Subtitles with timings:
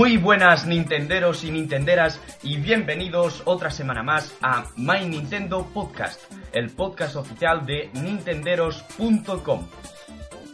[0.00, 6.22] Muy buenas Nintenderos y Nintenderas y bienvenidos otra semana más a My Nintendo Podcast,
[6.54, 9.68] el podcast oficial de nintenderos.com.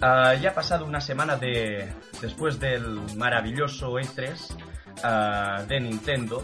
[0.00, 1.86] Ah, ya ha pasado una semana de
[2.20, 4.34] después del maravilloso E3
[5.04, 6.42] ah, de Nintendo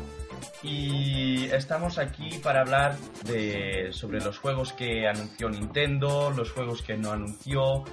[0.62, 6.96] y estamos aquí para hablar de sobre los juegos que anunció Nintendo, los juegos que
[6.96, 7.84] no anunció,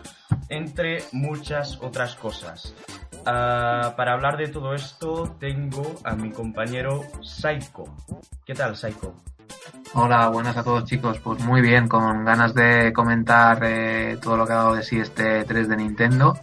[0.50, 2.74] entre muchas otras cosas.
[3.26, 7.96] Ah, para hablar de todo esto tengo a mi compañero Saiko.
[8.46, 9.16] ¿Qué tal, Saiko?
[9.94, 11.20] Hola, buenas a todos chicos.
[11.20, 15.00] Pues muy bien, con ganas de comentar eh, todo lo que ha dado de sí
[15.00, 16.40] este 3 de Nintendo.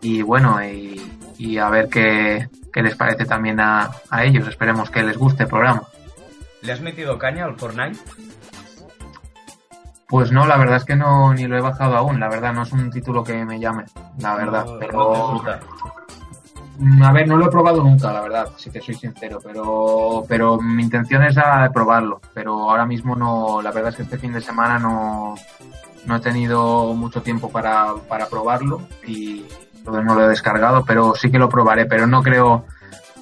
[0.00, 2.48] Y bueno, y, a ver qué,
[2.82, 4.48] les parece también a, a, ellos.
[4.48, 5.82] Esperemos que les guste el programa.
[6.62, 7.98] ¿Le has metido caña al Fortnite?
[10.08, 12.20] Pues no, la verdad es que no ni lo he bajado aún.
[12.20, 13.84] La verdad no es un título que me llame,
[14.18, 14.66] la verdad.
[14.78, 15.40] pero
[16.78, 20.24] Mm, a ver, no lo he probado nunca, la verdad, si te soy sincero, pero,
[20.28, 22.20] pero mi intención es a probarlo.
[22.34, 25.34] Pero ahora mismo no, la verdad es que este fin de semana no,
[26.04, 29.44] no he tenido mucho tiempo para, para probarlo y
[29.86, 32.66] no lo he descargado, pero sí que lo probaré, pero no creo,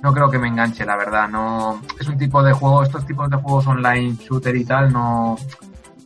[0.02, 1.28] no creo que me enganche, la verdad.
[1.28, 5.36] No, es un tipo de juego, estos tipos de juegos online, shooter y tal, no,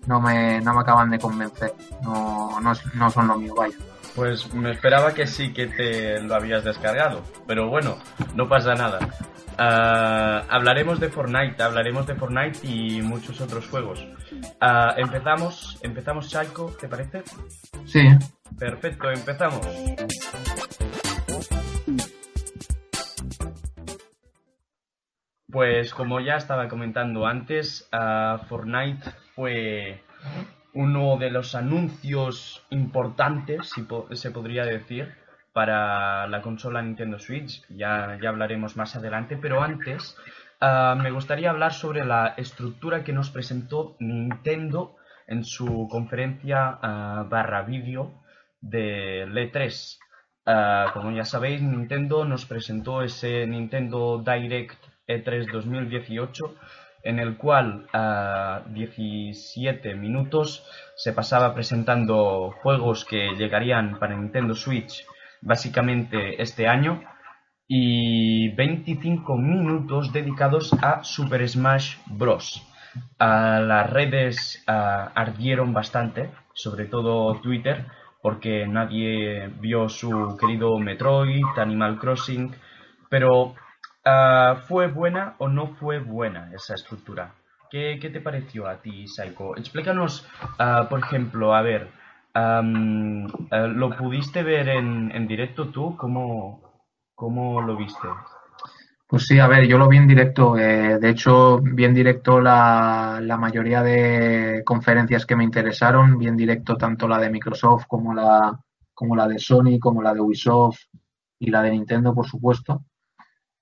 [0.06, 1.72] no me, no me acaban de convencer.
[2.02, 3.76] No, no, no son lo mío, vaya.
[4.14, 7.96] Pues me esperaba que sí que te lo habías descargado, pero bueno,
[8.34, 8.98] no pasa nada.
[9.60, 14.06] Ah, hablaremos de Fortnite, hablaremos de Fortnite y muchos otros juegos.
[14.62, 17.24] Uh, empezamos, empezamos Chalco, ¿te parece?
[17.84, 18.08] Sí.
[18.56, 19.66] Perfecto, empezamos.
[25.50, 30.02] Pues como ya estaba comentando antes, uh, Fortnite fue
[30.74, 33.86] uno de los anuncios importantes, si
[34.16, 35.12] se podría decir,
[35.52, 37.66] para la consola Nintendo Switch.
[37.68, 40.16] Ya, ya hablaremos más adelante, pero antes
[40.60, 44.94] ah, me gustaría hablar sobre la estructura que nos presentó Nintendo
[45.26, 48.12] en su conferencia ah, barra vídeo
[48.60, 49.98] de E3.
[50.46, 56.54] Ah, como ya sabéis, Nintendo nos presentó ese Nintendo Direct E3 2018
[57.04, 60.64] en el cual a 17 minutos
[60.96, 65.06] se pasaba presentando juegos que llegarían para Nintendo Switch
[65.40, 67.02] básicamente este año
[67.66, 72.62] y 25 minutos dedicados a Super Smash Bros.
[73.18, 77.86] las redes ardieron bastante, sobre todo Twitter,
[78.28, 82.54] porque nadie vio su querido Metroid, Animal Crossing,
[83.08, 83.54] pero
[84.10, 87.34] Ah, ¿Fue buena o no fue buena esa estructura?
[87.70, 89.54] ¿Qué, te pareció a ti, Saiko?
[89.54, 90.26] Explícanos,
[90.58, 91.90] ah, por ejemplo, a ver,
[92.32, 95.94] ah, ¿lo pudiste ver en, directo tú?
[95.98, 96.62] ¿Cómo,
[97.14, 98.08] ¿Cómo, lo viste?
[99.08, 100.58] Pues sí, a ver, yo lo vi en directo.
[100.58, 106.18] Eh, de hecho, vi en directo la, mayoría de conferencias que me interesaron.
[106.18, 108.60] Vi en directo tanto la de Microsoft como la,
[108.92, 110.80] como la de Sony, como la de Ubisoft
[111.38, 112.84] y la de Nintendo, por supuesto.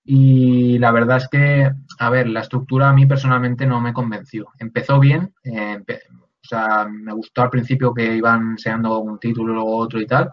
[0.02, 1.70] Y la verdad es que,
[2.00, 4.48] a ver, la estructura a mí personalmente no me convenció.
[4.58, 9.76] Empezó bien, eh, o sea, me gustó al principio que iban enseñando un título, luego
[9.76, 10.32] otro y tal.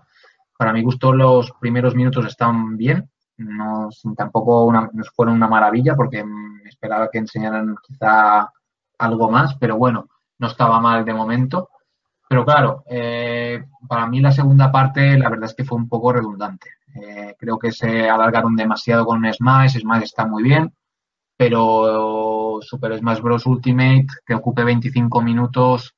[0.57, 5.95] Para mi gusto los primeros minutos están bien, no tampoco una, no fueron una maravilla
[5.95, 6.23] porque
[6.65, 8.51] esperaba que enseñaran quizá
[8.97, 10.07] algo más, pero bueno,
[10.39, 11.69] no estaba mal de momento.
[12.27, 16.13] Pero claro, eh, para mí la segunda parte la verdad es que fue un poco
[16.13, 16.71] redundante.
[16.95, 20.73] Eh, creo que se alargaron demasiado con Smash, Smash está muy bien,
[21.37, 23.45] pero Super Smash Bros.
[23.45, 25.95] Ultimate, que ocupe 25 minutos,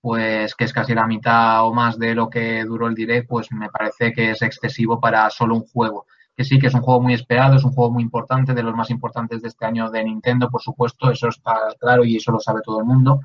[0.00, 3.50] pues que es casi la mitad o más de lo que duró el direct, pues
[3.52, 6.06] me parece que es excesivo para solo un juego.
[6.38, 8.72] Que sí, que es un juego muy esperado, es un juego muy importante, de los
[8.72, 12.38] más importantes de este año de Nintendo, por supuesto, eso está claro y eso lo
[12.38, 13.22] sabe todo el mundo,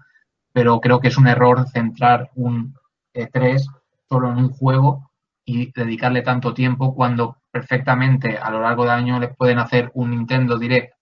[0.51, 2.75] pero creo que es un error centrar un
[3.13, 3.63] E3
[4.09, 5.11] solo en un juego
[5.45, 10.09] y dedicarle tanto tiempo cuando perfectamente a lo largo del año le pueden hacer un
[10.09, 10.95] Nintendo Direct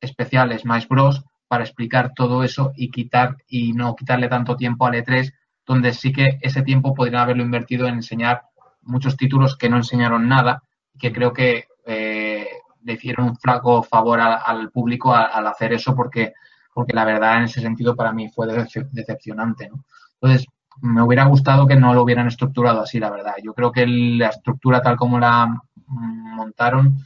[0.00, 1.22] especial Smash Bros.
[1.48, 5.34] para explicar todo eso y quitar y no quitarle tanto tiempo al E3
[5.66, 8.44] donde sí que ese tiempo podrían haberlo invertido en enseñar
[8.80, 10.62] muchos títulos que no enseñaron nada
[10.98, 12.46] que creo que eh,
[12.82, 16.34] le hicieron un flaco favor al público al, hacer eso porque
[16.74, 18.46] porque la verdad en ese sentido para mí fue
[18.92, 19.84] decepcionante ¿no?
[20.20, 20.46] entonces
[20.80, 23.34] me hubiera gustado que no lo hubieran estructurado así, la verdad.
[23.42, 26.98] Yo creo que la estructura tal como la montaron,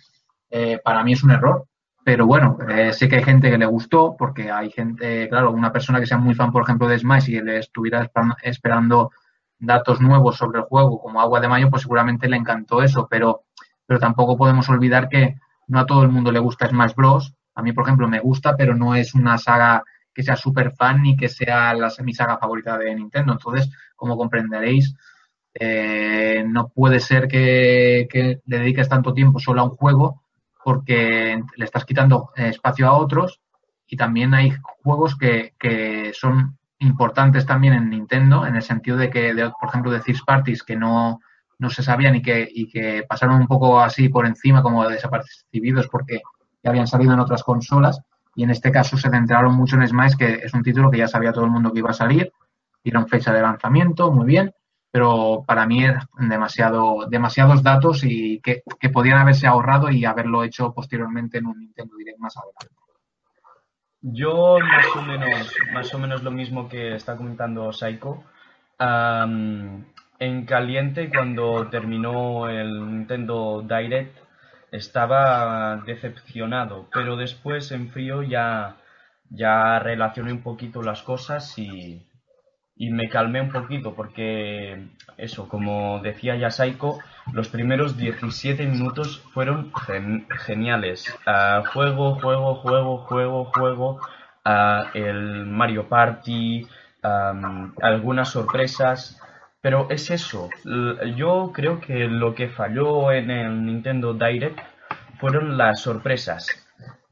[0.50, 1.66] eh, para mí es un error.
[2.04, 5.72] Pero bueno, eh, sé que hay gente que le gustó, porque hay gente, claro, una
[5.72, 8.10] persona que sea muy fan, por ejemplo, de Smash y le estuviera
[8.42, 9.12] esperando
[9.60, 13.06] datos nuevos sobre el juego como agua de mayo, pues seguramente le encantó eso.
[13.08, 13.44] Pero,
[13.86, 15.36] pero tampoco podemos olvidar que
[15.68, 17.34] no a todo el mundo le gusta Smash Bros.
[17.54, 19.82] A mí, por ejemplo, me gusta, pero no es una saga
[20.14, 23.32] que sea súper fan ni que sea la, mi saga favorita de Nintendo.
[23.32, 24.94] Entonces, como comprenderéis,
[25.54, 28.08] eh, no puede ser que,
[28.44, 30.22] le dediques tanto tiempo solo a un juego
[30.64, 33.40] porque le estás quitando espacio a otros
[33.86, 34.52] y también hay
[34.82, 39.90] juegos que, que son importantes también en Nintendo en el sentido de que, por ejemplo,
[39.90, 41.20] de Third Parties que no,
[41.58, 45.88] no se sabían y que, y que pasaron un poco así por encima como desapercibidos
[45.88, 46.20] porque
[46.62, 48.00] ya habían salido en otras consolas
[48.34, 51.08] y en este caso se centraron mucho en Smash que es un título que ya
[51.08, 52.32] sabía todo el mundo que iba a salir,
[52.82, 54.52] dieron fecha de lanzamiento, muy bien,
[54.92, 60.72] pero para mí es demasiado, demasiados datos y que, podían haberse ahorrado y haberlo hecho
[60.74, 62.66] posteriormente en un Nintendo Direct más adelante.
[64.02, 68.24] Yo más o menos, más o menos lo mismo que está comentando Saiko.
[70.22, 74.16] En caliente, cuando terminó el Nintendo Direct,
[74.70, 78.76] estaba decepcionado, pero después en frío ya,
[79.30, 82.06] ya relacioné un poquito las cosas y,
[82.76, 84.86] y me calmé un poquito porque
[85.16, 87.00] eso, como decía ya Saiko,
[87.32, 89.72] los primeros 17 minutos fueron
[90.46, 91.12] geniales.
[91.26, 94.00] Uh, juego, juego, juego, juego, juego,
[94.46, 96.64] uh, el Mario Party,
[97.02, 99.21] algunas sorpresas,
[99.62, 100.50] pero es eso.
[101.16, 104.58] Yo creo que lo que falló en el Nintendo Direct
[105.18, 106.46] fueron las sorpresas,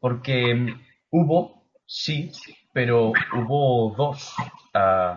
[0.00, 0.74] porque
[1.10, 2.32] hubo, sí,
[2.74, 4.34] pero hubo dos.
[4.74, 5.16] Uh,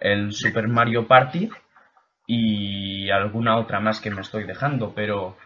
[0.00, 1.48] el Super Mario Party
[2.26, 5.36] y alguna otra más que me estoy dejando, pero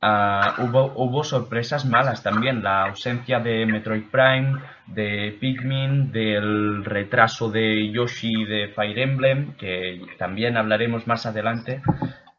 [0.00, 7.50] ah, hubo, hubo sorpresas malas también, la ausencia de Metroid Prime, de Pikmin, del retraso
[7.50, 11.82] de Yoshi de Fire Emblem, que también hablaremos más adelante,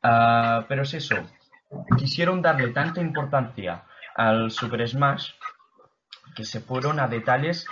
[0.03, 1.15] ah, pero es eso,
[1.97, 3.83] quisieron darle tanta importancia
[4.15, 5.31] al Super Smash
[6.35, 7.65] que se fueron a detalles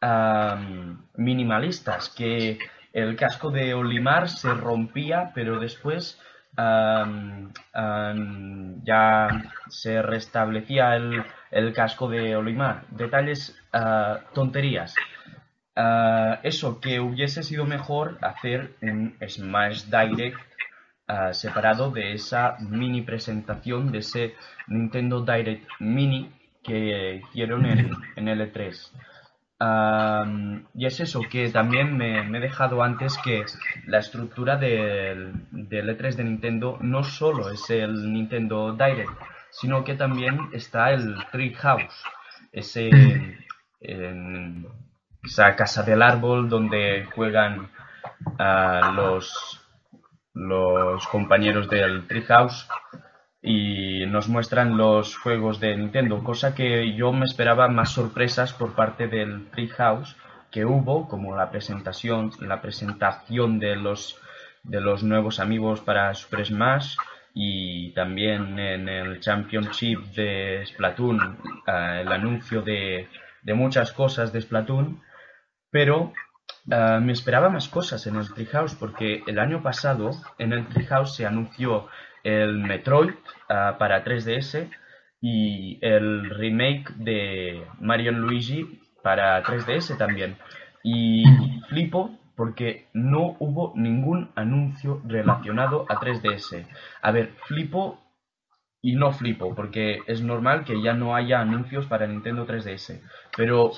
[0.00, 0.58] ah,
[1.14, 2.58] minimalistas, que
[2.92, 6.20] el casco de Olimar se rompía, pero después
[8.84, 9.28] ya
[9.68, 10.96] se restablecía
[11.50, 12.84] el, casco de Olimar.
[12.90, 14.94] Detalles, uh, tonterías.
[15.76, 20.38] Ah, eso, que hubiese sido mejor hacer un Smash Direct
[21.08, 24.34] ah, separado de esa mini presentación, de ese
[24.68, 26.30] Nintendo Direct Mini
[26.62, 28.90] que hicieron en, en L3
[29.60, 33.44] y es eso, que también me, he dejado antes que
[33.86, 39.12] la estructura del, E3 de Nintendo no solo es el Nintendo Direct,
[39.50, 42.04] sino que también está el Treehouse,
[42.52, 42.90] ese,
[45.22, 47.70] esa casa del árbol donde juegan
[48.96, 49.60] los,
[50.34, 52.68] los compañeros del Treehouse
[53.46, 58.74] y nos muestran los juegos de Nintendo, cosa que yo me esperaba más sorpresas por
[58.74, 60.16] parte del Treehouse
[60.50, 64.18] que hubo, como la presentación, la presentación de los
[64.62, 66.96] de los nuevos amigos para Super Smash
[67.34, 73.08] y también en el Championship de Splatoon eh, el anuncio de,
[73.42, 75.02] de, muchas cosas de Splatoon,
[75.70, 76.14] pero
[76.70, 81.14] eh, me esperaba más cosas en el Treehouse porque el año pasado en el Treehouse
[81.14, 81.88] se anunció
[82.24, 83.14] el Metroid
[83.48, 84.68] ah, para 3DS
[85.20, 90.36] y el remake de Mario Luigi para 3DS también.
[90.82, 91.24] Y
[91.68, 96.66] flipo porque no hubo ningún anuncio relacionado a 3DS.
[97.00, 98.00] A ver, flipo
[98.82, 103.00] y no flipo, porque es normal que ya no haya anuncios para Nintendo 3DS.
[103.34, 103.70] Pero,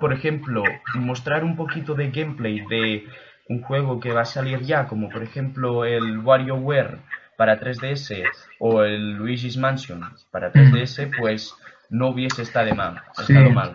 [0.00, 0.62] por ejemplo,
[0.94, 3.06] mostrar un poquito de gameplay de
[3.48, 6.98] un juego que va a salir ya, como por ejemplo el WarioWare
[7.36, 8.24] para 3DS
[8.58, 11.54] o el Luigi's Mansion para 3DS, pues
[11.90, 13.00] no hubiese estado mal.
[13.18, 13.74] Estado mal.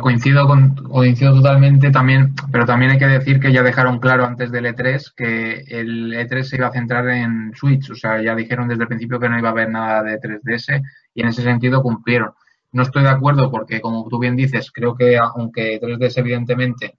[0.00, 4.50] coincido, con, coincido totalmente también, pero también hay que decir que ya dejaron claro antes
[4.50, 8.68] del E3 que el E3 se iba a centrar en Switch, o sea, ya dijeron
[8.68, 10.82] desde el principio que no iba a haber nada de 3DS
[11.14, 12.32] y en ese sentido cumplieron.
[12.72, 16.98] No estoy de acuerdo porque, como tú bien dices, creo que aunque 3DS evidentemente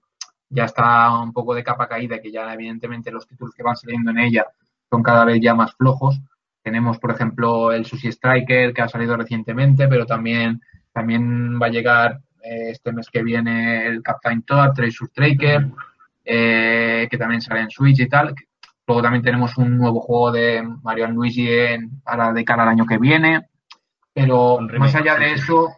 [0.50, 4.10] ya está un poco de capa caída, que ya evidentemente los títulos que van saliendo
[4.10, 4.46] en ella
[4.92, 6.20] son cada vez ya más flojos.
[6.62, 10.60] Tenemos, por ejemplo, el Sushi Striker que ha salido recientemente, pero también,
[10.92, 15.66] también va a llegar eh, este mes que viene el Captain Toad, Treasure Striker,
[16.22, 18.34] eh, que también sale en Switch y tal.
[18.86, 22.02] Luego también tenemos un nuevo juego de Mario Luigi en,
[22.34, 23.48] de cara al año que viene.
[24.12, 25.70] Pero más allá de eso,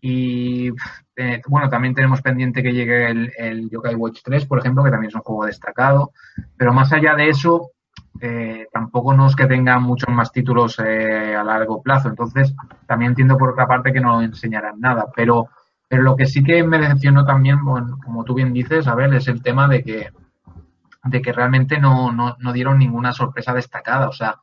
[0.00, 0.68] y
[1.16, 4.92] eh, bueno, también tenemos pendiente que llegue el, el Yokai Watch 3, por ejemplo, que
[4.92, 6.12] también es un juego destacado.
[6.56, 7.72] Pero más allá de eso,
[8.20, 12.08] eh, tampoco no es que tengan muchos más títulos eh, a largo plazo.
[12.08, 12.54] Entonces,
[12.86, 15.06] también entiendo por otra parte que no enseñarán nada.
[15.14, 15.48] Pero,
[15.88, 19.28] pero lo que sí que me decepcionó también, como tú bien dices, a ver, es
[19.28, 20.12] el tema de que,
[21.04, 24.08] de que realmente no, no, no dieron ninguna sorpresa destacada.
[24.08, 24.36] O sea,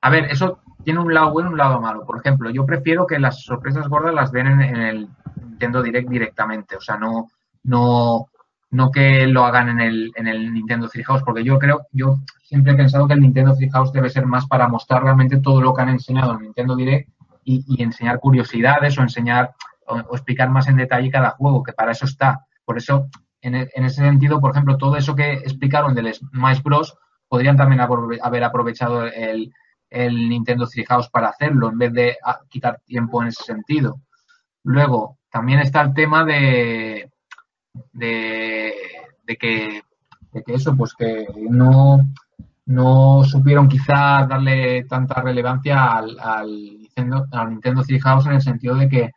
[0.00, 2.04] a ver, eso tiene un lado bueno y un lado malo.
[2.04, 5.08] Por ejemplo, yo prefiero que las sorpresas gordas las den en, el
[5.40, 6.76] Nintendo Direct directamente.
[6.76, 7.28] O sea, no,
[7.64, 8.28] no,
[8.72, 12.72] no que lo hagan en el, en el Nintendo Treehouse, porque yo creo, yo siempre
[12.72, 15.82] he pensado que el Nintendo Treehouse debe ser más para mostrar realmente todo lo que
[15.82, 17.10] han enseñado en Nintendo Direct
[17.44, 19.52] y, enseñar curiosidades o enseñar
[19.86, 22.46] o, explicar más en detalle cada juego, que para eso está.
[22.64, 23.08] Por eso,
[23.42, 26.96] en, en ese sentido, por ejemplo, todo eso que explicaron del Smash Bros.
[27.28, 29.52] podrían también haber aprovechado el,
[29.90, 32.16] el Nintendo Treehouse para hacerlo, en vez de
[32.48, 34.00] quitar tiempo en ese sentido.
[34.64, 37.11] Luego, también está el tema de,
[37.92, 38.72] de,
[39.38, 39.82] que,
[40.32, 42.00] de que eso, pues que no,
[42.66, 48.88] no supieron quizá darle tanta relevancia al, Nintendo, al Nintendo Treehouse en el sentido de
[48.88, 49.10] que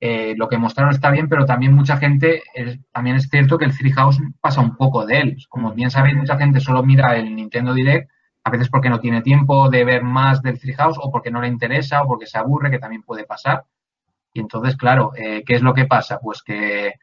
[0.00, 2.42] eh, lo que mostraron está bien, pero también mucha gente,
[2.90, 5.36] también es cierto que el Treehouse pasa un poco de él.
[5.48, 8.10] Como bien sabéis, mucha gente solo mira el Nintendo Direct
[8.44, 11.46] a veces porque no tiene tiempo de ver más del Treehouse o porque no le
[11.46, 13.64] interesa o porque se aburre, que también puede pasar.
[14.34, 16.18] Y entonces, claro, eh, ¿qué es lo que pasa?
[16.18, 16.94] Pues que,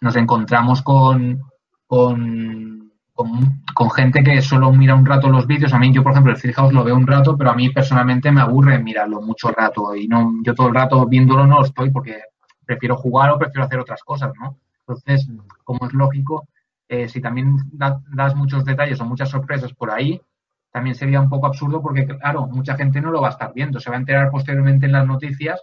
[0.00, 1.40] nos encontramos con,
[1.86, 5.72] con, con, gente que solo mira un rato los vídeos.
[5.72, 8.30] A mí, yo, por ejemplo, el Treehouse lo veo un rato, pero a mí personalmente
[8.30, 9.94] me aburre mirarlo mucho rato.
[9.94, 12.22] Y no yo todo el rato viéndolo no estoy porque
[12.64, 14.56] prefiero jugar o prefiero hacer otras cosas, ¿no?
[14.80, 15.28] Entonces,
[15.64, 16.48] como es lógico,
[16.88, 20.20] eh, si también das muchos detalles o muchas sorpresas por ahí,
[20.72, 23.80] también sería un poco absurdo porque, claro, mucha gente no lo va a estar viendo,
[23.80, 25.60] se va a enterar posteriormente en las noticias,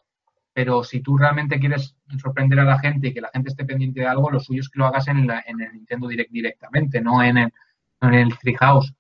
[0.58, 4.00] pero si tú realmente quieres sorprender a la gente y que la gente esté pendiente
[4.00, 7.38] de algo, lo suyo es que lo hagas en, el Nintendo Direct directamente, no en
[7.38, 7.54] el,
[8.02, 8.92] en el Treehouse.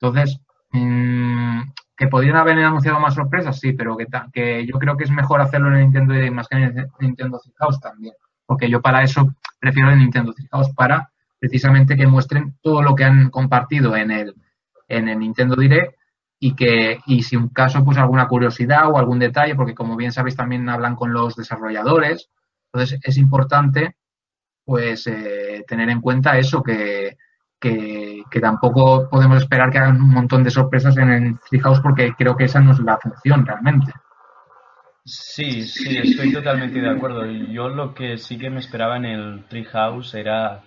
[0.00, 0.38] Entonces,
[0.70, 1.62] mm,
[1.96, 5.40] que podrían haber anunciado más sorpresas, sí, pero que, que yo creo que es mejor
[5.40, 8.14] hacerlo en el Nintendo Direct más que en el Nintendo Treehouse también,
[8.46, 13.02] porque yo para eso prefiero el Nintendo Treehouse para precisamente que muestren todo lo que
[13.02, 14.36] han compartido en el,
[14.86, 15.92] en el Nintendo Direct
[16.42, 20.10] y que y si un caso pues alguna curiosidad o algún detalle porque como bien
[20.10, 22.30] sabéis también hablan con los desarrolladores.
[22.72, 23.96] Entonces es importante
[24.64, 27.18] pues eh, tener en cuenta eso que,
[27.60, 32.36] que, tampoco podemos esperar que hagan un montón de sorpresas en el Treehouse porque creo
[32.36, 33.92] que esa no es la función realmente.
[35.04, 37.26] Sí sí estoy totalmente de acuerdo.
[37.26, 40.62] Yo lo que sí que me esperaba en el Treehouse era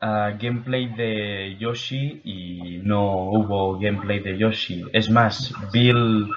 [0.00, 4.84] gameplay de Yoshi y no hubo gameplay de Yoshi.
[4.92, 6.28] Es más, Bill,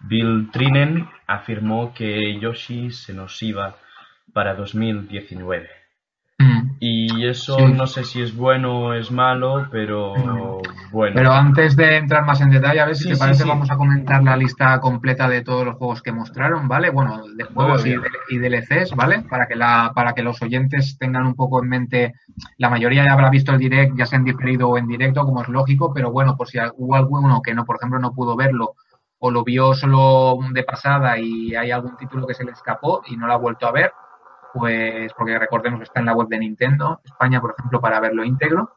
[0.00, 3.76] Bill Trinen afirmó que Yoshi se nos iba
[4.32, 5.75] para 2019.
[6.76, 6.84] Mm.
[6.84, 10.12] Y eso no sé si es bueno o es malo, pero
[10.92, 11.14] bueno.
[11.14, 14.22] Pero antes de entrar más en detalle, a ver si te parece, vamos a comentar
[14.22, 16.90] la lista completa de todos los juegos que mostraron, ¿vale?
[16.90, 17.94] Bueno, de juegos y,
[18.28, 19.22] y, DLCs, ¿vale?
[19.22, 22.14] Para que, la, para que los oyentes tengan un poco en mente,
[22.58, 25.42] la mayoría ya habrá visto el direct, ya sea en diferido o en directo, como
[25.42, 28.74] es lógico, pero bueno, por si hubo alguno que no, por ejemplo, no pudo verlo
[29.18, 33.16] o lo vio solo de pasada y hay algún título que se le escapó y
[33.16, 33.92] no lo ha vuelto a ver,
[34.56, 38.24] pues porque recordemos que está en la web de Nintendo España, por ejemplo, para verlo
[38.24, 38.72] íntegro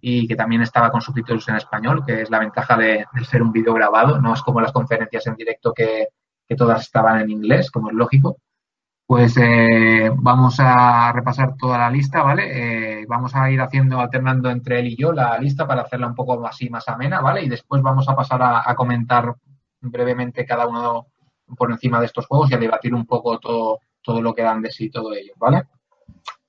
[0.00, 3.52] y que también estaba con subtítulos en español, que es la ventaja de, ser un
[3.52, 6.08] vídeo grabado, no es como las conferencias en directo que,
[6.54, 8.36] todas estaban en inglés, como es lógico.
[9.06, 13.00] Pues eh, vamos a repasar toda la lista, ¿vale?
[13.00, 16.14] Eh, vamos a ir haciendo, alternando entre él y yo la lista para hacerla un
[16.14, 17.42] poco así más amena, ¿vale?
[17.42, 19.34] Y después vamos a pasar a, a comentar
[19.80, 21.06] brevemente cada uno
[21.56, 24.62] por encima de estos juegos y a debatir un poco todo, todo lo que dan
[24.62, 25.64] de sí todo ello, ¿vale?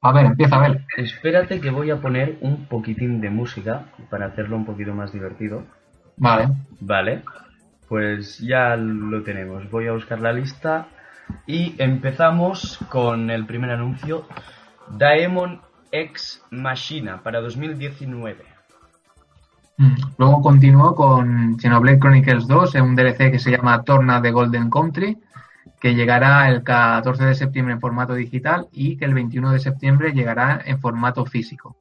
[0.01, 0.85] A ver, empieza a ver.
[0.97, 5.63] Espérate que voy a poner un poquitín de música para hacerlo un poquito más divertido.
[6.17, 6.49] Vale.
[6.81, 7.23] Vale.
[7.87, 9.69] Pues ya lo tenemos.
[9.71, 10.87] Voy a buscar la lista
[11.47, 14.27] y empezamos con el primer anuncio.
[14.89, 18.43] Daemon X Machina para 2019.
[19.77, 19.95] Mm.
[20.17, 24.69] Luego continuó con Xenoblade Chronicles 2, en un DLC que se llama Torna de Golden
[24.69, 25.17] Country
[25.79, 30.13] que llegará el 14 de septiembre en formato digital y que el 21 de septiembre
[30.13, 31.75] llegará en formato físico.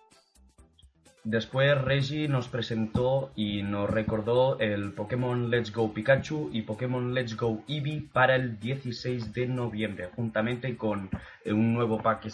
[1.25, 7.37] Después Reggie nos presentó y nos recordó el Pokémon Let's Go Pikachu y Pokémon Let's
[7.37, 11.09] Go Eevee para el 16 de noviembre, juntamente con
[11.47, 12.27] un nuevo pack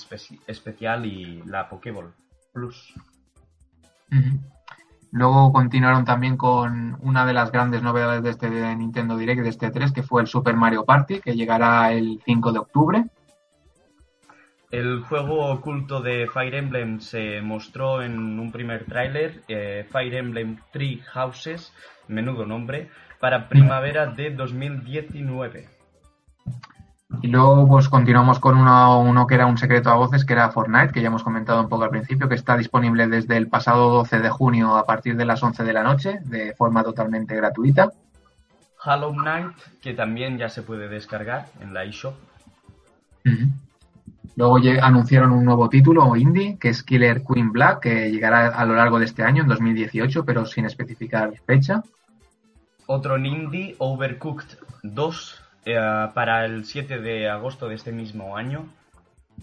[0.46, 2.14] especial y la Pokéball
[2.54, 2.94] Plus.
[5.10, 9.70] Luego continuaron también con una de las grandes novedades de este Nintendo Direct de este
[9.70, 13.04] 3, que fue el Super Mario Party, que llegará el 5 de octubre.
[14.70, 20.58] El juego oculto de Fire Emblem se mostró en un primer tráiler, eh, Fire Emblem
[20.72, 21.72] Three Houses,
[22.06, 25.77] menudo nombre, para primavera de 2019.
[27.22, 30.50] Y luego pues continuamos con uno, uno, que era un secreto a voces, que era
[30.50, 33.90] Fortnite, que ya hemos comentado un poco al principio, que está disponible desde el pasado
[33.90, 37.90] 12 de junio a partir de las 11 de la noche, de forma totalmente gratuita.
[38.84, 42.14] Hollow Knight, que también ya se puede descargar en la eShop.
[43.24, 43.52] Uh -huh.
[44.36, 48.74] Luego anunciaron un nuevo título indie, que es Killer Queen Black, que llegará a lo
[48.74, 51.82] largo de este año, en 2018, pero sin especificar fecha.
[52.86, 58.68] Otro indie, Overcooked 2, eh, para el 7 de agosto de este mismo año.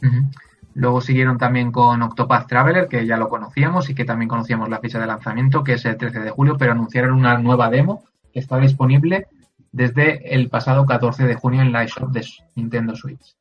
[0.02, 0.32] Uh -huh.
[0.76, 4.80] Luego siguieron también con Octopath Traveler, que ya lo conocíamos y que también conocíamos la
[4.80, 8.04] fecha de lanzamiento, que es el 13 de julio, pero anunciaron una nueva demo
[8.34, 9.28] que está disponible
[9.72, 13.36] desde el pasado 14 de junio en la eShop de Nintendo Switch.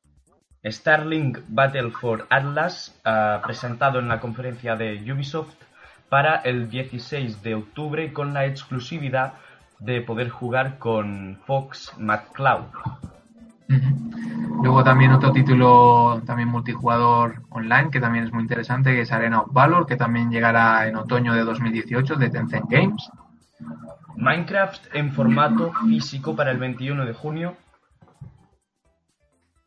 [0.64, 5.54] Starlink Battle for Atlas, uh, presentado en la conferencia de Ubisoft
[6.08, 9.34] para el 16 de octubre con la exclusividad
[9.80, 12.66] de poder jugar con Fox McCloud.
[14.62, 19.40] Luego también otro título también multijugador online que también es muy interesante que es Arena
[19.40, 23.10] of Valor que también llegará en otoño de 2018 de Tencent Games.
[24.16, 27.56] Minecraft en formato físico para el 21 de junio.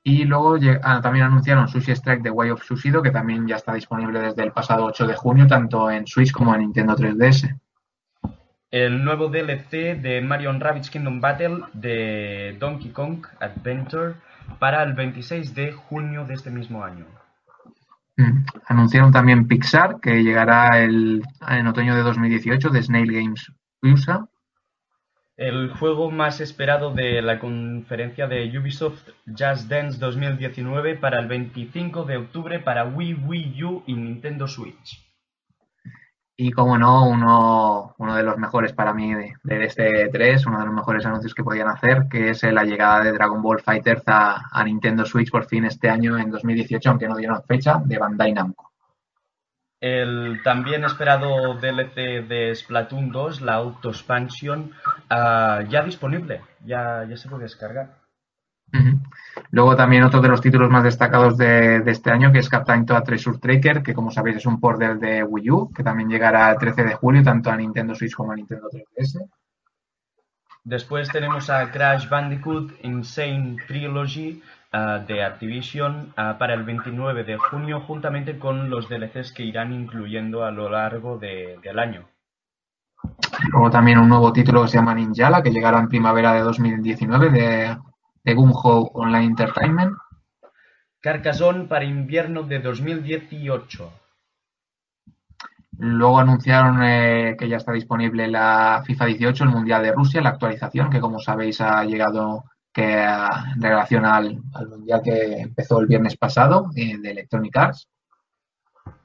[0.03, 3.73] Y luego ah, también anunciaron Sushi Strike The Way of Sushido, que también ya está
[3.73, 7.59] disponible desde el pasado 8 de junio, tanto en Switch como en Nintendo 3DS.
[8.69, 14.15] El nuevo DLC de Mario Rabbids Kingdom Battle de Donkey Kong Adventure
[14.59, 17.05] para el 26 de junio de este mismo año.
[18.17, 18.45] Mm.
[18.65, 24.27] Anunciaron también Pixar, que llegará el, en otoño de 2018 de Snail Games USA.
[25.37, 32.03] El juego más esperado de la conferencia de Ubisoft Just Dance 2019 para el 25
[32.03, 35.06] de octubre para Wii, Wii U y Nintendo Switch.
[36.39, 40.59] Y como no, uno, uno de los mejores para mí de, de, este 3, uno
[40.59, 44.03] de los mejores anuncios que podían hacer, que es la llegada de Dragon Ball Fighters
[44.05, 48.33] a, Nintendo Switch por fin este año en 2018, aunque no dieron fecha, de Bandai
[48.33, 48.71] Namco.
[49.81, 54.71] El también esperado DLC de Splatoon 2, la Auto Expansion,
[55.09, 58.06] uh, ya disponible, ya, ya se puede descargar.
[58.73, 58.99] Uh -huh.
[59.51, 62.85] Luego también otro de los títulos más destacados de, de este año, que es Captain
[62.85, 66.09] Toad Treasure Tracker, que como sabéis es un port del de Wii U, que también
[66.09, 69.29] llegará el 13 de julio, tanto a Nintendo Switch como a Nintendo 3DS.
[70.63, 77.37] Después tenemos a Crash Bandicoot Insane Trilogy uh, de Activision uh, para el 29 de
[77.37, 82.05] junio, juntamente con los DLCs que irán incluyendo a lo largo de, del año.
[83.51, 87.29] Luego también un nuevo título que se llama Ninjala, que llegará en primavera de 2019
[87.29, 87.77] de,
[88.27, 89.93] de Gunho Online Entertainment.
[90.99, 93.93] Carcassonne para invierno de 2018.
[95.77, 100.31] Luego anunciaron eh, que ya está disponible la FIFA 18, el Mundial de Rusia, la
[100.31, 105.87] actualización, que como sabéis ha llegado que, en relación al, al, Mundial que empezó el
[105.87, 107.87] viernes pasado eh, de Electronic Arts.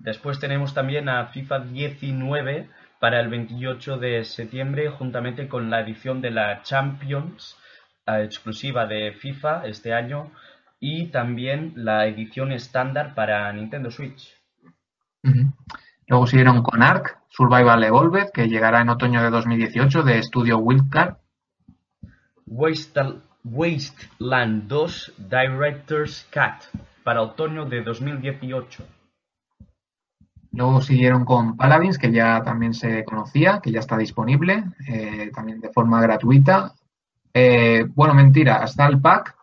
[0.01, 6.21] Después tenemos también a FIFA 19 para el 28 de septiembre, juntamente con la edición
[6.21, 7.57] de la Champions
[8.07, 10.31] exclusiva de FIFA este año
[10.81, 14.35] y también la edición estándar para Nintendo Switch.
[15.23, 15.53] Uh -huh.
[16.09, 21.17] Luego siguieron con Ark, Survival Evolved, que llegará en otoño de 2018 de estudio Wildcard.
[23.45, 28.85] Wasteland 2 Director's Cut para otoño de 2018.
[30.53, 35.61] Luego siguieron con Paladins, que ya también se conocía, que ya está disponible, eh, también
[35.61, 36.75] de forma gratuita.
[37.35, 39.35] Eh, bueno, mentira, está el pack,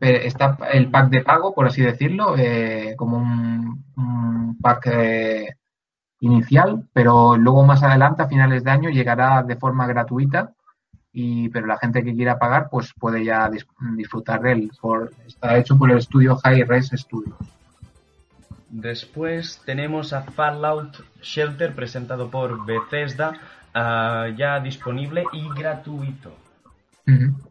[0.00, 5.56] está el pack de pago, por así decirlo, eh, como un, pack eh,
[6.20, 10.52] inicial, pero luego más adelante, a finales de año, llegará de forma gratuita,
[11.12, 14.72] y, pero la gente que quiera pagar pues puede ya dis disfrutar de él.
[14.80, 17.36] Por, está hecho por el estudio High Res Studios.
[18.68, 23.32] Después tenemos a Fallout Shelter presentado por Bethesda,
[23.74, 26.32] uh, ya disponible y gratuito.
[27.06, 27.50] Uh -huh.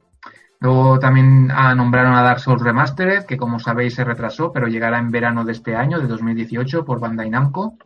[0.62, 5.00] Luego también ah, nombraron a Dark Souls Remastered, que como sabéis se retrasó, pero llegará
[5.00, 7.78] en verano de este año, de 2018, por Bandai Namco.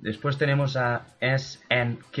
[0.00, 2.18] Después tenemos a SNK,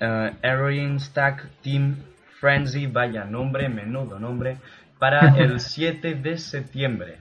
[0.00, 1.96] uh, Heroine Stack Team
[2.38, 4.58] Frenzy, vaya nombre, menudo nombre,
[5.00, 7.18] para el 7 de septiembre.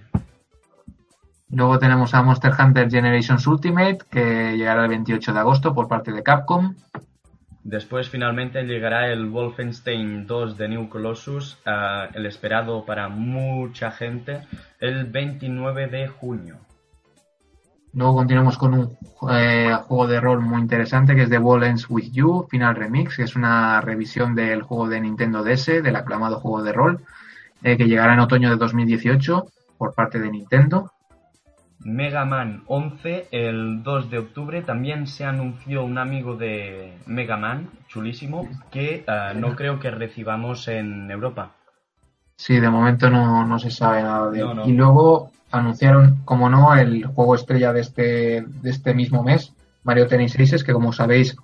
[1.49, 6.11] Luego tenemos a Monster Hunter Generations Ultimate, que llegará el 28 de agosto por parte
[6.11, 6.75] de Capcom.
[7.63, 14.41] Después finalmente llegará el Wolfenstein 2 de New Colossus, uh, el esperado para mucha gente,
[14.79, 16.57] el 29 de junio.
[17.93, 18.97] Luego continuamos con un
[19.31, 23.23] eh, juego de rol muy interesante que es The Ends With You, Final Remix, que
[23.23, 27.03] es una revisión del juego de Nintendo DS, del aclamado juego de rol,
[27.63, 30.91] eh, que llegará en otoño de 2018 por parte de Nintendo.
[31.81, 37.69] Mega Man 11, el 2 de octubre, también se anunció un amigo de Mega Man,
[37.87, 41.51] chulísimo, que eh, no creo que recibamos en Europa.
[42.35, 44.47] Sí, de momento no, se sabe nada de él.
[44.65, 50.07] Y luego anunciaron, como no, el juego estrella de este, de este mismo mes, Mario
[50.07, 51.35] Tennis Aces, que como sabéis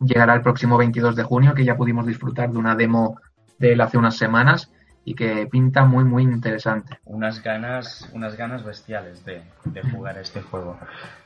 [0.00, 3.20] llegará el próximo 22 de junio, que ya pudimos disfrutar de una demo
[3.58, 4.70] de él hace unas semanas
[5.04, 6.98] y que pinta muy muy interesante.
[7.04, 9.42] Unas ganas, unas ganas bestiales de,
[9.92, 10.78] jugar este juego.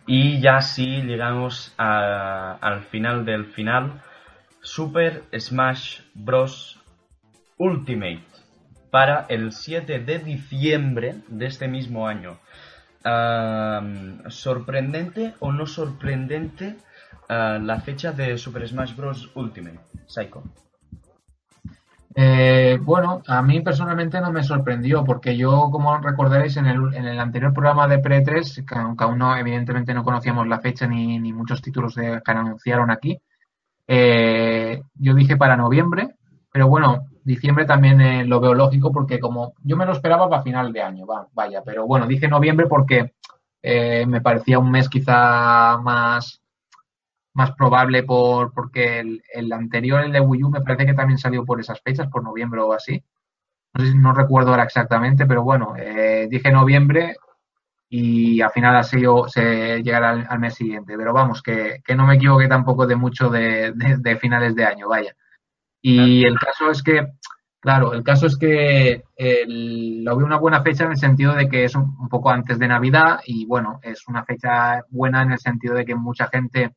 [0.07, 4.03] Y ya sí llegamos al final del final.
[4.61, 6.75] Super Smash Bros.
[7.61, 8.23] Ultimate
[8.91, 12.39] para el 7 de diciembre de este mismo año.
[14.29, 16.77] ¿Sorprendente o no sorprendente
[17.29, 19.31] ah, la fecha de Super Smash Bros.
[19.35, 19.81] Ultimate?
[20.07, 20.45] Psycho.
[22.21, 27.05] Eh, bueno, a mí personalmente no me sorprendió porque yo, como recordaréis, en el, en
[27.05, 31.33] el anterior programa de Pre-3, aunque aún no, evidentemente no conocíamos la fecha ni, ni
[31.33, 33.21] muchos títulos de, que anunciaron aquí,
[33.87, 36.17] eh, yo dije para noviembre,
[36.51, 40.43] pero bueno, diciembre también eh, lo veo lógico porque como yo me lo esperaba para
[40.43, 43.13] final de año, va, vaya, pero bueno, dije noviembre porque
[43.63, 46.43] eh, me parecía un mes quizá más,
[47.39, 51.45] más probable por porque el, anterior, el de Wii U, me parece que también salió
[51.45, 53.03] por esas fechas, por noviembre o así.
[53.75, 57.17] No, sé, no recuerdo ahora exactamente, pero bueno, eh, dije noviembre
[57.89, 60.95] y al final ha sido, se llegará al, mes siguiente.
[60.97, 65.15] Pero vamos, que, no me equivoqué tampoco de mucho de finales de año, vaya.
[65.81, 67.07] Y el caso es que,
[67.61, 69.05] claro, el caso es que
[69.47, 72.69] lo veo una buena fecha en el sentido de que es un, poco antes de
[72.69, 76.75] Navidad y bueno, es una fecha buena en el sentido de que mucha gente,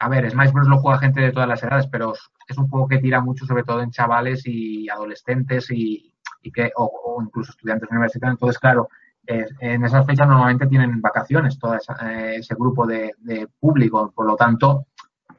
[0.00, 0.68] a ver, Smash Bros.
[0.68, 2.14] lo juega gente de todas las edades, pero
[2.46, 6.14] es un juego que tira mucho sobre todo en chavales y adolescentes y,
[6.54, 8.36] que, o, incluso estudiantes universitarios.
[8.36, 8.88] Entonces, claro,
[9.26, 14.36] en esas fechas normalmente tienen vacaciones todo eh, ese grupo de, de, público, por lo
[14.36, 14.86] tanto,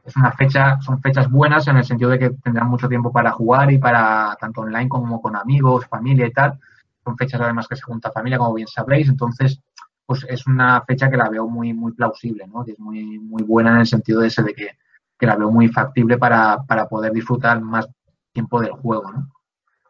[0.03, 3.31] es una fecha, son fechas buenas en el sentido de que tendrán mucho tiempo para
[3.31, 6.59] jugar y para tanto online como con amigos, familia y tal.
[7.03, 9.61] Son fechas además que se junta familia, como bien sabréis, entonces
[10.09, 12.65] pues es una fecha que la veo muy muy plausible, ¿no?
[12.65, 14.75] Que es muy muy buena en el sentido de ese de que,
[15.19, 17.87] la veo muy factible para, poder disfrutar más
[18.33, 19.31] tiempo del juego, ¿no?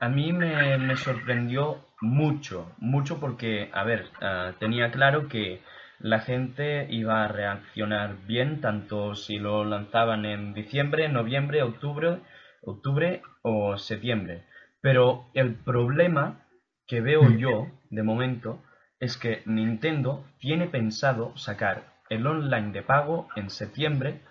[0.02, 5.62] A mí me, sorprendió mucho, mucho porque, a ver, ah, tenía claro que
[6.00, 12.20] la gente iba a reaccionar bien, tanto si lo lanzaban en diciembre, noviembre, octubre,
[12.62, 14.44] octubre o septiembre.
[14.82, 16.42] Pero el problema
[16.88, 17.38] que veo mm.
[17.38, 18.60] yo, de momento,
[19.00, 24.22] es que Nintendo tiene pensado sacar el online de pago en septiembre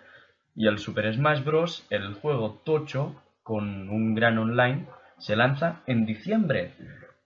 [0.55, 6.05] y el Super Smash Bros., el juego tocho con un gran online, se lanza en
[6.05, 6.73] diciembre.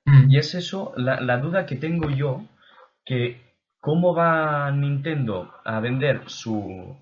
[0.06, 0.32] Mm.
[0.32, 2.44] Y es eso la, la duda que tengo yo,
[3.06, 3.54] que
[3.84, 6.96] ¿Cómo va Nintendo a vender su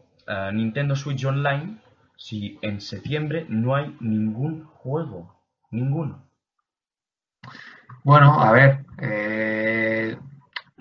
[0.51, 1.77] Nintendo Switch Online
[2.17, 5.31] si en septiembre no hay ningún juego?
[5.69, 6.27] Ninguno.
[8.03, 10.17] Bueno, a ver, eh,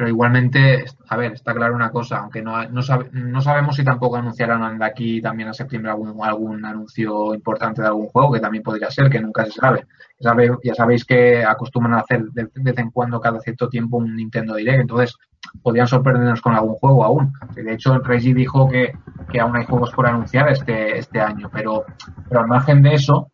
[0.00, 2.80] pero igualmente, a ver, está claro una cosa, aunque no, no,
[3.12, 7.88] no sabemos si tampoco anunciarán de aquí también a septiembre algún, algún anuncio importante de
[7.88, 9.84] algún juego, que también podría ser, que nunca se sabe.
[10.18, 14.54] Ya, sabéis que acostumbran a hacer de, vez en cuando, cada cierto tiempo, un Nintendo
[14.54, 15.18] Direct, entonces
[15.62, 17.34] podrían sorprendernos con algún juego aún.
[17.54, 18.94] De hecho, Reggie dijo que,
[19.30, 21.84] que aún hay juegos por anunciar este, este año, pero,
[22.26, 23.30] pero al margen de eso,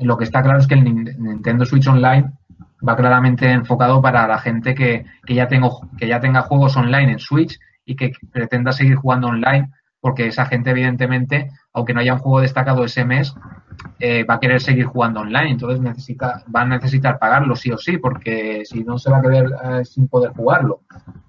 [0.00, 2.34] lo que está claro es que el Nintendo Switch Online
[2.86, 7.12] va claramente enfocado para la gente que, que, ya tengo, que ya tenga juegos online
[7.12, 12.14] en Switch y que pretenda seguir jugando online, porque esa gente, evidentemente, aunque no haya
[12.14, 13.34] un juego destacado ese mes,
[13.98, 15.50] eh, va a querer seguir jugando online.
[15.50, 19.22] Entonces necesita, va a necesitar pagarlo sí o sí, porque si no se va a
[19.22, 20.82] quedar eh, sin poder jugarlo.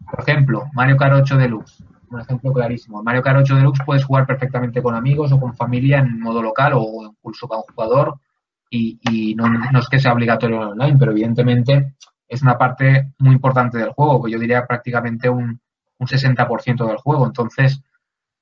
[0.09, 1.83] Por ejemplo, Mario Kart 8 Deluxe.
[2.11, 3.03] Un ejemplo clarísimo.
[3.03, 6.73] Mario Kart 8 Deluxe puedes jugar perfectamente con amigos o con familia en modo local
[6.75, 8.19] o incluso con un jugador
[8.69, 9.45] y, no,
[9.79, 11.95] es que sea obligatorio online, pero evidentemente
[12.27, 15.59] es una parte muy importante del juego, que yo diría prácticamente un,
[15.97, 17.25] un 60% del juego.
[17.25, 17.81] Entonces,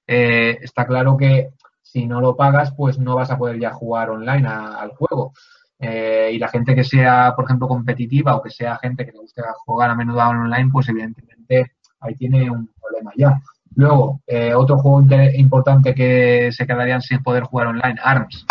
[0.05, 4.09] eh, está claro que si no lo pagas, pues no vas a poder ya jugar
[4.09, 5.33] online al juego.
[5.79, 9.19] Eh, y la gente que sea, por ejemplo, competitiva o que sea gente que le
[9.19, 13.39] guste jugar a menudo online, pues evidentemente ahí tiene un problema ya.
[13.75, 18.45] Luego, eh, otro juego importante que se quedarían sin poder jugar online, ARMS.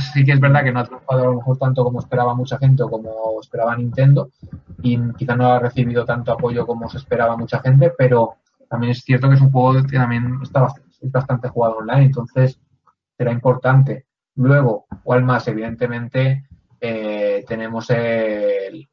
[0.00, 2.58] Sí que es verdad que no ha triunfado a lo mejor tanto como esperaba mucha
[2.58, 4.30] gente o como esperaba Nintendo
[4.82, 8.36] y quizá no ha recibido tanto apoyo como se esperaba mucha gente, pero
[8.68, 10.68] también es cierto que es un juego que también está
[11.02, 12.58] bastante, jugado online, entonces
[13.16, 14.06] será importante.
[14.34, 15.46] Luego, ¿cuál más?
[15.48, 16.46] Evidentemente
[16.80, 18.88] eh, tenemos el,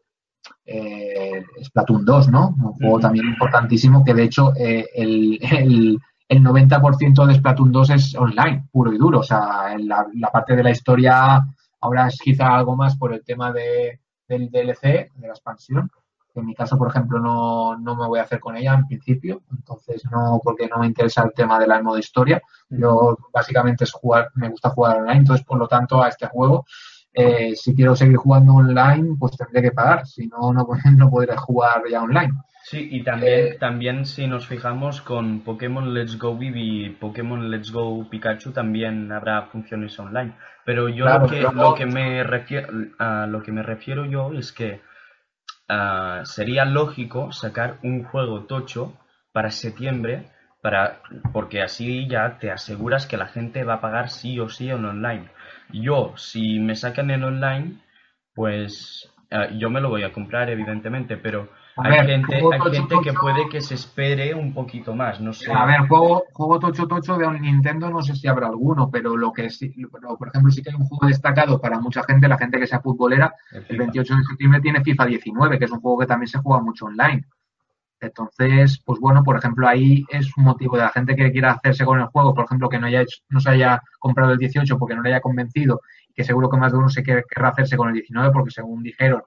[1.62, 2.50] Splatoon 2, ¿no?
[2.50, 6.00] Un juego también importantísimo que de hecho eh, el, el,
[6.34, 9.20] el 90% de Splatoon 2 es online, puro y duro.
[9.20, 11.42] O sea, la, la, parte de la historia
[11.80, 15.90] ahora es quizá algo más por el tema de, del DLC, de la expansión.
[16.36, 19.44] En mi caso, por ejemplo, no, no me voy a hacer con ella en principio,
[19.52, 22.42] entonces no, porque no me interesa el tema de la modo historia.
[22.70, 26.66] Yo básicamente es jugar, me gusta jugar online, entonces por lo tanto a este juego,
[27.14, 30.68] eh, si quiero seguir jugando online, pues tendré que pagar, si no, no,
[30.98, 32.34] no podré jugar ya online.
[32.64, 37.52] Sí, y también, eh, también si nos fijamos con Pokémon Let's Go Vivi y Pokémon
[37.52, 40.34] Let's Go Pikachu también habrá funciones online.
[40.64, 44.54] Pero yo lo, que, lo, que me refiero, a lo que me refiero yo es
[44.54, 44.80] que
[45.70, 48.98] uh, sería lógico sacar un juego tocho
[49.34, 50.30] para septiembre
[50.62, 51.02] para
[51.34, 54.86] porque así ya te aseguras que la gente va a pagar sí o sí en
[54.86, 55.28] online.
[55.74, 57.82] Yo, si me sacan en online,
[58.34, 63.14] pues uh, yo me lo voy a comprar, evidentemente, pero hay gente, hay gente que
[63.14, 65.52] puede que se espere un poquito más, no sé.
[65.52, 69.18] A ver, juego, juego tocho tocho de un Nintendo no sé si habrá alguno, pero
[69.18, 69.74] lo que sí,
[70.20, 72.80] por ejemplo, sí que hay un juego destacado para mucha gente, la gente que sea
[72.80, 76.40] futbolera, el, 28 de septiembre tiene FIFA 19, que es un juego que también se
[76.40, 77.26] juega mucho online.
[78.00, 81.86] Entonces, pues bueno, por ejemplo, ahí es un motivo de la gente que quiera hacerse
[81.86, 84.96] con el juego, por ejemplo, que no, haya no se haya comprado el 18 porque
[84.96, 85.82] no le haya convencido,
[86.14, 89.24] que seguro que más de uno se querrá hacerse con el 19 porque según dijeron,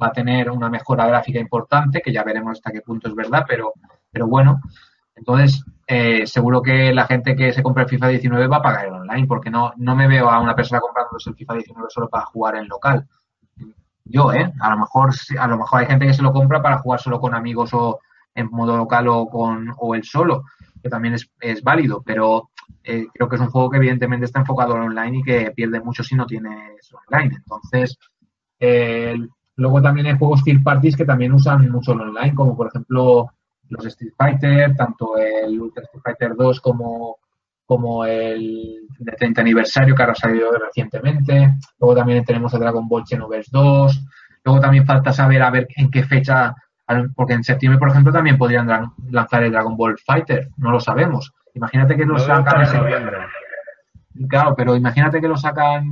[0.00, 3.44] va a tener una mejora gráfica importante, que ya veremos hasta qué punto es verdad,
[3.46, 3.72] pero,
[4.10, 4.60] pero bueno,
[5.14, 8.86] entonces eh, seguro que la gente que se compra el FIFA 19 va a pagar
[8.86, 12.08] el online, porque no, no me veo a una persona comprándose el FIFA 19 solo
[12.08, 13.06] para jugar en local.
[14.04, 14.52] Yo, ¿eh?
[14.60, 17.20] A lo mejor, a lo mejor hay gente que se lo compra para jugar solo
[17.20, 18.00] con amigos o
[18.34, 20.44] en modo local o con o el solo,
[20.82, 22.50] que también es, es válido, pero
[22.84, 25.80] eh, creo que es un juego que evidentemente está enfocado en online y que pierde
[25.80, 27.36] mucho si no tienes online.
[27.36, 27.96] Entonces,
[28.58, 32.68] el Luego también hay juegos third parties que también usan mucho el online, como por
[32.68, 33.32] ejemplo
[33.68, 37.16] los Street Fighter, tanto el Ultra Street Fighter 2 como,
[37.64, 41.54] como el de 30 aniversario que ahora ha salido recientemente.
[41.80, 44.04] Luego también tenemos el Dragon Ball Xenoverse 2.
[44.44, 46.54] Luego también falta saber a ver en qué fecha,
[47.16, 51.32] porque en septiembre, por ejemplo, también podrían lanzar el Dragon Ball Fighter, no lo sabemos.
[51.54, 53.16] Imagínate que lo sacan en septiembre.
[54.28, 55.88] Claro, pero imagínate que lo sacan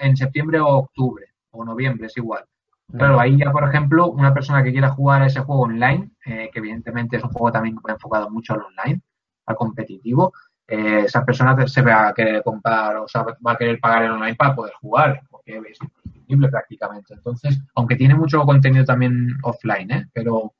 [0.00, 2.44] en septiembre o octubre o noviembre, es igual.
[2.90, 6.48] Claro, ahí ya, por ejemplo, una persona que quiera jugar a ese juego online, eh,
[6.50, 9.02] que evidentemente es un juego también enfocado mucho al online,
[9.46, 10.32] al competitivo,
[10.70, 14.10] eh, esa persona se va a querer comprar o sea, va a querer pagar el
[14.12, 17.14] online para poder jugar, porque es imprescindible prácticamente.
[17.14, 20.08] Entonces, aunque tiene mucho contenido también offline, ¿eh?
[20.12, 20.52] pero,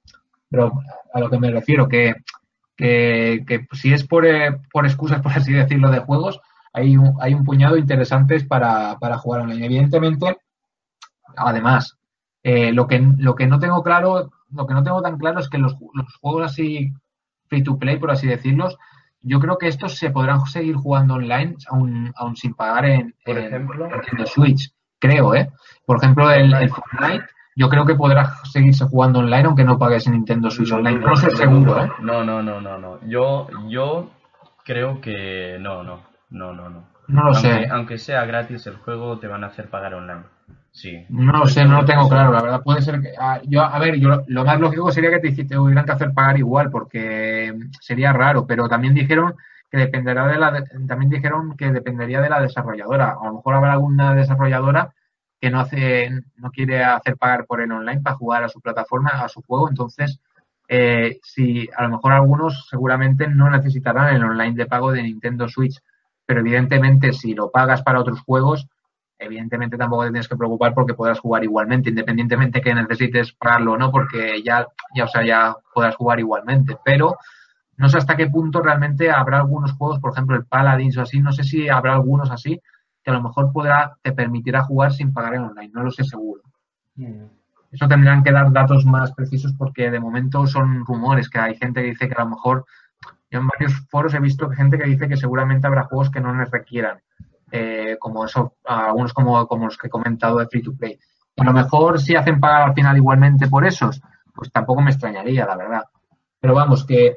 [0.51, 0.73] pero
[1.13, 2.15] a lo que me refiero, que,
[2.75, 6.41] que, si es por, eh, por excusas, por así decirlo, de juegos,
[6.73, 9.67] hay un, hay un puñado interesantes para, para jugar online.
[9.67, 10.39] Evidentemente,
[11.37, 11.98] además,
[12.43, 15.49] eh, lo, que, lo que no tengo claro, lo que no tengo tan claro es
[15.49, 16.93] que los, los juegos así
[17.49, 18.79] free to play, por así decirlos,
[19.21, 23.39] yo creo que estos se podrán seguir jugando online aún, aún sin pagar en, por
[23.39, 24.73] ejemplo, en Switch.
[25.01, 25.51] Creo, ¿eh?
[25.85, 27.25] Por ejemplo, el, el, Fortnite,
[27.55, 30.99] yo creo que podrá seguirse jugando online aunque no pagues en Nintendo Switch Online.
[30.99, 31.91] No, sé seguro, ¿eh?
[32.01, 33.01] No, no, no, no, no.
[33.07, 34.11] Yo, yo
[34.65, 36.89] creo que no, no, no, no, no.
[37.07, 37.69] No lo aunque, sé.
[37.71, 40.25] Aunque sea gratis el juego, te van a hacer pagar online.
[40.71, 41.05] Sí.
[41.09, 42.63] No lo sé, no lo tengo claro, la verdad.
[42.63, 43.13] Puede ser que.
[43.19, 46.13] Ah, yo, a ver, yo lo más lógico sería que te, te hubieran que hacer
[46.13, 49.35] pagar igual, porque sería raro, pero también dijeron
[49.71, 50.65] que dependerá de la.
[50.87, 53.17] también dijeron que dependería de la desarrolladora.
[53.21, 54.95] A lo mejor habrá alguna desarrolladora
[55.41, 59.11] que no hace, no quiere hacer pagar por el online para jugar a su plataforma,
[59.11, 60.21] a su juego, entonces.
[60.71, 65.49] Eh, si a lo mejor algunos seguramente no necesitarán el online de pago de Nintendo
[65.49, 65.81] Switch,
[66.27, 68.69] pero evidentemente si lo pagas para otros juegos,
[69.19, 73.79] evidentemente tampoco te tienes que preocupar porque podrás jugar igualmente, independientemente que necesites pagarlo o
[73.79, 76.77] no, porque ya, ya, o sea, ya podrás jugar igualmente.
[76.85, 77.17] Pero
[77.77, 81.21] no sé hasta qué punto realmente habrá algunos juegos, por ejemplo el Paladins o así,
[81.21, 82.61] no sé si habrá algunos así
[83.03, 86.05] que a lo mejor podrá, te permitirá jugar sin pagar en online, no lo sé
[86.05, 86.43] seguro.
[86.97, 87.25] Mm.
[87.71, 91.83] Eso tendrán que dar datos más precisos porque de momento son rumores, que hay gente
[91.83, 92.65] que dice que a lo mejor,
[93.31, 96.35] yo en varios foros he visto gente que dice que seguramente habrá juegos que no
[96.35, 96.99] les requieran
[97.51, 100.99] eh, como eso, algunos como, como los que he comentado de free to play.
[101.37, 104.01] A lo mejor si hacen pagar al final igualmente por esos,
[104.35, 105.83] pues tampoco me extrañaría, la verdad.
[106.41, 107.17] Pero vamos, que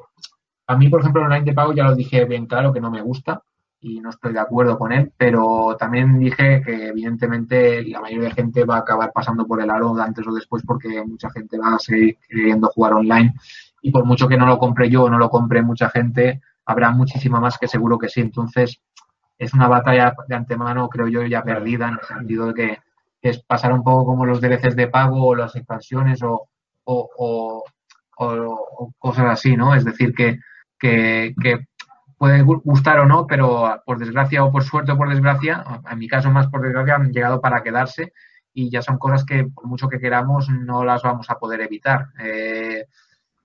[0.68, 2.92] a mí, por ejemplo, el online de pago ya lo dije bien claro que no
[2.92, 3.42] me gusta.
[3.84, 8.36] y no estoy de acuerdo con él, pero también dije que evidentemente la mayoría de
[8.36, 11.76] gente va a acabar pasando por el aro antes o después porque mucha gente va
[11.76, 13.34] a seguir queriendo jugar online
[13.82, 16.92] y por mucho que no lo compre yo o no lo compre mucha gente, habrá
[16.92, 18.22] muchísima más que seguro que sí.
[18.22, 18.80] Entonces
[19.42, 22.80] es una batalla de antemano, creo yo, ya perdida en el sentido de que,
[23.24, 26.48] es pasar un poco como los DLCs de pago o las expansiones o,
[26.86, 27.64] o,
[28.18, 29.74] o, cosas así, ¿no?
[29.74, 30.40] Es decir, que,
[30.80, 31.68] que, que
[32.18, 36.08] puede gustar o no, pero por desgracia o por suerte o por desgracia, en mi
[36.08, 38.14] caso más por desgracia, han llegado para quedarse
[38.54, 42.10] y ya son cosas que por mucho que queramos no las vamos a poder evitar.
[42.20, 42.86] Eh,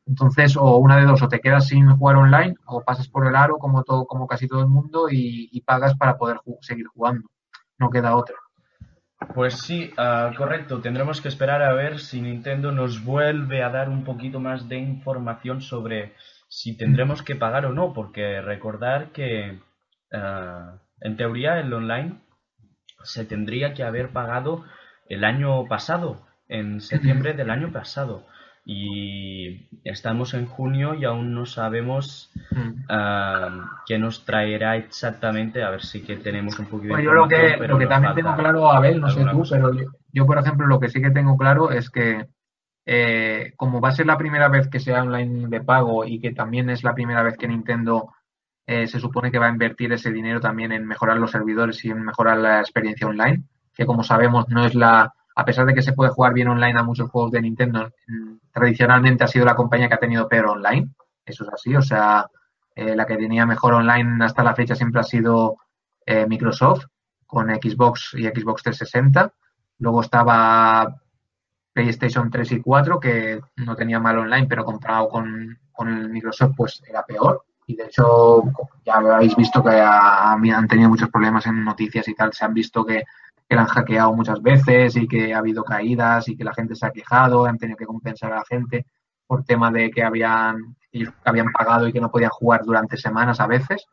[0.07, 3.35] entonces, o una de dos, o te quedas sin jugar online o pasas por el
[3.35, 7.29] aro como todo, como casi todo el mundo y, pagas para poder seguir jugando.
[7.79, 8.37] No queda otra.
[9.35, 10.81] Pues sí, ah, correcto.
[10.81, 14.77] Tendremos que esperar a ver si Nintendo nos vuelve a dar un poquito más de
[14.77, 16.15] información sobre
[16.49, 19.61] si tendremos que pagar o no, porque recordar que
[20.13, 22.21] eh, en teoría el online
[23.03, 24.65] se tendría que haber pagado
[25.09, 28.25] el año pasado, en septiembre del año pasado.
[28.69, 35.63] Y estamos en junio y aún no sabemos uh, qué nos traerá exactamente.
[35.63, 38.35] A ver si que tenemos un poquito de Yo lo que, lo que también tengo
[38.35, 39.71] claro, Abel, no sé tú, pero
[40.13, 42.27] yo, por ejemplo, lo que sí que tengo claro es que
[42.87, 46.33] eh, como va a ser la primera vez que sea online de pago y que
[46.33, 48.15] también es la primera vez que Nintendo
[48.67, 51.91] eh, se supone que va a invertir ese dinero también en mejorar los servidores y
[51.91, 55.83] en mejorar la experiencia online, que como sabemos no es la, a pesar de que
[55.83, 59.55] se puede jugar bien online a muchos juegos de Nintendo, mm, tradicionalmente ha sido la
[59.55, 60.89] compañía que ha tenido peor online,
[61.25, 62.27] eso es así, o sea,
[62.75, 65.57] eh, la que tenía mejor online hasta la fecha siempre ha sido
[66.29, 66.85] Microsoft
[67.27, 69.33] con Xbox y Xbox 360.
[69.79, 71.01] Luego estaba
[71.73, 76.83] PlayStation 3 y 4, que no tenía mal online, pero comparado con, el Microsoft, pues
[76.89, 77.45] era peor.
[77.67, 78.45] Y de hecho,
[78.85, 82.33] ya habéis visto que han tenido muchos problemas en noticias y tal.
[82.33, 83.05] Se han visto que,
[83.49, 86.75] que la han hackeado muchas veces y que ha habido caídas y que la gente
[86.75, 88.87] se ha quejado, han tenido que compensar a la gente
[89.27, 93.41] por tema de que habían, ellos habían pagado y que no podían jugar durante semanas
[93.41, 93.87] a veces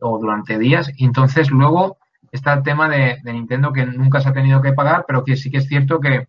[0.00, 0.90] o durante días.
[0.96, 1.98] Y entonces luego
[2.30, 5.50] está el tema de, Nintendo que nunca se ha tenido que pagar, pero que sí
[5.50, 6.26] que es cierto que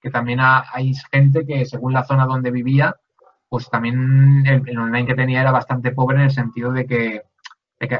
[0.00, 2.94] que también hay gente que según la zona donde vivía,
[3.48, 7.22] pues también el, online que tenía era bastante pobre en el sentido de que,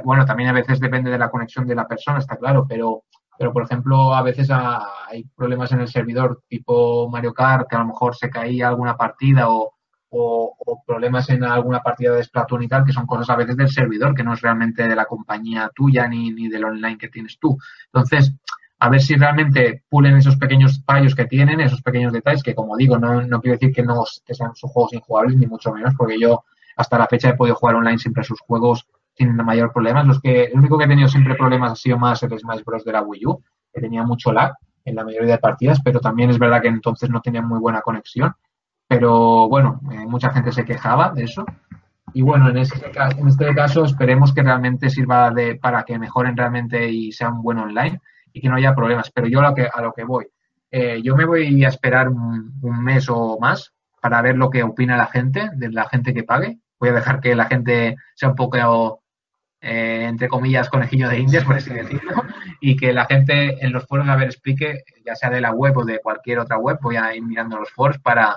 [0.05, 3.05] bueno, también a veces depende de la conexión de la persona, está claro, pero,
[3.39, 7.81] pero por ejemplo, a veces hay problemas en el servidor tipo Mario Kart, que a
[7.81, 9.75] lo mejor se caía alguna partida o,
[10.11, 13.69] o, problemas en alguna partida de Splatoon y tal, que son cosas a veces del
[13.69, 17.39] servidor, que no es realmente de la compañía tuya ni, ni del online que tienes
[17.39, 17.57] tú.
[17.93, 18.35] Entonces,
[18.81, 22.77] a ver si realmente pulen esos pequeños fallos que tienen, esos pequeños detalles, que como
[22.77, 25.95] digo, no, no quiero decir que no que sean sus juegos injugables, ni mucho menos,
[25.97, 26.45] porque yo
[26.77, 28.87] hasta la fecha he podido jugar online siempre sus juegos
[29.19, 30.07] sin mayor problemas.
[30.07, 32.85] Los que, el único que he tenido siempre problemas ha sido más el Smash Bros.
[32.85, 34.55] de la Wii U, que tenía mucho lag
[34.85, 37.81] en la mayoría de partidas, pero también es verdad que entonces no tenía muy buena
[37.81, 38.33] conexión.
[38.87, 41.45] Pero bueno, eh, mucha gente se quejaba de eso.
[42.15, 46.37] Y bueno, en este, en este caso esperemos que realmente sirva de, para que mejoren
[46.37, 48.01] realmente y sea un buen online
[48.33, 49.11] y que no haya problemas.
[49.11, 50.27] Pero yo a lo que, a lo que voy,
[50.71, 54.97] eh, yo me voy a esperar un, mes o más para ver lo que opina
[54.97, 56.59] la gente, de la gente que pague.
[56.79, 59.03] Voy a dejar que la gente sea un poco,
[59.61, 62.13] eh, entre comillas, conejillo de indias, por así decirlo,
[62.61, 65.77] y que la gente en los foros, a ver, explique, ya sea de la web
[65.77, 68.37] o de cualquier otra web, voy a ir mirando los foros para,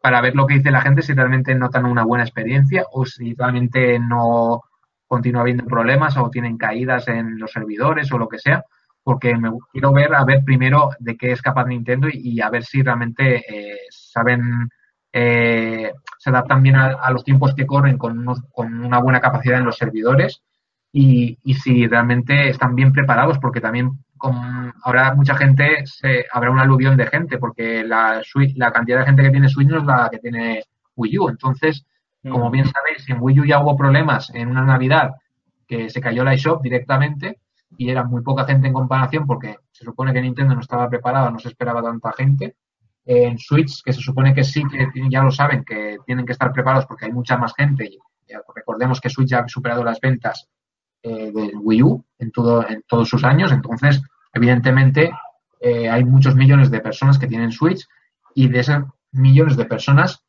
[0.00, 3.34] para ver lo que dice la gente, si realmente notan una buena experiencia o si
[3.34, 4.62] realmente no
[5.06, 8.64] continúa habiendo problemas o tienen caídas en los servidores o lo que sea
[9.08, 12.62] porque me quiero ver, a ver primero de qué es capaz Nintendo y, a ver
[12.62, 14.68] si realmente eh, saben,
[15.20, 19.64] eh, se adaptan bien a, los tiempos que corren con, con una buena capacidad en
[19.64, 20.42] los servidores
[20.92, 26.50] y, y, si realmente están bien preparados, porque también con, habrá mucha gente, se, habrá
[26.50, 28.22] un aluvión de gente, porque la,
[28.54, 30.62] la cantidad de gente que tiene Switch no es la que tiene
[30.96, 31.28] Wii U.
[31.28, 31.84] Entonces,
[32.22, 32.52] como mm.
[32.52, 35.14] bien sabéis, en Wii U ya hubo problemas en una Navidad
[35.66, 37.40] que se cayó la eShop directamente,
[37.76, 41.30] y era muy poca gente en comparación porque se supone que Nintendo no estaba preparada,
[41.30, 42.56] no se esperaba tanta gente.
[43.10, 46.52] En Switch, que se supone que sí, que ya lo saben, que tienen que estar
[46.52, 47.86] preparados porque hay mucha más gente.
[47.86, 47.98] Y
[48.54, 50.46] recordemos que Switch ya ha superado las ventas
[51.02, 53.50] eh, del Wii U en, todo, en todos sus años.
[53.50, 54.02] Entonces,
[54.34, 55.10] evidentemente,
[55.58, 57.86] eh, hay muchos millones de personas que tienen Switch
[58.34, 60.22] y de esos millones de personas,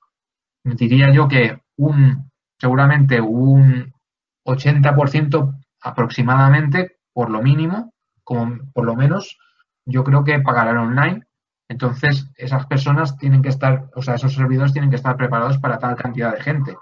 [0.63, 3.93] diría yo que un seguramente un
[4.45, 9.37] 80% aproximadamente por lo mínimo, como por lo menos,
[9.85, 11.25] yo creo que pagarán online.
[11.69, 15.77] Entonces, esas personas tienen que estar, o sea, esos servidores tienen que estar preparados para
[15.77, 16.75] tal cantidad de gente.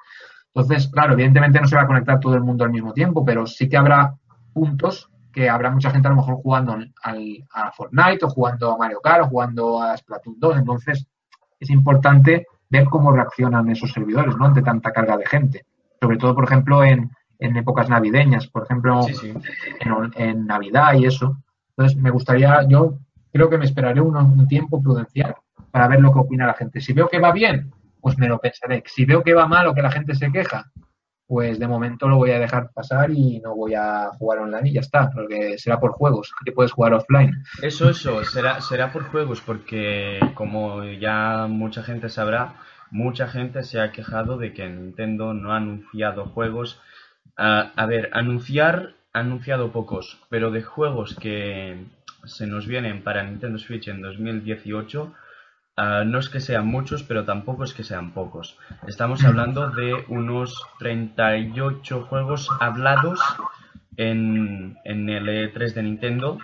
[0.54, 3.46] Entonces, claro, evidentemente no se va a conectar todo el mundo al mismo tiempo, pero
[3.46, 4.16] sí que habrá
[4.54, 8.78] puntos que habrá mucha gente a lo mejor jugando al, a Fortnite o jugando a
[8.78, 10.58] Mario Kart o jugando a Splatoon 2.
[10.58, 11.06] Entonces,
[11.60, 14.46] es importante ver cómo reaccionan esos servidores, ¿no?
[14.46, 15.66] Ante tanta carga de gente.
[16.02, 19.06] Sobre todo, por ejemplo, en, en épocas navideñas, por ejemplo,
[19.80, 21.38] En, en, Navidad y eso.
[21.70, 22.98] Entonces, me gustaría, yo
[23.38, 25.36] creo que me esperaré un, tiempo prudencial
[25.72, 26.82] para ver lo que opina la gente.
[26.82, 27.72] Si veo que va bien,
[28.02, 28.84] pues me lo pensaré.
[28.88, 30.72] Si veo que va mal o que la gente se queja,
[31.28, 34.74] pues de momento lo voy a dejar pasar y no voy a jugar online y
[34.74, 37.32] ya está, porque será por juegos, que puedes jugar offline.
[37.62, 42.56] Eso, eso, será, será por juegos, porque como ya mucha gente sabrá,
[42.90, 46.82] mucha gente se ha quejado de que Nintendo no ha anunciado juegos.
[47.36, 51.86] a ver, anunciar, ha anunciado pocos, pero de juegos que
[52.28, 55.14] se nos vienen para Nintendo Switch en 2018
[55.80, 58.58] Ah, no es que sean muchos, pero tampoco es que sean pocos.
[58.88, 63.20] Estamos hablando de unos 38 juegos hablados
[63.96, 66.40] en, en el E3 de Nintendo,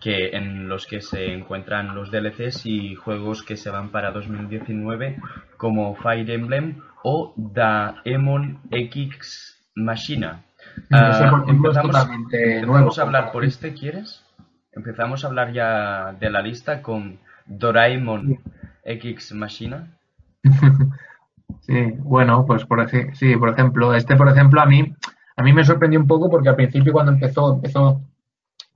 [0.00, 5.18] que en los que se encuentran los DLCs y juegos que se van para 2019,
[5.58, 10.44] como Fire Emblem o Daemon X Machina.
[10.90, 14.24] Uh, empezamos, a hablar por este, ¿quieres?
[14.72, 18.38] Empezamos a hablar ya de la lista con Doraemon
[18.84, 19.98] X Machina?
[21.60, 24.94] sí, bueno, pues por sí, por ejemplo, este por ejemplo a mí
[25.36, 28.00] a mí me sorprendió un poco porque al principio cuando empezó empezó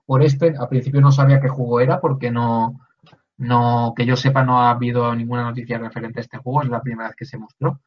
[0.07, 2.81] por este, al principio no sabía qué juego era porque no
[3.37, 6.83] no que yo sepa no ha habido ninguna noticia referente a este juego, es la
[6.83, 7.81] primera vez que se mostró.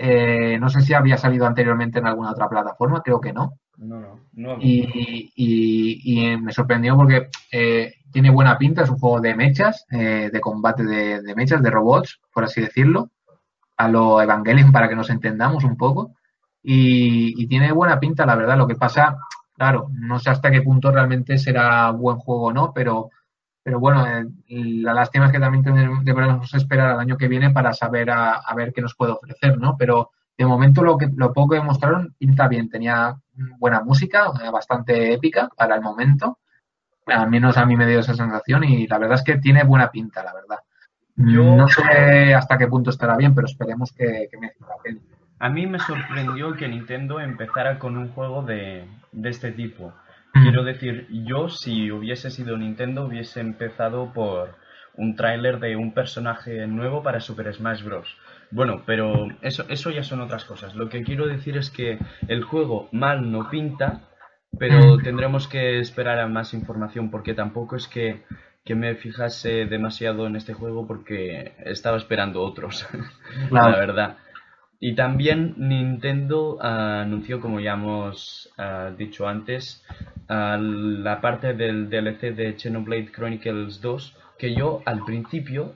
[0.00, 3.58] Eh, no sé si había salido anteriormente en alguna otra plataforma, creo que no.
[3.78, 4.56] No, no, no.
[4.60, 10.30] Y, y, me sorprendió porque eh, tiene buena pinta, es un juego de mechas, eh,
[10.32, 13.10] de combate de, mechas, de robots, por así decirlo,
[13.76, 16.14] a lo Evangelion para que nos entendamos un poco.
[16.62, 18.56] Y, tiene buena pinta, la verdad.
[18.56, 19.16] Lo que pasa,
[19.56, 23.10] claro, no sé hasta qué punto realmente será buen juego o no, pero,
[23.62, 25.62] pero bueno, eh, la lástima es que también
[26.04, 29.76] deberemos esperar al año que viene para saber a, ver qué nos puede ofrecer, ¿no?
[29.76, 33.16] Pero de momento lo, que, lo poco que mostraron pinta bien, tenía
[33.58, 36.38] buena música, bastante épica para el momento
[37.12, 39.90] al menos a mí me dio esa sensación y la verdad es que tiene buena
[39.90, 40.58] pinta, la verdad.
[41.16, 45.00] Yo no sé hasta qué punto estará bien, pero esperemos que, me la pena.
[45.40, 48.86] A mí me sorprendió que Nintendo empezara con un juego de,
[49.24, 49.92] este tipo.
[50.42, 54.56] Quiero decir, yo si hubiese sido Nintendo hubiese empezado por
[54.98, 58.16] un tráiler de un personaje nuevo para Super Smash Bros.
[58.50, 60.74] Bueno, pero eso, eso ya son otras cosas.
[60.74, 64.08] Lo que quiero decir es que el juego mal no pinta,
[64.58, 68.24] pero tendremos que esperar a más información porque tampoco es que,
[68.74, 72.86] me fijase demasiado en este juego porque estaba esperando otros,
[73.50, 74.18] la verdad.
[74.78, 79.82] Y también Nintendo anunció, como ya hemos ah, dicho antes,
[80.28, 85.74] la parte del DLC de Xenoblade Chronicles 2, que yo al principio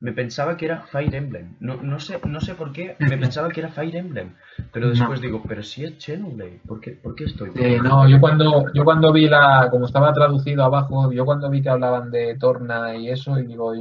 [0.00, 1.56] me pensaba que era Fire Emblem.
[1.60, 4.34] No, no, sé, no sé por qué me pensaba que era Fire Emblem.
[4.72, 7.50] Pero después digo, pero si es Xenoblade, ¿por qué, por qué estoy?
[7.82, 11.70] no, yo cuando, yo cuando vi la, como estaba traducido abajo, yo cuando vi que
[11.70, 13.72] hablaban de Torna y eso, y digo,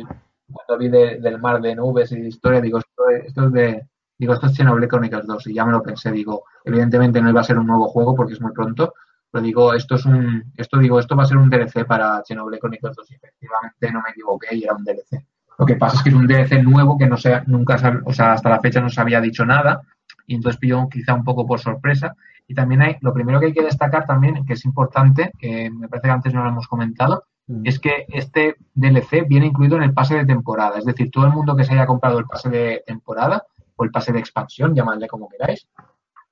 [0.52, 3.88] cuando vi del mar de nubes y de historia, digo, esto, esto es de,
[4.18, 7.42] digo, esto es Xenoblade Chronicles 2, y ya me lo pensé, digo, evidentemente no iba
[7.42, 8.94] a ser un nuevo juego porque es muy pronto,
[9.32, 12.60] pero digo, esto es un, esto digo, esto va a ser un DLC para Xenoblade
[12.60, 15.24] Chronicles 2, y efectivamente no me equivoqué y era un DLC.
[15.60, 18.34] Lo que pasa es que es un DLC nuevo que no sea, nunca, o sea,
[18.34, 19.82] hasta la fecha no se había dicho nada
[20.28, 22.16] y entonces pilló quizá un poco por sorpresa.
[22.48, 25.88] Y también hay, lo primero que hay que destacar también, que es importante, que me
[25.88, 27.62] parece que antes no lo hemos comentado, mm.
[27.66, 30.78] es que este DLC viene incluido en el pase de temporada.
[30.78, 33.44] Es decir, todo el mundo que se haya comprado el pase de temporada
[33.78, 35.68] o el pase de expansión, llamadle como queráis,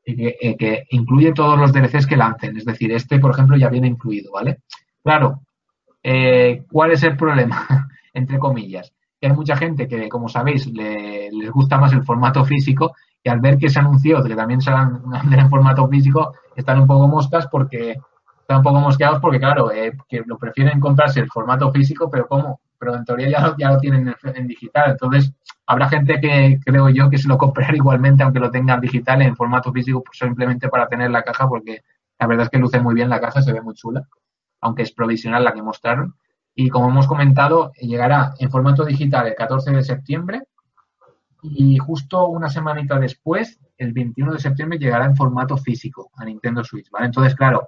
[0.03, 2.57] y que, eh, que incluye todos los DLCs que lancen.
[2.57, 4.59] Es decir, este, por ejemplo, ya viene incluido, ¿vale?
[5.03, 5.41] Claro,
[6.03, 7.87] eh, ¿cuál es el problema?
[8.13, 8.91] Entre comillas
[9.25, 12.93] hay mucha gente que, como sabéis, le, les gusta más el formato físico
[13.23, 16.87] y al ver que se anunció que también se van en formato físico, están un
[16.87, 17.97] poco moscas porque
[18.39, 22.27] están un poco mosqueados porque, claro, eh, que lo prefieren comprarse el formato físico, pero
[22.27, 22.59] ¿cómo?
[22.77, 24.91] Pero en teoría ya ya lo tienen en, digital.
[24.91, 25.33] Entonces,
[25.65, 29.35] habrá gente que, creo yo, que se lo comprará igualmente, aunque lo tenga digital en
[29.35, 31.81] formato físico, pues simplemente para tener la caja, porque
[32.19, 34.07] la verdad es que luce muy bien la caja, se ve muy chula,
[34.61, 36.15] aunque es provisional la que mostraron
[36.55, 40.43] y como hemos comentado, llegará en formato digital el 14 de septiembre
[41.43, 46.63] y justo una semanita después, el 21 de septiembre, llegará en formato físico a Nintendo
[46.63, 47.07] Switch, ¿vale?
[47.07, 47.67] Entonces, claro,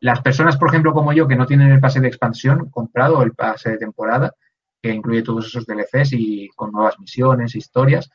[0.00, 3.32] las personas, por ejemplo, como yo, que no tienen el pase de expansión comprado, el
[3.32, 4.34] pase de temporada,
[4.86, 8.10] que incluye todos esos DLCs y con nuevas misiones, historias,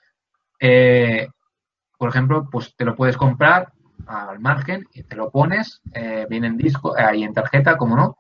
[0.59, 1.27] eh,
[1.97, 3.71] por ejemplo, pues te lo puedes comprar
[4.07, 7.95] al margen, y te lo pones, eh, viene en disco, eh, ahí en tarjeta, como
[7.95, 8.17] no,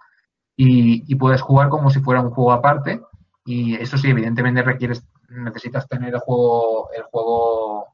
[0.55, 3.01] y, y, puedes jugar como si fuera un juego aparte.
[3.45, 7.87] Y eso sí, evidentemente requieres, necesitas tener el juego, el juego,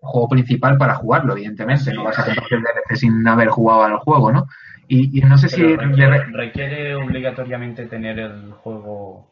[0.00, 1.92] el juego principal para jugarlo, evidentemente.
[1.92, 4.46] No vas a comprar el DLC sin haber jugado al juego, ¿no?
[4.88, 9.28] Y, y no sé si requiere, requiere, obligatoriamente tener el juego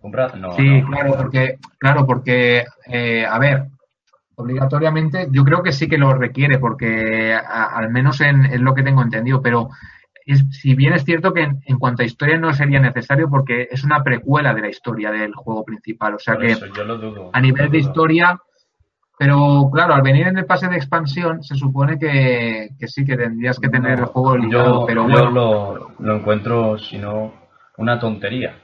[0.00, 0.36] comprado.
[0.36, 3.66] No, sí, claro, porque, claro, porque, eh, a ver,
[4.36, 8.74] obligatoriamente, yo creo que sí que lo requiere, porque a, al menos en, es lo
[8.74, 9.68] que tengo entendido, pero
[10.26, 13.68] es, si bien es cierto que en, en, cuanto a historia no sería necesario porque
[13.70, 16.84] es una precuela de la historia del juego principal, o sea Por que eso, yo
[16.84, 17.88] lo dudo, a nivel lo de dudo.
[17.88, 18.40] historia,
[19.18, 23.16] pero claro, al venir en el pase de expansión se supone que, que sí que
[23.16, 25.30] tendrías que tener el juego ligado, yo, pero yo bueno.
[25.30, 27.34] lo, lo encuentro, si no,
[27.76, 28.54] una tontería.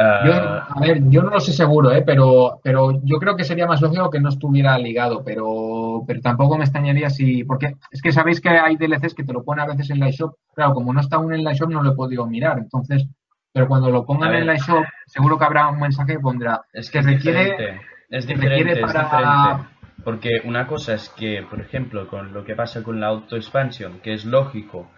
[0.00, 2.02] Ah, Yo, a ver, yo no lo sé seguro, ¿eh?
[2.06, 6.56] pero, pero yo creo que sería más lógico que no estuviera ligado, pero, pero tampoco
[6.56, 9.66] me extrañaría si, porque es que sabéis que hay DLCs que te lo ponen a
[9.72, 11.96] veces en la shop, claro, como no está aún en la shop no lo he
[11.96, 13.06] podido mirar, entonces,
[13.52, 16.90] pero cuando lo pongan en la shop, seguro que habrá un mensaje que pondrá Es
[16.90, 17.80] que que es requiere, diferente.
[18.10, 19.68] Es que diferente, requiere es para- diferente.
[20.04, 24.14] Porque una cosa es que, por ejemplo, con lo que pasa con la auto-expansion, que
[24.14, 24.88] es lógico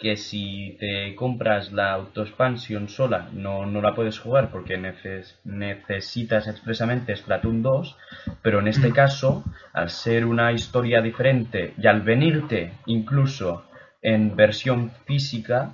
[0.00, 6.48] que si te compras la auto-expansion sola no, no la puedes jugar porque neces- necesitas
[6.48, 7.96] expresamente Splatoon 2,
[8.40, 8.92] pero en este Mm.
[8.92, 9.44] caso,
[9.74, 13.64] al ser una historia diferente y al venirte incluso
[14.00, 15.72] en versión física,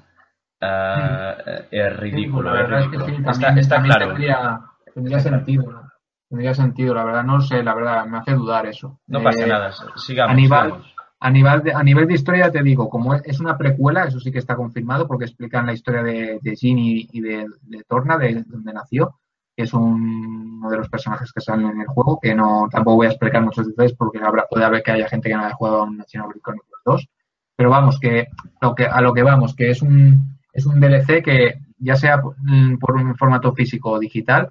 [0.61, 1.37] ah,
[1.70, 2.53] es ridículo.
[2.53, 3.16] la es que sí,
[3.61, 4.09] está, claro.
[4.09, 5.91] tendría, sentido, ¿no?
[6.29, 8.99] Tendría sentido, la verdad, no sé, la verdad, me hace dudar eso.
[9.07, 10.33] No pasa Eh, nada, sigamos.
[10.33, 10.95] Aníbal, sigamos.
[11.19, 14.31] A nivel, de, a nivel de historia, te digo, como es- una precuela, eso sí
[14.31, 18.45] que está confirmado, porque explican la historia de, de Ginny y de, de Torna, de
[18.47, 19.19] donde nació,
[19.57, 22.97] que es un- uno de los personajes que salen en el juego, que no tampoco
[22.97, 25.55] voy a explicar muchos detalles porque habrá, puede haber que haya gente que no haya
[25.55, 27.09] jugado a Xenoblade Chronicles 2.
[27.57, 28.27] Pero vamos, que,
[28.61, 32.19] lo que a lo que vamos, que es un, es un DLC que, ya sea
[32.19, 34.51] mm, por un formato físico o digital,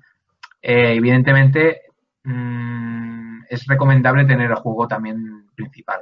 [0.61, 1.81] eh, evidentemente
[2.23, 6.01] mm, es recomendable tener el juego también principal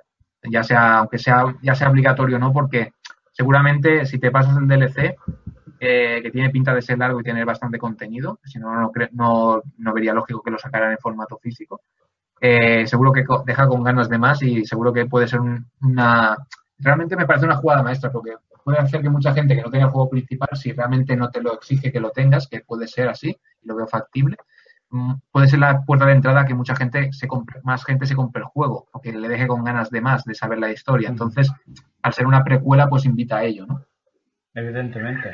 [0.50, 2.94] ya sea, aunque sea, ya sea obligatorio o no, porque
[3.32, 5.16] seguramente si te pasas el DLC,
[5.80, 9.94] eh, que tiene pinta de ser largo y tener bastante contenido, si no, no, no,
[9.94, 11.82] vería lógico que lo sacaran en formato físico,
[12.42, 16.38] eh, seguro que deja con ganas de más y seguro que puede ser un- una...
[16.80, 19.86] Realmente me parece una jugada maestra, porque puede hacer que mucha gente que no tenga
[19.86, 23.08] el juego principal, si realmente no te lo exige que lo tengas, que puede ser
[23.10, 23.30] así,
[23.62, 24.38] y lo veo factible,
[25.32, 28.16] puede ser la puerta de entrada a que mucha gente se compre, más gente se
[28.16, 31.10] compre el juego, o que le deje con ganas de más, de saber la historia.
[31.10, 31.52] Entonces,
[32.02, 33.82] al ser una precuela, pues invita a ello, ¿no?
[34.54, 35.32] Evidentemente.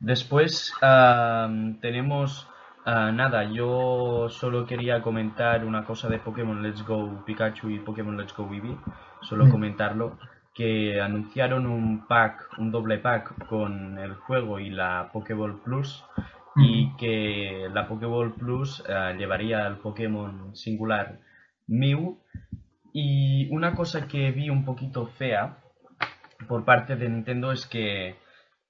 [0.00, 2.48] Después am, tenemos
[2.84, 8.16] ah, nada, yo solo quería comentar una cosa de Pokémon Let's Go Pikachu y Pokémon
[8.16, 8.76] Let's Go Eevee,
[9.20, 9.50] solo Mm.
[9.50, 10.18] comentarlo,
[10.54, 16.04] que anunciaron un pack, un doble pack con el juego y la Pokéball Plus
[16.58, 21.20] y que la Pokéball Plus ah, llevaría al Pokémon singular
[21.66, 22.18] Mew
[22.92, 25.58] y una cosa que vi un poquito fea
[26.48, 28.16] por parte de Nintendo es que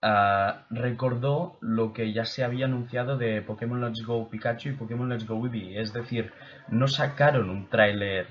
[0.03, 5.09] ah, recordó lo que ya se había anunciado de Pokémon Let's Go Pikachu y Pokémon
[5.09, 5.80] Let's Go Eevee.
[5.80, 6.32] Es decir,
[6.68, 8.26] no sacaron un tráiler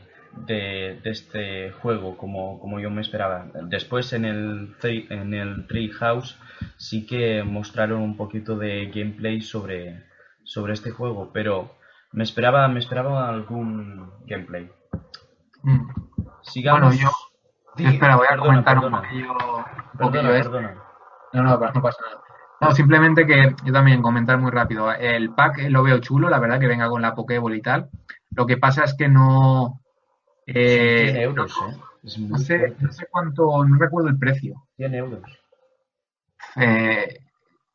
[0.46, 3.48] de, este juego como, como yo me esperaba.
[3.64, 6.38] Después en el, Tree- en el Treehouse
[6.78, 10.04] sí que mostraron un poquito de gameplay sobre,
[10.44, 11.76] sobre este juego, pero
[12.12, 14.70] me esperaba, me esperaba algún gameplay.
[15.64, 15.88] Mm.
[16.44, 16.82] Sigamos.
[16.96, 17.12] Bueno, yo-
[17.76, 18.98] Sí, Espera, voy a perdona, comentar perdona.
[18.98, 20.52] un poquillo, un Perdona, poquillo esto.
[20.52, 20.84] perdona.
[21.34, 22.22] No, no, no pasa nada.
[22.60, 24.92] No, simplemente que yo también comentar muy rápido.
[24.92, 27.90] El pack lo veo chulo, la verdad, que venga con la Pokéball y tal.
[28.32, 29.80] Lo que pasa es que no.
[30.48, 31.78] eh, Son 100 euros, ¿eh?
[32.04, 32.84] Es muy no sé, fuerte.
[32.84, 34.56] no sé cuánto, no recuerdo el precio.
[34.78, 35.22] 100 euros.
[36.56, 37.20] Eh,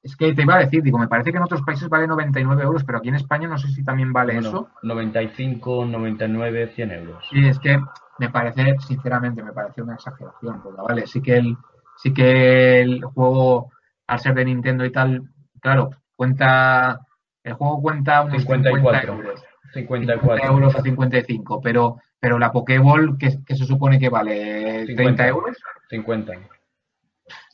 [0.02, 2.62] es que te iba a decir, digo, me parece que en otros países vale 99
[2.62, 4.70] euros, pero aquí en España no sé si también vale Bueno, eso.
[4.82, 7.24] 95, 99, 100 euros.
[7.30, 7.80] Y es que
[8.18, 11.56] me parece, sinceramente, me parece una exageración, porque vale, sí que el,
[11.96, 13.70] sí que el juego,
[14.08, 15.22] al ser de Nintendo y tal,
[15.60, 16.98] claro, cuenta,
[17.44, 19.12] el juego cuenta unos 50 54.
[19.12, 19.44] euros.
[19.72, 20.52] 50 54.
[20.52, 25.28] euros a 55, pero, pero la Pokéball, que, que se supone que vale 30 50.
[25.28, 25.56] euros,
[25.90, 26.32] 50.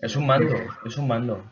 [0.00, 0.54] Es un mando,
[0.84, 1.42] es un mando.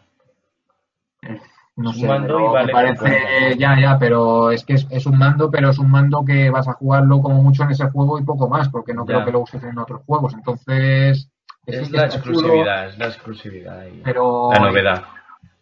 [1.23, 1.41] eh,
[1.77, 3.19] no Es un sé, mando y vale me parece,
[3.51, 3.57] 50.
[3.59, 6.67] ya, ya, pero es que es, es un mando, pero es un mando que vas
[6.69, 9.15] a jugarlo como mucho en ese juego y poco más, porque no Ya.
[9.15, 11.29] creo que lo uses en otros juegos, entonces...
[11.67, 15.03] Es la exclusividad, es la exclusividad y pero la novedad.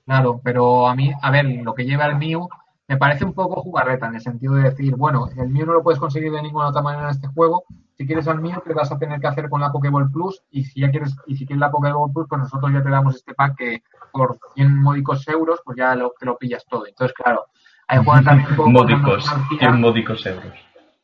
[0.04, 2.46] Claro, pero a mí, a ver, lo que lleva el Mew
[2.88, 5.82] me parece un poco jugarreta en el sentido de decir, bueno, el Mew no lo
[5.82, 7.64] puedes conseguir de ninguna otra manera en este juego,
[7.96, 10.64] si quieres al mío, te vas a tener que hacer con la Pokéball Plus y
[10.64, 13.34] si ya quieres, y si quieres la Pokéball Plus, pues nosotros ya te damos este
[13.34, 13.82] pack que
[14.12, 16.86] por 100 módicos euros, pues ya lo, te lo pillas todo.
[16.86, 17.44] Entonces, claro,
[17.86, 20.52] hay jugar también un poco módicos, 100 módicos euros.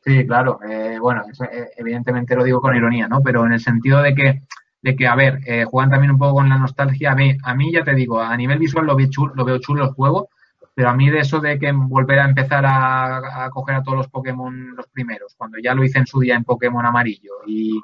[0.04, 1.22] Sí, claro, eh, bueno,
[1.52, 3.22] eh, evidentemente lo digo con ironía, ¿no?
[3.22, 4.42] Pero en el sentido de que,
[4.82, 7.12] de que a ver, eh, juegan también un poco con la nostalgia.
[7.12, 9.58] A mí, a mí ya te digo, a nivel visual lo veo chulo, lo veo
[9.58, 10.28] chulo el juego,
[10.80, 14.08] pero a mí de eso de que volver a empezar a, coger a todos los
[14.08, 17.78] Pokémon los primeros, cuando ya lo hice en su día en Pokémon amarillo y,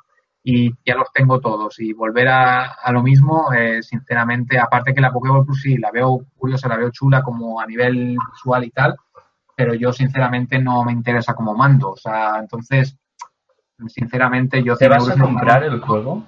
[0.82, 5.44] ya los tengo todos y volver a, lo mismo, eh, sinceramente, aparte que la Pokéball
[5.44, 8.96] Plus sí, la veo curiosa, la veo chula como a nivel visual y tal,
[9.54, 12.96] pero yo sinceramente no me interesa como mando, o sea, entonces,
[13.88, 14.74] sinceramente yo...
[14.74, 16.24] ¿Te vas a comprar el juego?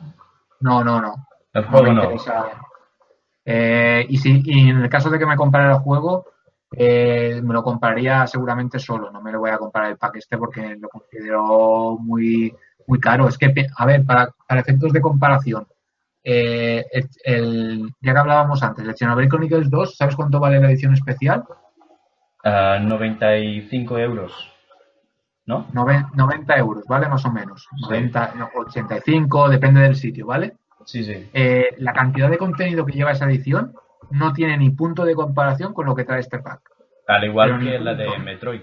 [0.61, 1.15] No, no, no.
[1.55, 2.11] El juego no.
[3.47, 6.27] Eh, y, si, y en el caso de que me comprara el juego,
[6.73, 10.37] eh, me lo compraría seguramente solo, no me lo voy a comprar el pack este
[10.37, 12.55] porque lo considero muy,
[12.87, 13.29] muy caro.
[13.29, 15.67] Es que, a ver, para, efectos de comparación,
[16.23, 16.85] eh,
[17.25, 21.45] el, ya que hablábamos antes, el Xenoblade Chronicles 2, ¿sabes cuánto vale la edición especial?
[22.45, 24.53] 95 ah, euros.
[25.47, 25.67] ¿No?
[25.73, 27.09] 90 euros, ¿vale?
[27.09, 27.67] Más o menos.
[27.81, 30.57] 90, 85, depende del sitio, ¿vale?
[30.85, 31.29] Sí, sí.
[31.33, 33.73] Eh, la cantidad de contenido que lleva esa edición
[34.11, 36.61] no tiene ni punto de comparación con lo que trae este pack.
[37.07, 38.63] Al igual que la de Metroid.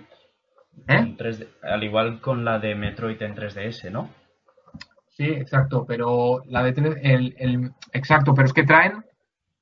[0.87, 1.15] ¿Eh?
[1.63, 4.09] al igual con la de Metroid en 3DS, ¿no?
[5.09, 9.05] Sí, exacto, pero la de el, exacto, pero es que traen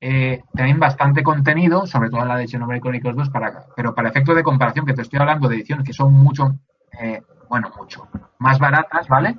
[0.00, 4.34] eh, traen bastante contenido, sobre todo la de Xenoblade Chronicles 2, para, pero para efectos
[4.34, 6.56] de comparación, que te estoy hablando de ediciones que son mucho,
[7.00, 8.08] eh, bueno, mucho,
[8.38, 9.36] más baratas, ¿vale?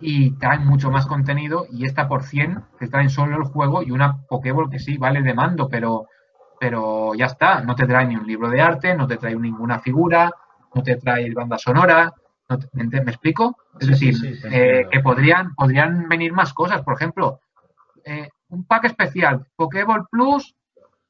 [0.00, 3.90] Y traen mucho más contenido y esta por 100 te traen solo el juego y
[3.90, 6.06] una Pokéball que sí vale de mando, pero,
[6.60, 9.78] pero ya está, no te trae ni un libro de arte, no te trae ninguna
[9.78, 10.30] figura,
[10.74, 12.12] no te trae banda sonora,
[12.72, 13.56] ¿me, explico?
[13.80, 14.14] Es decir,
[14.50, 17.40] eh, que podrían, podrían venir más cosas, por ejemplo,
[18.04, 20.54] eh, un pack especial, Pokéball Plus,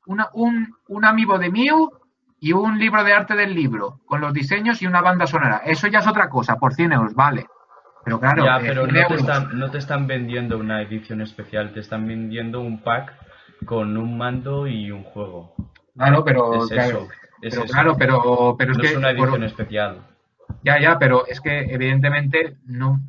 [0.06, 1.90] una, un, un amiibo de Mew
[2.38, 5.62] y un libro de arte del libro, con los diseños y una banda sonora.
[5.64, 7.46] Eso ya es otra cosa, por 100 euros, vale.
[8.06, 11.80] Pero claro, ya, pero no te, están, no te están vendiendo una edición especial, te
[11.80, 13.12] están vendiendo un pack
[13.64, 15.56] con un mando y un juego.
[15.96, 17.08] Claro, pero es eso,
[17.40, 19.98] pero, claro, pero, pero es no que es una edición especial.
[20.62, 23.00] Ya, ya, pero es que evidentemente no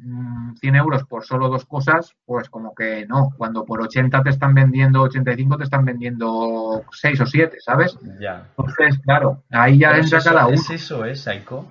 [0.59, 3.35] 100 mm, euros por solo dos cosas, pues como que no.
[3.37, 7.95] Cuando por 80 te están vendiendo, 85 te están vendiendo 6 o 7, ¿sabes?
[8.19, 8.47] Ya.
[8.57, 10.55] Entonces, claro, ahí ya entra cada uno.
[10.55, 11.67] Es eso, ¿eh, Psycho?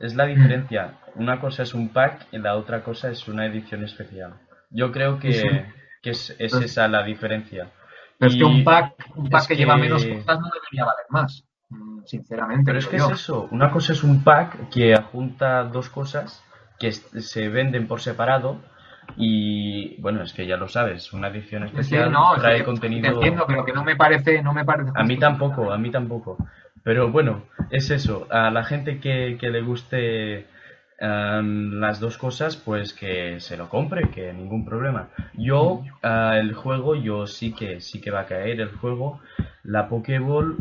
[0.00, 0.94] Es la diferencia.
[1.14, 4.32] Una cosa es un pack y la otra cosa es una edición especial.
[4.70, 5.66] Yo creo que,
[6.02, 7.70] es, es esa la diferencia.
[8.18, 11.44] Pero es que un pack, un pack que, lleva menos cosas no debería valer más,
[11.68, 12.64] mm, sinceramente.
[12.64, 13.46] Pero es que es eso.
[13.50, 16.42] Una cosa es un pack que junta dos cosas
[16.78, 18.58] que se venden por separado
[19.16, 23.12] y bueno, es que ya lo sabes, una edición especial trae contenido.
[23.12, 24.90] Entiendo, pero que no me parece, no me parece.
[24.94, 26.38] A mí tampoco, a mí tampoco.
[26.82, 28.26] Pero bueno, es eso.
[28.30, 30.46] A la gente que, le guste
[30.98, 35.10] em, las dos cosas, pues que se lo compre, que ningún problema.
[35.34, 39.20] Yo, uh, el juego, yo sí que sí que va a caer el juego.
[39.62, 40.56] La Pokéball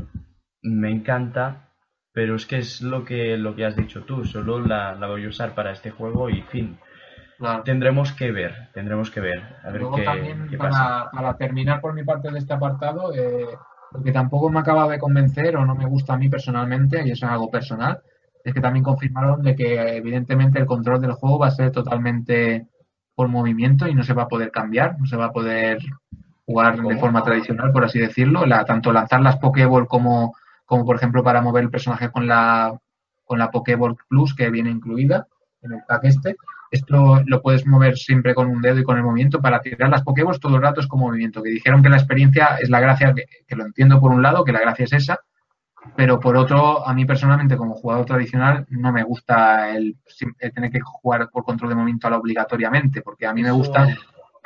[0.62, 1.70] me encanta,
[2.14, 4.26] pero es que es lo que lo que has dicho tú.
[4.26, 6.78] Solo la, voy a usar para este juego y fin.
[7.64, 9.42] Tendremos que ver, tendremos que ver.
[9.64, 13.48] A ver qué, también para, para, terminar por mi parte de este apartado, eh,
[13.92, 17.12] lo que tampoco me acaba de convencer o no me gusta a mí personalmente, y
[17.12, 18.02] eso es algo personal,
[18.44, 22.68] es que también confirmaron de que evidentemente el control del juego va a ser totalmente
[23.16, 25.80] por movimiento y no se va a poder cambiar, no se va a poder
[26.46, 30.36] jugar de forma tradicional, por así decirlo, la, tanto lanzar las Pokéball como,
[30.66, 32.80] como por ejemplo para mover el personaje con la
[33.26, 35.28] con la Pokéball Plus que viene incluida
[35.62, 36.36] en el pack este,
[36.72, 39.42] esto lo puedes mover siempre con un dedo y con el movimiento.
[39.42, 41.42] Para tirar las Pokéballs todo el rato es con movimiento.
[41.42, 44.52] Que dijeron que la experiencia es la gracia, que, lo entiendo por un lado, que
[44.52, 45.20] la gracia es esa,
[45.96, 49.98] pero por otro, a mí personalmente como jugador tradicional no me gusta el,
[50.54, 53.88] tener que jugar por control de movimiento a la obligatoriamente, porque a mí me gusta,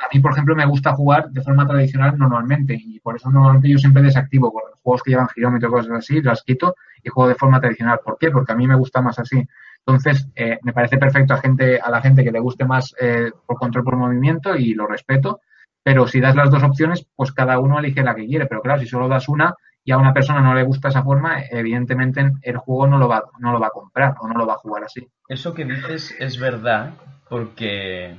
[0.04, 3.68] a mí por ejemplo me gusta jugar de forma tradicional normalmente y por eso normalmente
[3.68, 7.28] yo siempre desactivo con los juegos que llevan girómetro cosas así, las quito y juego
[7.28, 8.00] de forma tradicional.
[8.04, 8.30] ¿Por qué?
[8.30, 9.46] Porque a mí me gusta más así.
[9.86, 13.30] Entonces, eh, me parece perfecto a, gente, a la gente que le guste más eh,
[13.46, 15.40] por control por movimiento y lo respeto,
[15.82, 18.46] pero si das las dos opciones, pues cada uno elige la que quiere.
[18.46, 21.42] Pero claro, si solo das una y a una persona no le gusta esa forma,
[21.50, 24.54] evidentemente el juego no lo va, no lo va a comprar o no lo va
[24.54, 25.06] a jugar así.
[25.28, 26.94] Eso que dices es verdad,
[27.28, 28.16] porque,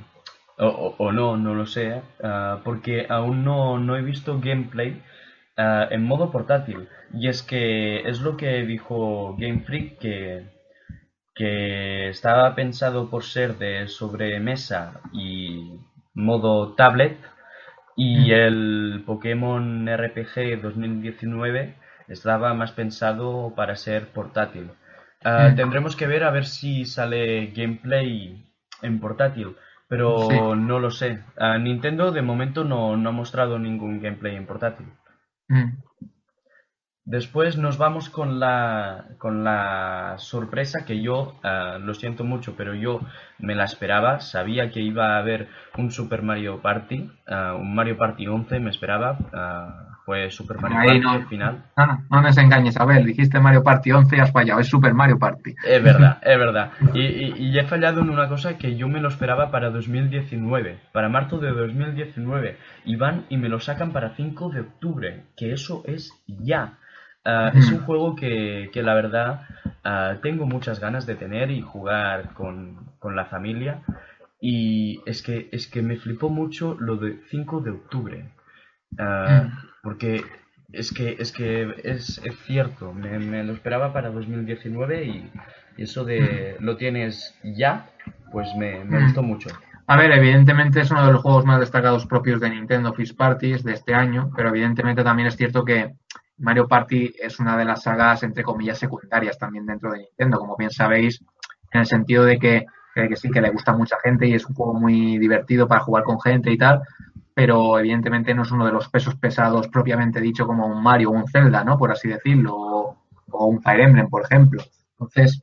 [0.58, 5.02] o, no, no lo sé, ah, porque aún no, no he visto gameplay
[5.56, 6.88] ah, en modo portátil.
[7.14, 10.56] Y es que es lo que dijo Game Freak, que
[11.36, 15.78] que estaba pensado por ser de sobremesa y
[16.14, 17.18] modo tablet,
[17.94, 21.74] y el Pokémon RPG 2019
[22.08, 24.70] estaba más pensado para ser portátil.
[25.24, 28.46] Ah, tendremos que ver a ver si sale gameplay
[28.82, 29.56] en portátil,
[29.88, 31.22] pero no lo sé.
[31.38, 34.86] Ah, Nintendo de momento no, ha mostrado ningún gameplay en portátil.
[35.48, 35.78] Mm.
[37.04, 42.74] Después nos vamos con la, con la sorpresa que yo, ah, lo siento mucho, pero
[42.74, 43.00] yo
[43.38, 44.18] me la esperaba.
[44.18, 48.70] Sabía que iba a haber un Super Mario Party, ah, un Mario Party 11 me
[48.70, 49.18] esperaba.
[49.32, 51.64] Uh, fue Super Mario Party no, al final.
[51.76, 53.04] No, no, no nos engañes, Abel.
[53.04, 54.60] Dijiste Mario Party 11 y has fallado.
[54.60, 55.56] Es Super Mario Party.
[55.66, 56.70] Es verdad, es verdad.
[56.94, 61.08] Y, y, he fallado en una cosa que yo me lo esperaba para 2019, para
[61.08, 62.56] marzo de 2019.
[62.84, 66.78] Y van y me lo sacan para 5 de octubre, que eso es ya.
[67.24, 69.40] Ah, es un juego que, la verdad
[69.82, 73.82] ah, tengo muchas ganas de tener y jugar con, la familia.
[74.40, 78.30] Y es que, es que me flipó mucho lo de 5 de octubre.
[79.00, 79.48] Ah,
[79.86, 80.24] porque
[80.72, 85.30] es que es, que es, cierto, me, lo esperaba para 2019 y,
[85.78, 87.90] eso de lo tienes ya,
[88.32, 89.50] pues me, me gustó mucho.
[89.86, 93.62] A ver, evidentemente es uno de los juegos más destacados propios de Nintendo First Parties
[93.62, 95.94] de este año, pero evidentemente también es cierto que
[96.38, 100.56] Mario Party es una de las sagas, entre comillas, secundarias también dentro de Nintendo, como
[100.56, 101.22] bien sabéis,
[101.70, 104.46] en el sentido de que, que sí, que le gusta a mucha gente y es
[104.46, 106.80] un juego muy divertido para jugar con gente y tal,
[107.36, 111.12] pero evidentemente no es uno de los pesos pesados propiamente dicho como un Mario o
[111.12, 111.76] un Zelda, ¿no?
[111.76, 114.62] Por así decirlo, o, un Fire Emblem, por ejemplo.
[114.92, 115.42] Entonces,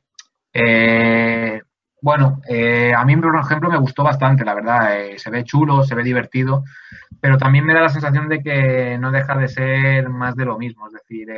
[0.52, 1.62] eh,
[2.02, 4.98] bueno, eh, a mí, por ejemplo, me gustó bastante, la verdad.
[4.98, 6.64] Eh, se ve chulo, se ve divertido,
[7.20, 10.58] pero también me da la sensación de que no deja de ser más de lo
[10.58, 10.88] mismo.
[10.88, 11.28] Es decir,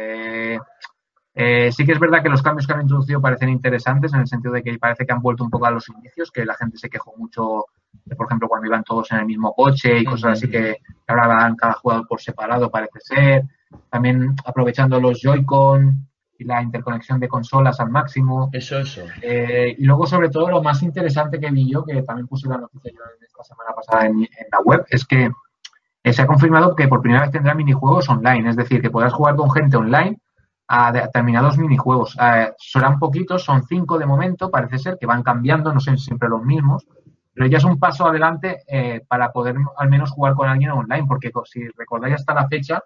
[1.39, 4.27] eh, sí que es verdad que los cambios que han introducido parecen interesantes en el
[4.27, 6.79] sentido de que parece que han vuelto un poco a los inicios, que la gente
[6.79, 7.67] se quejó mucho,
[8.07, 11.27] de, por ejemplo, cuando iban todos en el mismo coche y cosas así que ahora
[11.27, 13.45] van cada jugador por separado, parece ser.
[13.91, 16.09] También aprovechando los Joy-Con
[16.39, 18.49] y la interconexión de consolas al máximo.
[18.51, 19.03] Eso, eso.
[19.21, 22.57] Eh, y luego, sobre todo, lo más interesante que vi yo, que también puse la
[22.57, 25.31] noticia yo esta semana pasada en, la web, es que
[26.03, 29.13] eh, se ha confirmado que por primera vez tendrá minijuegos online, es decir, que podrás
[29.13, 30.19] jugar con gente online
[30.69, 32.17] a, determinados minijuegos.
[32.21, 36.29] Eh, serán poquitos, son cinco de momento, parece ser que van cambiando, no son siempre
[36.29, 36.87] los mismos,
[37.33, 38.63] pero ya es un paso adelante
[39.09, 42.83] para poder al menos jugar con alguien online, porque si recordáis hasta la fecha,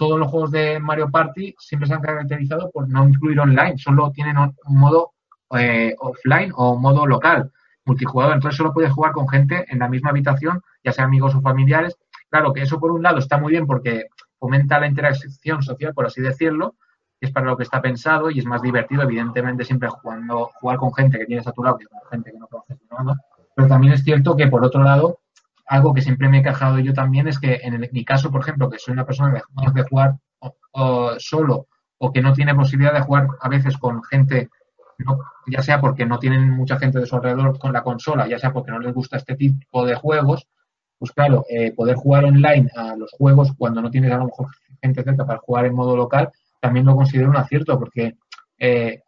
[0.00, 4.10] todos los juegos de Mario Party siempre se han caracterizado por no incluir online, solo
[4.12, 5.12] tienen un modo
[5.58, 7.52] eh, offline o modo local,
[7.84, 8.34] multijugador.
[8.34, 11.98] Entonces solo puedes jugar con gente en la misma habitación, ya sea amigos o familiares.
[12.30, 14.06] Claro que eso por un lado está muy bien porque
[14.38, 16.76] fomenta la interacción social, por así decirlo,
[17.20, 20.92] es para lo que está pensado y es más divertido, evidentemente, siempre jugando, jugar con
[20.94, 23.20] gente que tienes a tu lado que con gente que no conoces nada.
[23.54, 25.20] Pero también es cierto que por otro lado,
[25.66, 28.70] algo que siempre me he quejado yo también es que en mi caso, por ejemplo,
[28.70, 30.16] que soy una persona que de jugar
[31.18, 31.66] solo
[31.98, 34.48] o que no tiene posibilidad de jugar a veces con gente,
[35.46, 38.52] ya sea porque no tienen mucha gente de su alrededor con la consola, ya sea
[38.52, 40.46] porque no les gusta este tipo de juegos,
[40.98, 44.48] pues claro, eh, poder jugar online a los juegos cuando no tienes a lo mejor
[44.82, 46.30] gente cerca para jugar en modo local,
[46.60, 48.16] también lo considero un acierto porque
[48.58, 49.02] eh,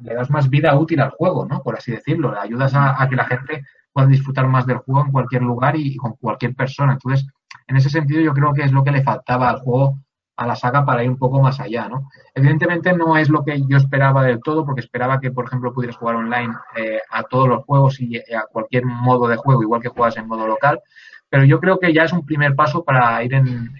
[0.00, 1.62] le das más vida útil al juego, ¿no?
[1.62, 5.12] Por así decirlo, le ayudas a que la gente puedan disfrutar más del juego en
[5.12, 6.94] cualquier lugar y, con cualquier persona.
[6.94, 7.26] Entonces,
[7.68, 10.00] en ese sentido, yo creo que es lo que le faltaba al juego,
[10.36, 12.10] a la saga, para ir un poco más allá, ¿no?
[12.34, 15.96] Evidentemente no es lo que yo esperaba del todo, porque esperaba que, por ejemplo, pudieras
[15.96, 19.88] jugar online eh, a todos los juegos y a cualquier modo de juego, igual que
[19.88, 20.80] juegas en modo local,
[21.30, 23.72] pero yo creo que ya es un primer paso para ir en,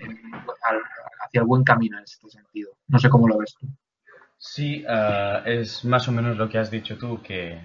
[1.24, 2.70] hacia el buen camino en este sentido.
[2.88, 3.66] No sé cómo lo ves tú.
[4.38, 7.60] Sí, ah, es más o menos lo que has dicho tú, que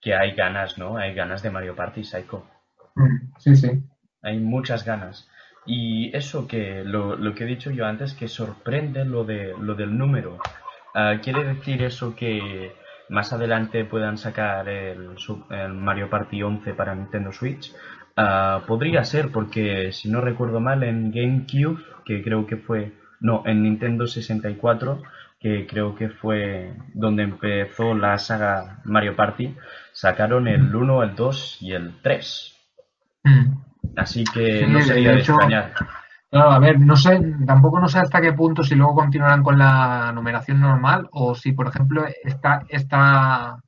[0.00, 0.96] que hay ganas, ¿no?
[0.96, 2.46] Hay ganas de Mario Party Psycho.
[2.94, 3.82] Mm, sí, sí.
[4.22, 5.28] Hay muchas ganas.
[5.66, 9.74] Y eso que lo, lo que he dicho yo antes, que sorprende lo, de, lo
[9.74, 10.38] del número.
[10.94, 12.72] Ah, ¿Quiere decir eso que
[13.08, 15.16] más adelante puedan sacar el,
[15.74, 17.72] Mario Party 11 para Nintendo Switch?
[18.16, 22.92] Ah, podría ser, porque si no recuerdo mal, en GameCube, que creo que fue.
[23.20, 25.02] No, en Nintendo 64,
[25.38, 29.54] que creo que fue donde empezó la saga Mario Party,
[29.92, 32.56] sacaron el 1, el 2 y el 3.
[33.24, 33.70] Mm.
[33.96, 35.72] Así que no sería de, extrañar.
[36.32, 40.12] a ver, no sé, tampoco no sé hasta qué punto si luego continuarán con la
[40.12, 43.62] numeración normal o si, por ejemplo, esta, esta,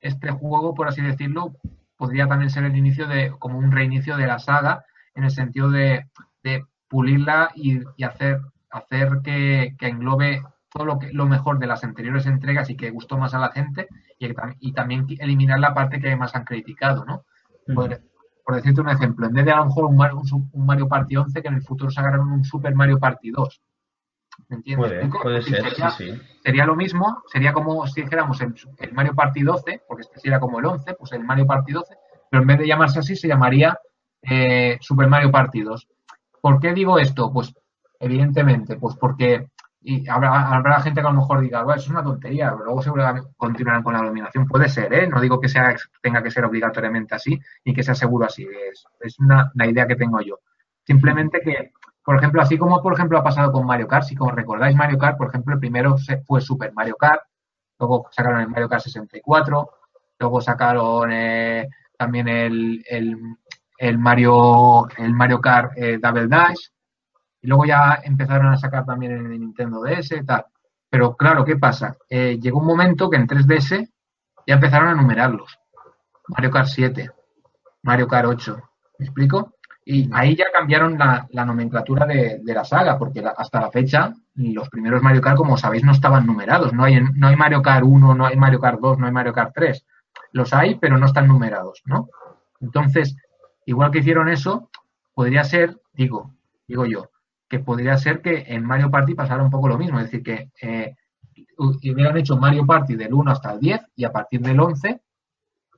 [0.00, 1.54] este juego, por así decirlo,
[1.96, 4.84] podría también ser el inicio de, como un reinicio de la saga,
[5.14, 6.06] en el sentido de,
[6.42, 8.40] de pulirla y, hacer,
[8.74, 10.42] hacer que, que englobe
[10.74, 13.50] todo lo, que, lo mejor de las anteriores entregas y que gustó más a la
[13.50, 13.86] gente
[14.18, 17.24] y, también eliminar la parte que más han criticado, ¿no?
[17.74, 17.88] Por,
[18.56, 20.20] decirte un ejemplo, en vez de a lo mejor un Mario,
[20.52, 23.62] un Mario Party 11, que en el futuro sacaron un Super Mario Party 2.
[24.48, 25.08] ¿Me entiendes?
[25.22, 26.20] Puede, ser, sería, sí, sí.
[26.42, 28.52] Sería lo mismo, sería como si dijéramos el,
[28.92, 31.94] Mario Party 12, porque este sería como el 11, pues el Mario Party 12,
[32.30, 33.78] pero en vez de llamarse así se llamaría
[34.22, 35.88] eh, Super Mario Party 2.
[36.40, 37.32] ¿Por qué digo esto?
[37.32, 37.54] Pues
[38.04, 39.48] evidentemente, pues porque
[39.86, 42.64] y habrá, habrá gente que a lo mejor diga, bueno, eso es una tontería, pero
[42.64, 44.46] luego seguramente continuarán con la dominación.
[44.46, 45.06] Puede ser, ¿eh?
[45.06, 48.44] No digo que sea tenga que ser obligatoriamente así ni que sea seguro así.
[48.44, 50.40] Es, es una, la idea que tengo yo.
[50.86, 54.30] Simplemente que, por ejemplo, así como por ejemplo ha pasado con Mario Kart, si como
[54.30, 55.96] recordáis Mario Kart, por ejemplo, el primero
[56.26, 57.20] fue Super Mario Kart,
[57.78, 59.70] luego sacaron el Mario Kart 64,
[60.18, 63.18] luego sacaron eh, también el, el,
[63.76, 66.68] el, Mario el Mario Kart eh, Double Dash,
[67.44, 70.46] y luego ya empezaron a sacar también en el Nintendo DS y tal.
[70.88, 71.94] Pero claro, ¿qué pasa?
[72.08, 73.86] Eh, llegó un momento que en 3DS
[74.46, 75.58] ya empezaron a numerarlos.
[76.28, 77.10] Mario Kart 7,
[77.82, 78.56] Mario Kart 8.
[78.98, 79.56] ¿Me explico?
[79.84, 85.02] Y ahí ya cambiaron la, nomenclatura de, la saga, porque hasta la fecha los primeros
[85.02, 86.72] Mario Kart, como sabéis, no estaban numerados.
[86.72, 89.34] No hay, no hay Mario Kart 1, no hay Mario Kart 2, no hay Mario
[89.34, 89.84] Kart 3.
[90.32, 92.08] Los hay, pero no están numerados, ¿no?
[92.62, 93.14] Entonces,
[93.66, 94.70] igual que hicieron eso,
[95.12, 96.30] podría ser, digo,
[96.66, 97.10] digo yo,
[97.48, 100.50] que podría ser que en Mario Party pasara un poco lo mismo, es decir, que
[100.60, 100.94] eh,
[101.58, 105.00] hubieran hecho Mario Party del 1 hasta el 10 y a partir del 11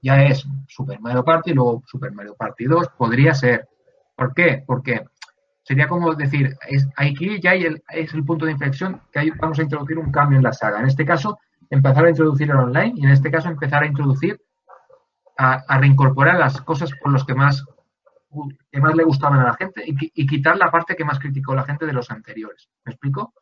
[0.03, 3.69] ya es Super Mario Party, luego Super Mario Party 2, podría ser.
[4.15, 4.63] ¿Por qué?
[4.67, 5.05] Porque
[5.63, 9.59] sería como decir, es, aquí ya hay el, es el punto de inflexión que vamos
[9.59, 10.79] a introducir un cambio en la saga.
[10.79, 11.39] En este caso,
[11.71, 14.41] empezar a introducir el online y en este caso empezar a introducir,
[15.39, 17.65] a, a reincorporar las cosas por los que más
[18.71, 21.65] que más le gustaban a la gente y, quitar la parte que más criticó la
[21.65, 22.69] gente de los anteriores.
[22.85, 23.33] ¿Me explico?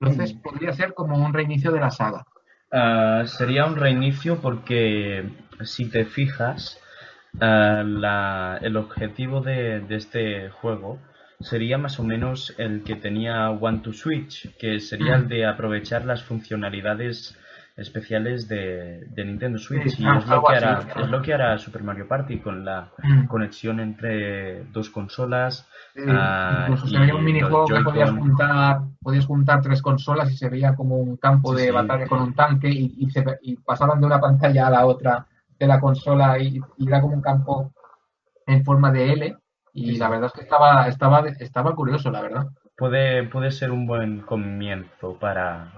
[0.00, 2.24] Entonces podría ser como un reinicio de la saga.
[2.72, 5.28] Ah, sería un reinicio porque
[5.62, 6.80] si te fijas,
[7.40, 10.98] ah, el objetivo de, este juego
[11.40, 16.04] sería más o menos el que tenía One to Switch, que sería el de aprovechar
[16.04, 17.38] las funcionalidades
[17.76, 22.08] especiales de, Nintendo Switch y es, lo que hará, es lo que hará Super Mario
[22.08, 23.26] Party con la mm.
[23.26, 25.68] conexión entre dos consolas.
[26.08, 30.48] Ah, incluso se veía un minijuego que podías juntar, podías juntar tres consolas y se
[30.48, 33.08] veía como un campo de batalla con un tanque y,
[33.42, 35.26] y, pasaban de una pantalla a la otra
[35.58, 37.72] de la consola y, y, era como un campo
[38.46, 39.36] en forma de L
[39.74, 42.46] y la verdad es que estaba, estaba, estaba curioso, la verdad
[42.76, 45.72] puede, puede ser un buen comienzo para,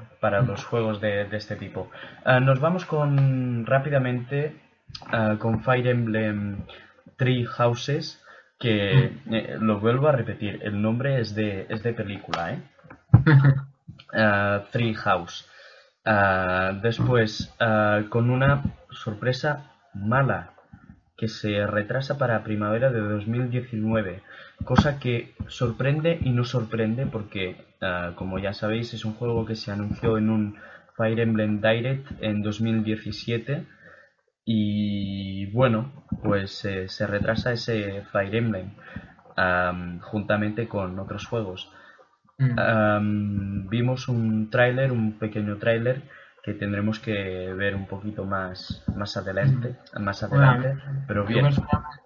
[0.46, 1.90] los juegos de, este tipo.
[2.24, 4.57] Ah, nos vamos con rápidamente
[5.07, 6.64] ah, con Fire Emblem
[7.16, 8.22] Three Houses,
[8.59, 9.34] que mm.
[9.34, 12.62] eh, lo vuelvo a repetir, el nombre es de, es de película, ¿eh?
[14.14, 15.46] Ah, Three House.
[16.82, 17.55] después,
[18.09, 20.53] con una sorpresa mala
[21.18, 24.22] que se retrasa para primavera de 2019,
[24.64, 29.56] cosa que sorprende y no sorprende porque, ah, como ya sabéis, es un juego que
[29.56, 30.56] se anunció en un
[30.96, 33.64] Fire Emblem Direct en 2017
[34.44, 35.92] y bueno,
[36.22, 38.70] pues eh, se retrasa ese Fire Emblem
[40.00, 41.70] juntamente con otros juegos.
[42.40, 43.68] Mm.
[43.68, 46.02] vimos un tráiler, un pequeño tráiler
[46.49, 50.76] que tendremos que ver un poquito más, más adelante, más adelante,
[51.07, 51.46] pero bien.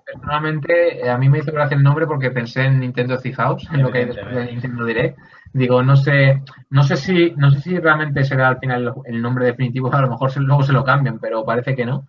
[0.05, 3.83] Personalmente, eh, a mí me hizo gracia el nombre porque pensé en Nintendo House, en
[3.83, 5.17] lo que hay después de Nintendo Direct.
[5.53, 9.45] Digo, no sé, no sé si, no sé si realmente será al final el nombre
[9.45, 12.09] definitivo, a lo mejor luego se lo cambian, pero parece que no.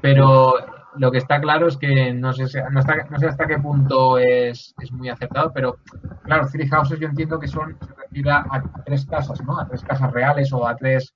[0.00, 0.54] Pero
[0.96, 4.74] lo que está claro es que no sé, no, no sé hasta qué punto es,
[4.80, 5.76] es, muy acertado, pero
[6.24, 9.60] claro, Three Houses yo entiendo que son, se refiere a, a, tres casas, ¿no?
[9.60, 11.14] A tres casas reales o a tres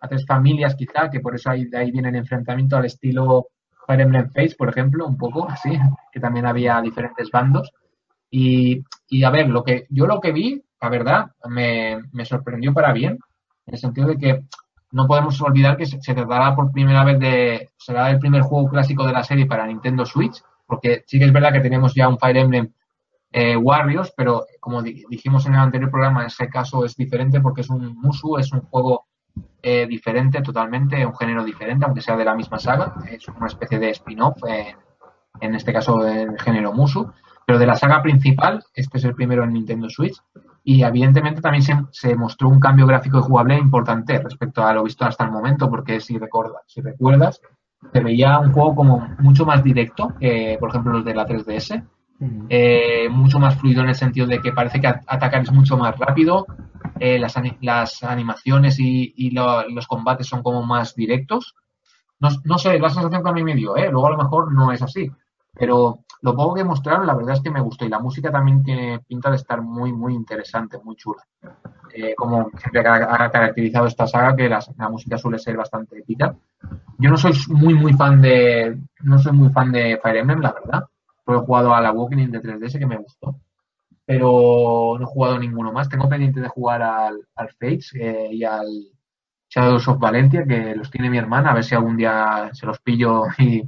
[0.00, 3.48] a tres familias quizá, que por eso ahí, de ahí viene el enfrentamiento al estilo
[3.86, 5.78] Fire Emblem Face, por ejemplo, un poco así,
[6.12, 7.72] que también había diferentes bandos.
[8.30, 12.72] Y, y a ver, lo que yo lo que vi, la verdad, me, me sorprendió
[12.72, 13.18] para bien,
[13.66, 14.44] en el sentido de que
[14.92, 18.68] no podemos olvidar que se, se tratará por primera vez de, será el primer juego
[18.68, 22.08] clásico de la serie para Nintendo Switch, porque sí que es verdad que tenemos ya
[22.08, 22.72] un Fire Emblem
[23.32, 27.60] eh, Warriors, pero como dijimos en el anterior programa, en ese caso es diferente porque
[27.60, 29.06] es un Musu, es un juego
[29.62, 32.94] eh, diferente totalmente, un género diferente, aunque sea de la misma saga.
[33.10, 34.38] Es una especie de spin-off,
[35.40, 37.10] en este caso del género Musu.
[37.46, 40.16] Pero de la saga principal, este es el primero en Nintendo Switch.
[40.62, 45.04] Y evidentemente también se, mostró un cambio gráfico y jugable importante respecto a lo visto
[45.04, 47.40] hasta el momento, porque si, recuerdas, si recuerdas,
[47.92, 51.82] se veía un juego como mucho más directo que, por ejemplo, los de la 3DS.
[52.50, 55.98] Eh, mucho más fluido en el sentido de que parece que atacar es mucho más
[55.98, 56.46] rápido,
[56.98, 61.54] eh, las, las, animaciones y, los combates son como más directos
[62.20, 63.88] no, no sé, la sensación que a mí me dio, ¿eh?
[63.90, 65.10] luego a lo mejor no es así,
[65.54, 68.62] pero lo poco que mostraron, la verdad es que me gustó y la música también
[68.62, 71.24] tiene pinta de estar muy, muy interesante, muy chula.
[71.94, 74.60] Eh, como siempre ha, caracterizado esta saga, que la,
[74.90, 76.36] música suele ser bastante épica.
[76.98, 80.52] Yo no soy muy, muy fan de, no soy muy fan de Fire Emblem, la
[80.52, 80.84] verdad.
[81.24, 83.40] Pero he jugado a la Walking de 3DS que me gustó.
[84.04, 85.88] Pero no he jugado ninguno más.
[85.88, 88.66] Tengo pendiente de jugar al, al Fates eh, y al
[89.48, 92.78] Shadows of Valentia, que los tiene mi hermana, a ver si algún día se los
[92.80, 93.62] pillo y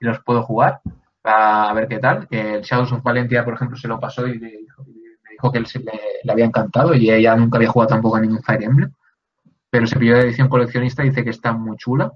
[0.00, 0.80] los puedo jugar
[1.28, 2.26] a ver qué tal.
[2.30, 5.78] El Shadows of Valentia, por ejemplo, se lo pasó y me dijo, que él se
[5.80, 5.92] le,
[6.28, 8.92] había encantado y ella nunca había jugado tampoco a ningún Fire Emblem.
[9.70, 12.12] Pero se pidió de edición coleccionista y dice que está muy chula.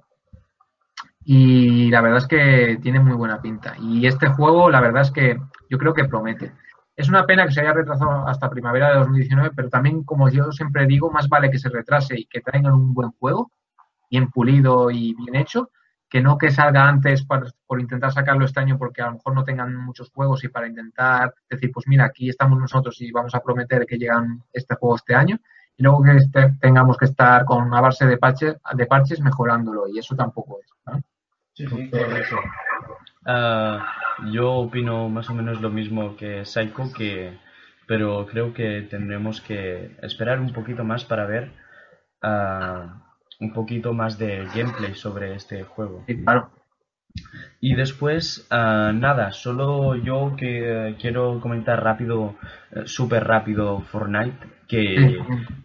[1.24, 3.74] Y la verdad es que tiene muy buena pinta.
[3.80, 5.38] Y este juego, la verdad es que
[5.70, 6.52] yo creo que promete.
[6.96, 10.52] Es una pena que se haya retrasado hasta primavera de 2019, pero también, como yo
[10.52, 13.50] siempre digo, más vale que se retrase y que traigan un buen juego,
[14.10, 15.70] bien pulido y bien hecho,
[16.12, 19.44] que no que salga antes por, intentar sacarlo este año porque a lo mejor no
[19.44, 23.40] tengan muchos juegos y para intentar decir, pues mira, aquí estamos nosotros y vamos a
[23.40, 25.38] prometer que llegan este juego este año
[25.74, 29.88] y luego que este, tengamos que estar con una base de parches, de parches mejorándolo
[29.88, 31.02] y eso tampoco es.
[31.54, 32.36] Sí, sí, correcto.
[33.26, 33.86] Ah,
[34.32, 37.38] yo opino más o menos lo mismo que Psycho, que,
[37.86, 41.50] pero creo que tendremos que esperar un poquito más para ver
[42.22, 42.88] uh,
[43.40, 46.04] un poquito más de gameplay sobre este juego.
[46.24, 46.50] claro.
[47.60, 52.36] Y después, ah, nada, solo yo que quiero comentar rápido,
[52.70, 55.18] eh, súper rápido Fortnite, que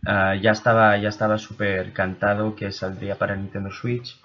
[0.05, 4.19] ah, ya estaba ya estaba súper cantado que saldría para Nintendo Switch.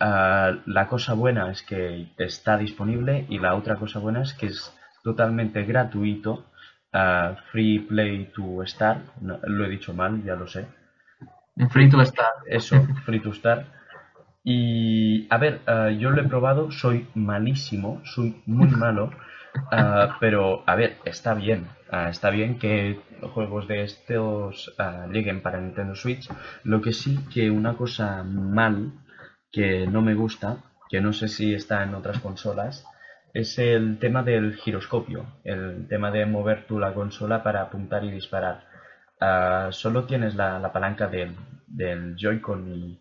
[0.00, 4.46] Ah, la cosa buena es que está disponible y la otra cosa buena es que
[4.46, 4.72] es
[5.02, 6.46] totalmente gratuito,
[7.52, 10.66] free play to start, lo he dicho mal, ya lo sé.
[11.70, 12.46] Free to Start.
[12.46, 13.66] Eso, Free to Start.
[14.44, 19.10] Y a ver, eh, yo lo he probado, soy malísimo, soy muy malo,
[20.20, 21.66] pero a ver, está bien.
[21.90, 23.00] Está bien que
[23.34, 24.72] juegos de estos
[25.10, 26.28] lleguen para Nintendo Switch.
[26.62, 28.92] Lo que sí que una cosa mal
[29.52, 32.86] que no me gusta, que no sé si está en otras consolas,
[33.34, 38.10] es el tema del giroscopio, el tema de mover tú la consola para apuntar y
[38.10, 38.64] disparar.
[39.20, 41.34] Ah, solo tienes la, palanca del,
[41.66, 43.00] del Joy-Con y,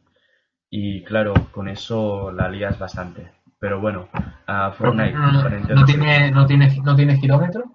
[0.69, 3.31] y, claro, con eso la lías bastante.
[3.59, 4.09] Pero bueno,
[4.47, 5.13] uh, Fortnite.
[5.13, 7.71] No, tiene, no, tiene, ¿No tiene kilómetro?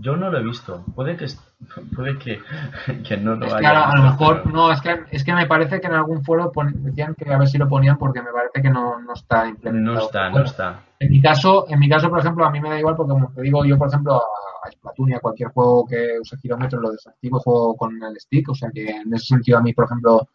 [0.00, 0.84] Yo no lo he visto.
[0.94, 1.26] Puede que
[1.96, 2.40] puede que,
[3.06, 3.70] que no lo es haya.
[3.70, 6.52] Que a, lo mejor, no, es que, es que me parece que en algún foro
[6.74, 9.96] decían que a ver si lo ponían porque me parece que no, no está implementado.
[9.96, 10.84] No está, no está.
[11.00, 13.32] En mi caso, en mi caso, por ejemplo, a mí me da igual porque como
[13.32, 14.20] te digo, yo por ejemplo
[14.64, 18.48] a Splatoon y a cualquier juego que use kilómetros lo desactivo juego con el stick,
[18.48, 20.28] o sea que en ese sentido a mí, por ejemplo,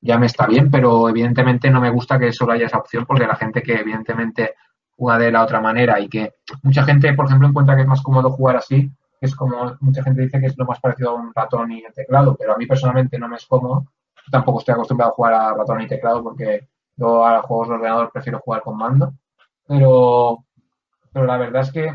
[0.00, 3.26] ya me está bien, pero evidentemente no me gusta que solo haya esa opción porque
[3.26, 4.54] la gente que evidentemente
[4.96, 8.02] juega de la otra manera y que mucha gente, por ejemplo, encuentra que es más
[8.02, 8.90] cómodo jugar así,
[9.26, 12.36] es como mucha gente dice que es lo más parecido a un ratón y teclado,
[12.36, 13.84] pero a mí personalmente no me es cómodo.
[14.16, 17.74] Yo tampoco estoy acostumbrado a jugar a ratón y teclado porque yo a juegos de
[17.74, 19.12] ordenador prefiero jugar con mando,
[19.66, 20.44] pero,
[21.12, 21.94] pero la verdad es que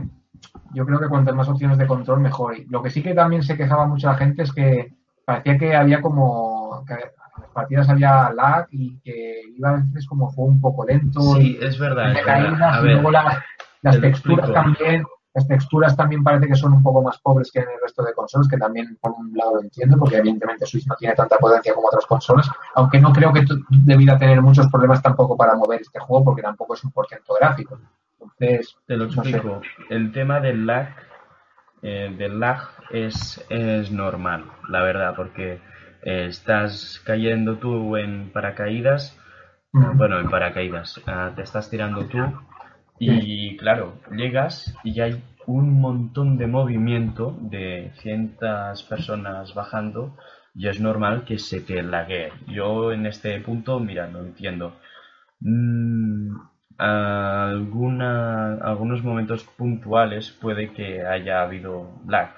[0.73, 2.57] yo creo que cuantas más opciones de control, mejor.
[2.57, 4.93] Y lo que sí que también se quejaba mucha gente es que
[5.25, 6.84] parecía que había como.
[6.88, 6.99] que en
[7.41, 11.21] las partidas había lag y que iba a veces como fue un poco lento.
[11.36, 12.13] Sí, es verdad.
[12.84, 15.03] y luego las texturas también.
[15.40, 18.14] Las texturas también parece que son un poco más pobres que en el resto de
[18.14, 21.74] consolas, que también por un lado lo entiendo, porque evidentemente Switch no tiene tanta potencia
[21.74, 25.98] como otras consolas, aunque no creo que debiera tener muchos problemas tampoco para mover este
[25.98, 27.80] juego, porque tampoco es un porcentaje gráfico.
[28.38, 29.62] Te lo explico.
[29.90, 30.90] El tema del lag,
[31.84, 32.60] eh, del lag
[32.90, 35.62] es, es normal, la verdad, porque
[36.02, 39.18] eh, estás cayendo tú en paracaídas,
[39.72, 42.20] bueno, en paracaídas, ah, te estás tirando tú
[43.00, 50.16] y claro, llegas y hay un montón de movimiento de cientas personas bajando
[50.54, 52.32] y es normal que se te lague.
[52.47, 54.74] Yo en este punto, mira, no entiendo.
[55.39, 56.36] Mm,
[56.78, 62.30] alguna, algunos momentos puntuales puede que haya habido lag,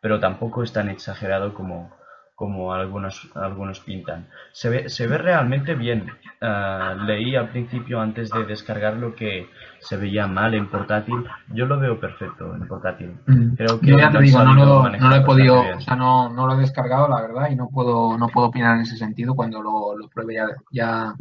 [0.00, 1.90] pero tampoco es tan exagerado como,
[2.34, 4.28] como algunos, algunos pintan.
[4.52, 6.10] Se ve, se ve realmente bien.
[6.40, 9.48] Ah, leí al principio antes de descargarlo que
[9.80, 11.24] se veía mal en portátil.
[11.54, 13.16] Yo lo veo perfecto en portátil.
[13.26, 13.54] Mm.
[13.54, 16.46] Creo que ya te digo, no lo, no lo he podido, o sea, no, no,
[16.46, 19.34] lo he descargado, la verdad, y no puedo, no puedo opinar en ese sentido.
[19.34, 21.14] Cuando lo, lo pruebe ya, ya,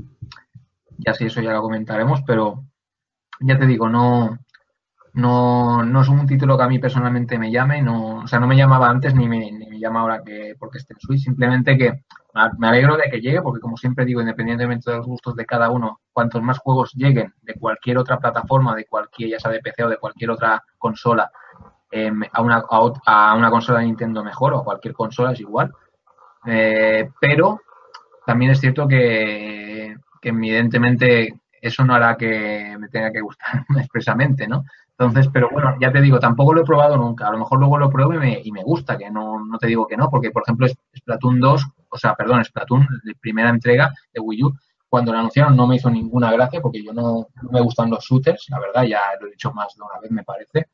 [0.97, 2.63] ya sí, eso ya lo comentaremos, pero
[3.41, 4.39] ya te digo, no,
[5.13, 8.47] no, no es un título que a mí personalmente me llame, no, o sea, no
[8.47, 11.77] me llamaba antes ni me, ni me llama ahora que porque esté en Switch, simplemente
[11.77, 12.03] que
[12.57, 15.69] me alegro de que llegue, porque como siempre digo, independientemente de los gustos de cada
[15.69, 19.83] uno, cuantos más juegos lleguen de cualquier otra plataforma, de cualquier, ya sea de PC
[19.83, 21.29] o de cualquier otra consola,
[21.91, 22.63] em, a, una,
[23.05, 25.73] a, una consola de Nintendo mejor o a cualquier consola es igual.
[26.45, 27.59] Eh, pero
[28.25, 34.47] también es cierto que, que evidentemente eso no hará que me tenga que gustar expresamente,
[34.47, 34.63] ¿no?
[35.01, 37.27] Entonces, pero bueno, ya te digo, tampoco lo he probado nunca.
[37.27, 39.65] A lo mejor luego lo pruebo y me, y me gusta, que no, no te
[39.65, 43.91] digo que no, porque por ejemplo Splatoon 2, o sea, perdón, Splatoon, la primera entrega
[44.13, 44.55] de Wii U,
[44.87, 48.45] cuando lo anunciaron no me hizo ninguna gracia porque yo no, me gustan los shooters,
[48.49, 50.67] la verdad, ya lo he dicho más de una vez, me parece.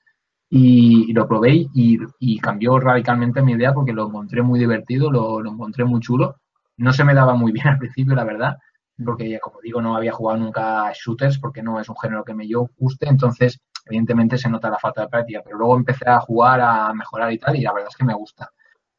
[0.49, 5.85] Y, lo probé y, cambió radicalmente mi idea porque lo encontré muy divertido, lo encontré
[5.85, 6.35] muy chulo.
[6.75, 8.57] No se me daba muy bien al principio, la verdad,
[9.03, 12.33] porque ya como digo, no había jugado nunca shooters porque no es un género que
[12.33, 16.19] me yo guste, entonces evidentemente se nota la falta de práctica, pero luego empecé a
[16.19, 18.51] jugar, a mejorar y tal, y la verdad es que me gusta.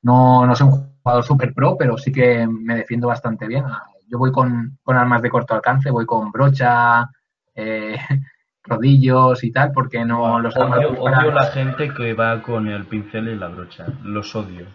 [0.03, 3.65] No, no soy un jugador super pro, pero sí que me defiendo bastante bien.
[4.07, 7.11] Yo voy con, armas de corto alcance, voy con brocha,
[7.55, 7.99] eh,
[8.63, 13.29] rodillos y tal, porque no los odio, odio la gente que va con el pincel
[13.29, 14.67] y la brocha, los odio.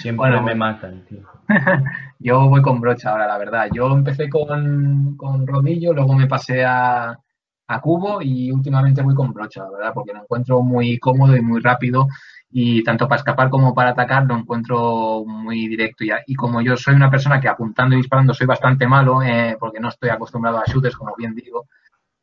[0.00, 1.20] Siempre me matan, tío.
[2.18, 3.68] yo voy con brocha ahora, la verdad.
[3.72, 7.18] Yo empecé con, con rodillo, luego me pasé a,
[7.66, 9.92] a cubo y últimamente voy con brocha, ¿verdad?
[9.94, 12.08] Porque lo encuentro muy cómodo y muy rápido
[12.56, 16.04] y tanto para escapar como para atacar lo encuentro muy directo.
[16.04, 19.56] Y, y como yo soy una persona que apuntando y disparando soy bastante malo, eh,
[19.58, 21.66] porque no estoy acostumbrado a shooters, como bien digo,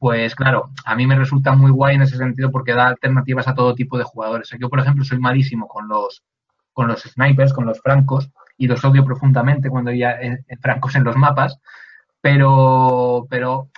[0.01, 3.53] pues claro, a mí me resulta muy guay en ese sentido porque da alternativas a
[3.53, 4.49] todo tipo de jugadores.
[4.59, 6.23] Yo, por ejemplo, soy malísimo con los,
[6.81, 10.01] con los snipers, con los francos, y los odio profundamente cuando hay
[10.59, 11.59] francos en los mapas,
[12.21, 13.69] pero, pero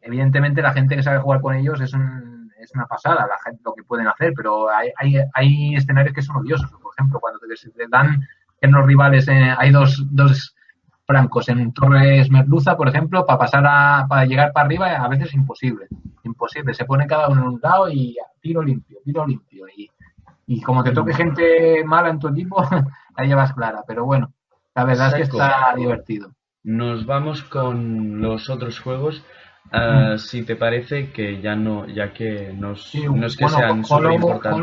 [0.00, 1.92] evidentemente la gente que sabe jugar con ellos es,
[2.58, 3.28] es una pasada
[3.62, 4.90] lo que pueden hacer, pero hay,
[5.34, 6.70] hay, escenarios que son odiosos.
[6.70, 8.26] Por ejemplo, cuando te, dan
[8.62, 10.56] en los rivales, eh, hay dos, dos
[11.04, 15.28] francos en Torres Merluza, por ejemplo, para pasar a, para llegar para arriba a veces
[15.28, 15.88] es imposible.
[16.24, 16.72] Imposible.
[16.72, 19.66] Se pone cada uno en un lado y tiro limpio, tiro limpio.
[19.76, 19.90] Y,
[20.52, 22.56] y como te toque gente mala en tu equipo,
[23.16, 23.84] la llevas clara.
[23.86, 24.32] Pero bueno,
[24.74, 26.32] la verdad es que está divertido.
[26.64, 29.24] Nos vamos con los otros juegos.
[29.72, 34.14] Uh, si te parece que ya no, ya que nos, no es que sean súper
[34.14, 34.60] importantes.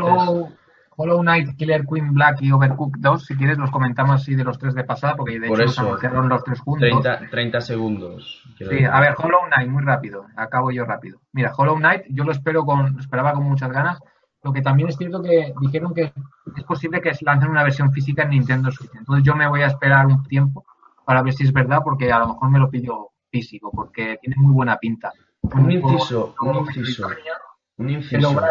[1.00, 4.58] Hollow, Knight, Killer Queen Black y Overcooked 2, si quieres los comentamos así de los
[4.58, 7.02] tres de pasada, porque de Por hecho eso, anunciaron los tres juntos.
[7.02, 8.42] 30, 30 segundos.
[8.58, 11.20] Sí, a ver, Hollow Knight, muy rápido, acabo yo rápido.
[11.32, 14.00] Mira, Hollow Knight yo lo espero con, lo esperaba con muchas ganas,
[14.42, 16.12] lo que también es cierto que dijeron que
[16.56, 19.66] es posible que lancen una versión física en Nintendo Switch, entonces yo me voy a
[19.66, 20.64] esperar un tiempo
[21.04, 24.36] para ver si es verdad, porque a lo mejor me lo pido físico, porque tiene
[24.38, 25.12] muy buena pinta.
[25.40, 27.08] Un inciso, un inciso,
[27.78, 28.42] un inciso.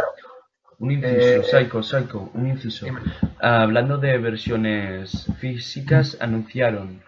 [0.79, 2.85] Un inciso, Psycho, Psycho, un inciso.
[3.39, 7.01] hablando de versiones físicas, anunciaron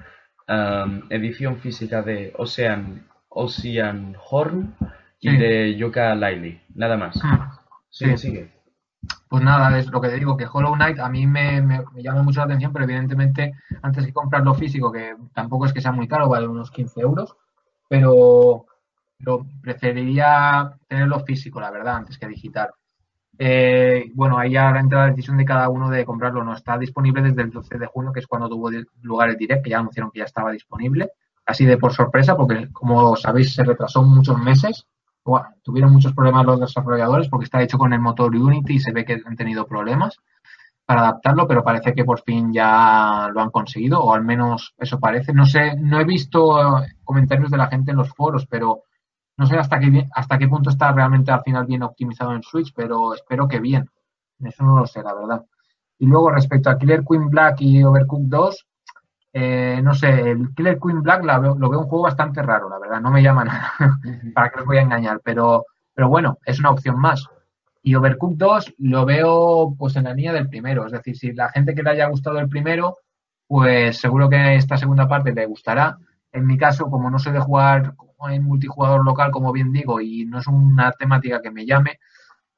[1.10, 4.76] edición física de Ocean, Ocean Horn
[5.20, 7.20] y de Yoka Laili, nada más.
[7.24, 7.60] Ah,
[7.90, 8.59] sigue, sigue.
[9.30, 11.62] Pues nada, es lo que te digo, que Hollow Knight a mí me,
[11.98, 13.54] llama mucho la atención, pero evidentemente
[13.84, 17.38] antes de comprarlo físico, que tampoco es que sea muy caro, vale unos 15 euros,
[17.88, 18.66] pero,
[19.62, 22.72] preferiría tenerlo físico, la verdad, antes que digital.
[23.38, 26.44] Eh, bueno, ahí ya entra la decisión de cada uno de comprarlo.
[26.44, 28.70] No está disponible desde el 12 de junio, que es cuando tuvo
[29.02, 31.12] lugar el direct, que ya anunciaron que ya estaba disponible.
[31.46, 34.86] Así de por sorpresa, porque como sabéis, se retrasó muchos meses.
[35.64, 39.06] Tuvieron muchos problemas los desarrolladores porque está hecho con el motor Unity y se ve
[39.06, 40.18] que han tenido problemas
[40.86, 45.00] para adaptarlo, pero parece que por fin ya lo han conseguido, o al menos eso
[45.00, 45.34] parece.
[45.34, 48.86] No sé, no he visto eh, comentarios de la gente en los foros, pero
[49.38, 52.74] no sé hasta qué, hasta qué punto está realmente al final bien optimizado en Switch,
[52.76, 53.88] pero espero que bien.
[54.40, 55.46] Eso no lo sé, la verdad.
[56.00, 58.68] Y luego respecto a Killer Queen Black y Overcooked 2,
[59.34, 63.02] eh, no sé, el Killer Queen Black lo veo un juego bastante raro, la verdad,
[63.02, 63.74] no me llama nada,
[64.34, 67.28] para que os voy a engañar, pero, pero bueno, es una opción más.
[67.82, 70.86] Y Overcooked 2 lo veo pues en la línea del primero.
[70.86, 72.98] Es decir, si la gente que le haya gustado el primero,
[73.48, 75.98] pues seguro que esta segunda parte le gustará.
[76.32, 77.96] En mi caso, como no soy de jugar
[78.30, 82.00] en multijugador local, como bien digo, y no es una temática que me llame,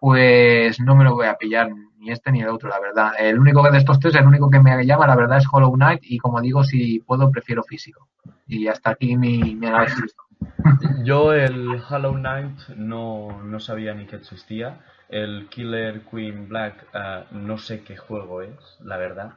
[0.02, 1.70] pues no me lo voy a pillar
[2.00, 3.12] ni este ni el otro, la verdad.
[3.20, 6.02] El único de estos tres, el único que me llama, la verdad, es Hollow Knight
[6.02, 8.10] y como digo, si puedo, prefiero físico.
[8.48, 10.16] Y hasta aquí mi, mi análisis.
[11.06, 14.80] Yo el Hollow Knight no, no sabía ni que existía.
[15.08, 19.34] El Killer Queen Black uh, no sé qué juego es, la verdad.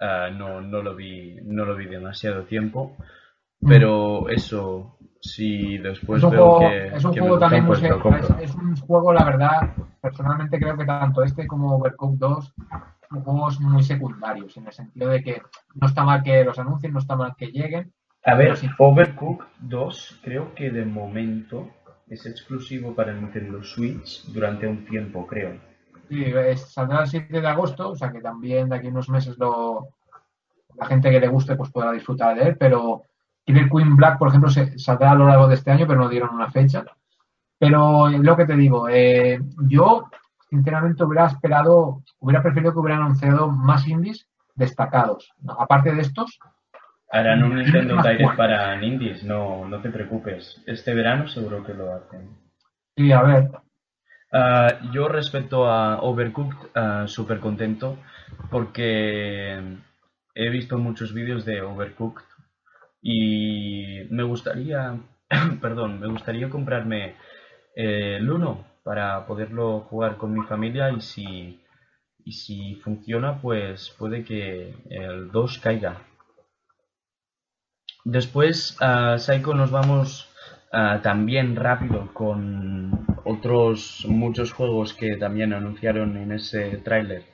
[0.00, 2.96] Uh, no, no, lo vi, no lo vi demasiado tiempo.
[3.64, 6.86] Pero eso, si después veo que.
[6.88, 11.46] Es un juego también pues es, un juego, la verdad, personalmente creo que tanto este
[11.46, 12.54] como Overcooked 2
[13.08, 15.42] son juegos muy secundarios, en el sentido de que
[15.74, 17.92] no está mal que los anuncien, no está mal que lleguen.
[18.24, 21.70] A ver, Overcooked 2 creo que de momento
[22.08, 25.56] es exclusivo para Nintendo Switch durante un tiempo, creo.
[26.08, 26.26] Sí,
[26.56, 29.88] saldrá el 7 de agosto, o sea que también de aquí unos meses lo,
[30.76, 33.02] la gente que le guste pues podrá disfrutar de él, pero
[33.44, 36.08] Killer Queen Black, por ejemplo, se, saldrá a lo largo de este año, pero no
[36.08, 36.84] dieron una fecha.
[37.58, 40.08] Pero lo que te digo, eh, yo
[40.50, 45.32] sinceramente hubiera esperado, hubiera preferido que hubieran anunciado más indies destacados.
[45.58, 46.38] Aparte de estos.
[47.10, 50.62] Harán un Nintendo Direct para indies, no, no te preocupes.
[50.66, 52.36] Este verano seguro que lo hacen.
[52.96, 53.50] Sí, a ver.
[54.32, 57.98] Ah, yo respecto a Overcooked, uh, súper contento
[58.50, 59.60] porque
[60.34, 62.24] he visto muchos vídeos de Overcooked
[63.02, 64.98] y me gustaría,
[65.60, 67.16] perdón, me gustaría comprarme
[67.76, 71.60] eh, el 1 para poderlo jugar con mi familia y si,
[72.24, 76.02] y si funciona pues puede que el 2 caiga.
[78.04, 80.28] Después a Psycho nos vamos
[81.02, 87.31] también rápido con otros muchos juegos que también anunciaron en ese tráiler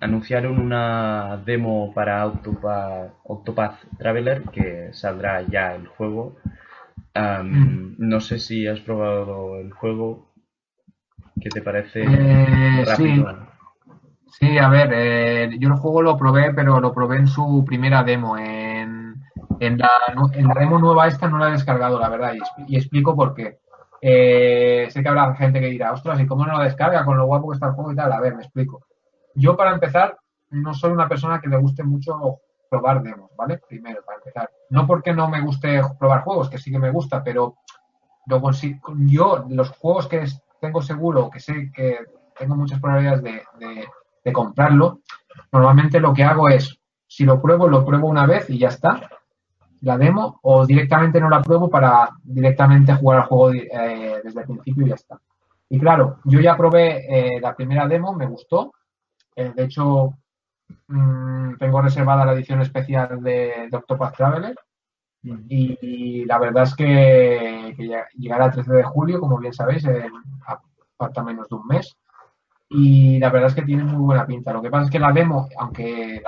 [0.00, 6.36] anunciaron una demo para Octopath, Traveler que saldrá ya el juego.
[7.14, 7.94] Mm.
[7.98, 10.32] No sé si has probado el juego.
[11.40, 12.02] ¿Qué te parece?
[12.02, 12.84] Eh,
[14.38, 14.58] sí.
[14.58, 18.36] a ver, eh, yo el juego lo probé, pero lo probé en su primera demo.
[18.36, 19.14] En,
[19.60, 19.90] en, la,
[20.32, 22.34] en la demo nueva esta no la he descargado, la verdad,
[22.66, 23.58] y, explico por qué.
[24.00, 27.26] Eh, sé que habrá gente que dirá, ostras, ¿y cómo no la descarga con lo
[27.26, 28.12] guapo que está el juego y tal?
[28.12, 28.86] A ver, me explico.
[29.34, 30.16] Yo, para empezar,
[30.50, 33.60] no soy una persona que le guste mucho probar demos, ¿vale?
[33.68, 34.50] Primero, para empezar.
[34.70, 37.56] No porque no me guste probar juegos, que sí que me gusta, pero
[39.06, 40.24] yo, los juegos que
[40.60, 41.98] tengo seguro, que sé que
[42.38, 45.00] tengo muchas probabilidades de, comprarlo,
[45.52, 49.08] normalmente lo que hago es, si lo pruebo, lo pruebo una vez y ya está,
[49.82, 54.46] la demo, o directamente no la pruebo para directamente jugar al juego eh, desde el
[54.46, 55.20] principio y ya está.
[55.68, 58.72] Y claro, yo ya probé eh, la primera demo, me gustó,
[59.36, 60.14] eh, de hecho,
[60.88, 64.56] mm, tengo reservada la edición especial de, de Octopath Traveler.
[65.48, 67.74] Y, la verdad es que,
[68.14, 69.86] llegará el 13 de julio, como bien sabéis,
[70.98, 71.96] falta menos de un mes.
[72.68, 74.52] Y la verdad es que tiene muy buena pinta.
[74.52, 76.22] Lo que pasa es que la demo, aunque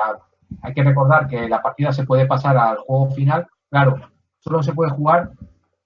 [0.63, 3.97] hay que recordar que la partida se puede pasar al juego final, claro,
[4.39, 5.31] solo se puede jugar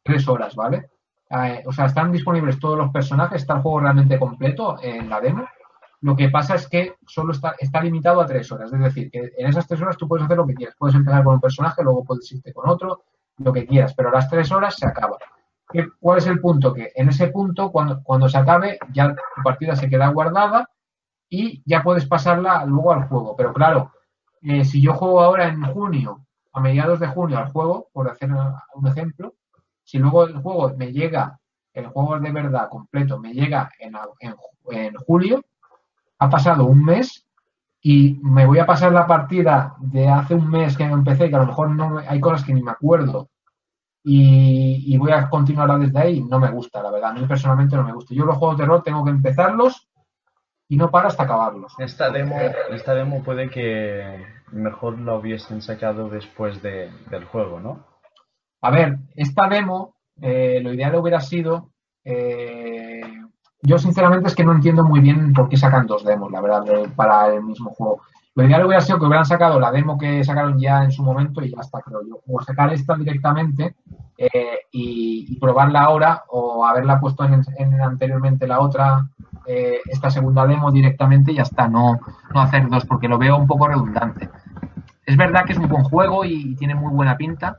[0.04, 0.90] tres horas, ¿vale?
[1.30, 5.20] Eh, o sea, están disponibles todos los personajes, está el juego realmente completo en la
[5.20, 5.46] demo
[6.02, 8.72] lo que pasa es que solo está, está limitado a tres horas.
[8.72, 10.74] Es decir, que en esas tres horas tú puedes hacer lo que quieras.
[10.78, 13.04] Puedes empezar con un personaje, luego puedes irte con otro,
[13.38, 15.18] lo que quieras, pero a las tres horas se acaba.
[16.00, 16.72] ¿Cuál es el punto?
[16.72, 20.68] Que en ese punto, cuando, cuando se acabe, ya tu partida se queda guardada
[21.28, 23.36] y ya puedes pasarla luego al juego.
[23.36, 23.92] Pero claro,
[24.42, 28.30] eh, si yo juego ahora en junio, a mediados de junio al juego, por hacer
[28.74, 29.34] un ejemplo,
[29.84, 31.38] si luego el juego me llega,
[31.72, 33.94] el juego de verdad completo me llega en,
[34.70, 35.44] en julio,
[36.20, 37.26] ha pasado un mes
[37.82, 41.40] y me voy a pasar la partida de hace un mes que empecé, que a
[41.40, 43.28] lo mejor no hay cosas que ni me acuerdo
[44.02, 47.10] y, voy a continuarla desde ahí, no me gusta, la verdad.
[47.10, 48.14] A mí personalmente no me gusta.
[48.14, 49.88] Yo los juegos de rol tengo que empezarlos
[50.68, 51.74] y no paro hasta acabarlos.
[51.78, 52.36] Esta demo,
[52.70, 57.84] esta demo puede que mejor la hubiesen sacado después del juego, ¿no?
[58.62, 61.70] A ver, esta demo, eh, lo ideal hubiera sido
[62.04, 62.79] eh,
[63.62, 66.64] yo sinceramente es que no entiendo muy bien por qué sacan dos demos, la verdad,
[66.96, 68.00] para el mismo juego.
[68.34, 71.42] Lo ideal hubiera sido que hubieran sacado la demo que sacaron ya en su momento
[71.42, 72.20] y ya está, creo yo.
[72.28, 73.74] O sacar esta directamente
[74.16, 79.08] eh, y, probarla ahora o haberla puesto en, anteriormente la otra,
[79.46, 81.98] eh, esta segunda demo directamente y ya está, no,
[82.32, 84.30] no hacer dos porque lo veo un poco redundante.
[85.04, 87.58] Es verdad que es un buen juego y tiene muy buena pinta,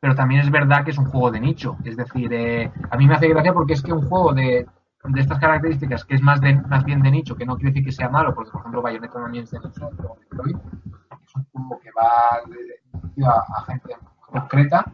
[0.00, 1.76] pero también es verdad que es un juego de nicho.
[1.84, 4.66] Es decir, eh, a mí me hace gracia porque es que un juego de,
[5.04, 7.84] de estas características, que es más, de, más bien de nicho, que no quiere decir
[7.84, 11.90] que sea malo, porque por ejemplo Bayonetta también es de nicho, es un juego que
[11.92, 14.84] va a, gente concreta,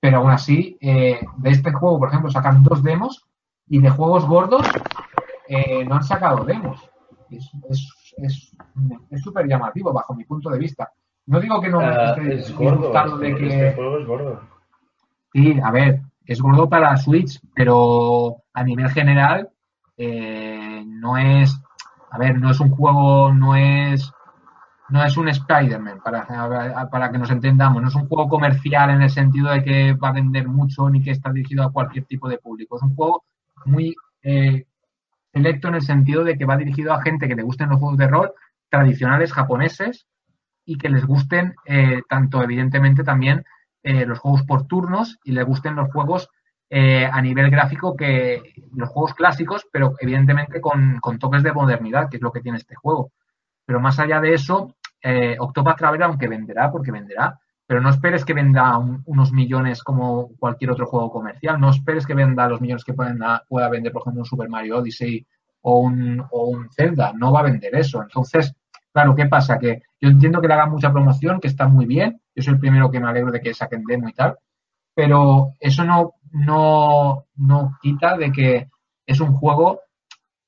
[0.00, 3.26] pero aún así, eh, de este juego, por ejemplo, sacan dos demos
[3.68, 4.66] y de juegos gordos
[5.48, 6.88] eh, no han sacado demos.
[7.30, 7.44] Es
[9.20, 10.90] súper es, llamativo bajo mi punto de vista.
[11.26, 13.46] No digo que no me uh, es gordo, de que...
[13.46, 14.40] Este juego es gordo.
[15.32, 19.48] Sí, a ver, es gordo para Switch, pero a nivel general
[19.96, 21.58] eh, no es,
[22.10, 24.12] a ver, no es un juego, no es,
[24.88, 29.02] no es un Spider-Man, para, para que nos entendamos, no es un juego comercial en
[29.02, 32.28] el sentido de que va a vender mucho ni que está dirigido a cualquier tipo
[32.28, 33.24] de público, es un juego
[33.64, 34.66] muy, eh,
[35.36, 37.98] selecto en el sentido de que va dirigido a gente que le gusten los juegos
[37.98, 38.32] de rol
[38.70, 40.06] tradicionales japoneses
[40.64, 43.44] y que les gusten eh, tanto, evidentemente, también
[43.86, 46.28] eh, los juegos por turnos y les gusten los juegos
[46.68, 48.42] eh, a nivel gráfico que
[48.74, 52.74] los juegos clásicos, pero evidentemente con, toques de modernidad, que es lo que tiene este
[52.74, 53.12] juego.
[53.64, 58.24] Pero más allá de eso, eh, Octopath Traveler, aunque venderá, porque venderá, pero no esperes
[58.24, 61.60] que venda unos millones como cualquier otro juego comercial.
[61.60, 64.78] No esperes que venda los millones que pueda, pueda vender, por ejemplo, un Super Mario
[64.78, 65.24] Odyssey
[65.60, 67.12] o un, o un Zelda.
[67.14, 68.02] No va a vender eso.
[68.02, 68.52] Entonces,
[68.96, 69.58] claro, ¿qué pasa?
[69.58, 72.18] Que yo entiendo que le hagan mucha promoción, que está muy bien.
[72.34, 74.38] Yo soy el primero que me alegro de que saquen demo y tal.
[74.94, 78.70] Pero eso no, no, no quita de que
[79.04, 79.82] es un juego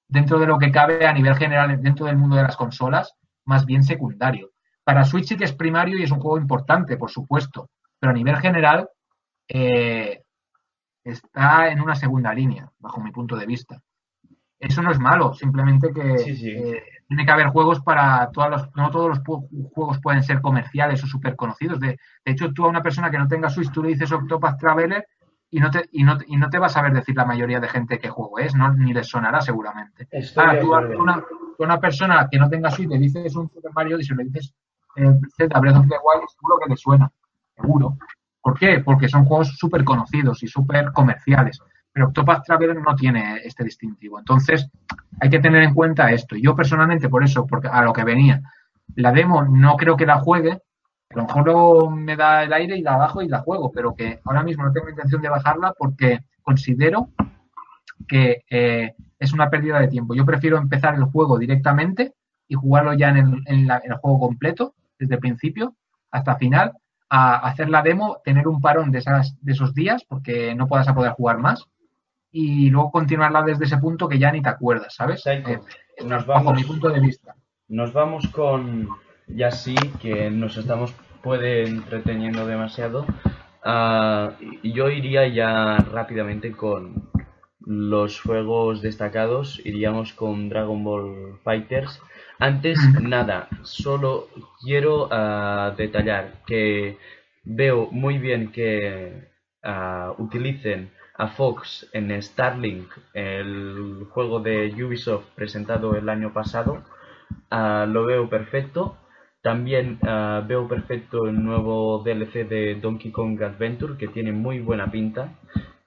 [0.09, 3.13] dentro de lo que cabe a nivel general dentro del mundo de las consolas,
[3.45, 4.53] más bien secundario.
[4.83, 7.69] Para Switch sí que es primario y es un juego importante, por supuesto,
[8.01, 8.89] pero a nivel general
[9.47, 10.23] eh,
[11.05, 13.79] está en una segunda línea, bajo mi punto de vista.
[14.59, 18.91] Eso no es malo, simplemente que eh, tiene que haber juegos para todos los, no
[18.91, 19.21] todos los
[19.73, 21.79] juegos pueden ser comerciales o súper conocidos.
[21.79, 25.07] De, hecho, tú a una persona que no tenga Switch, tú le dices Octopath Traveler
[25.51, 27.69] y no te, y no, y no te vas a ver decir la mayoría de
[27.69, 28.73] gente qué juego es, ¿no?
[28.75, 30.09] ni les sonará seguramente.
[30.37, 31.25] Ahora, tú a una,
[31.59, 34.55] una, persona que no tenga Switch le dices un Super Mario y le dices
[35.37, 37.11] Zelda Breath of the Wild, seguro que le suena,
[37.55, 37.97] seguro.
[38.41, 38.81] ¿Por qué?
[38.81, 41.61] Porque son juegos súper conocidos y súper comerciales.
[41.99, 44.21] Pero Octopath Traveler no tiene este distintivo.
[44.21, 44.71] Entonces,
[45.21, 46.37] hay que tener en cuenta esto.
[46.37, 48.41] Yo personalmente, por eso, porque a lo que venía,
[48.95, 50.53] la demo no creo que la juegue.
[51.11, 53.97] A lo mejor luego me da el aire y la bajo y la juego, pero
[53.97, 57.09] que ahora mismo no tengo intención de bajarla porque considero
[58.07, 60.15] que eh, es una pérdida de tiempo.
[60.15, 62.15] Yo prefiero empezar el juego directamente
[62.47, 65.75] y jugarlo ya en el juego completo desde el principio
[66.13, 66.75] hasta final,
[67.11, 70.87] a hacer la demo, tener un parón de, esas, de esos días porque no puedas
[70.93, 71.67] poder jugar más
[72.31, 75.25] y luego continuarla desde ese punto que ya ni te acuerdas, ¿sabes?
[75.27, 75.59] Eh,
[76.05, 77.35] nos vamos, mi punto de vista.
[77.69, 78.89] Nos vamos con,
[79.27, 83.07] ya sí, que nos estamos, puede entreteniendo demasiado.
[83.65, 84.33] Uh,
[84.63, 87.11] yo iría ya rápidamente con
[87.61, 89.61] los juegos destacados.
[89.65, 92.01] Iríamos con Dragon Ball Fighters
[92.41, 94.29] antes, nada, solo
[94.63, 96.97] quiero ah, detallar que
[97.43, 99.29] veo muy bien que
[99.65, 106.83] ah, utilicen a Fox en Starlink, el juego de Ubisoft presentado el año pasado.
[107.51, 108.97] Ah, lo veo perfecto.
[109.43, 109.99] También
[110.47, 115.35] veo perfecto el nuevo DLC de Donkey Kong Adventure, que tiene muy buena pinta.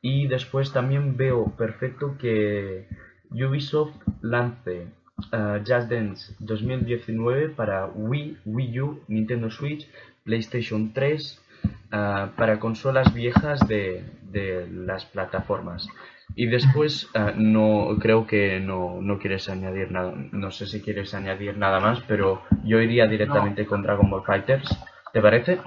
[0.02, 2.88] Y después también veo perfecto que
[3.30, 4.88] Ubisoft lance
[5.32, 9.88] uh, Just Dance 2019 para Wii, Wii U, Nintendo Switch,
[10.24, 15.88] PlayStation 3, uh, para consolas viejas de, de, las plataformas.
[16.36, 21.14] Y después uh, no creo que no, no, quieres añadir nada, no sé si quieres
[21.14, 24.78] añadir nada más, pero yo iría directamente con Dragon Ball Fighters.
[25.12, 25.60] ¿Te parece?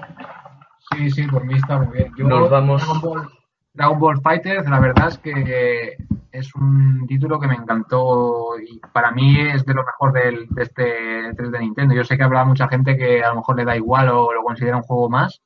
[0.91, 2.13] Sí, sí, por mí está muy bien.
[2.17, 2.83] Nos vamos.
[3.75, 5.97] Dragon Ball Fighters, la verdad es que
[6.35, 10.63] es un título que me encantó y para mí es de lo mejor del, de
[10.63, 11.95] este 3 de Nintendo.
[11.95, 14.43] Yo sé que habrá mucha gente que a lo mejor le da igual o lo
[14.43, 15.43] considera un juego más,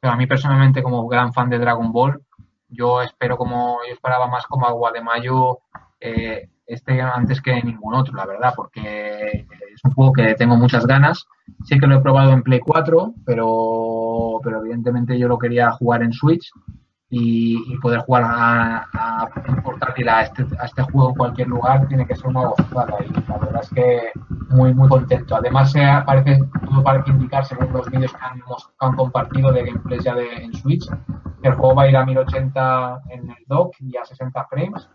[0.00, 2.22] pero a mí personalmente como gran fan de Dragon Ball,
[2.68, 5.60] yo espero como, yo esperaba más como agua de mayo
[6.00, 10.86] eh, este antes que ningún otro, la verdad, porque es un juego que tengo muchas
[10.86, 11.26] ganas.
[11.64, 16.02] Sé que lo he probado en Play 4, pero, pero evidentemente yo lo quería jugar
[16.02, 16.50] en Switch
[17.08, 19.30] y, poder jugar a, a,
[19.62, 23.38] portátil este, a este juego en cualquier lugar tiene que ser una gozada y la
[23.38, 24.10] verdad es que
[24.50, 25.36] muy muy contento.
[25.36, 28.18] Además se parece, todo parece indicar según los vídeos que
[28.80, 30.88] han, compartido de gameplay ya de, en Switch
[31.42, 34.88] que el juego va a ir a 1080 en el dock y a 60 frames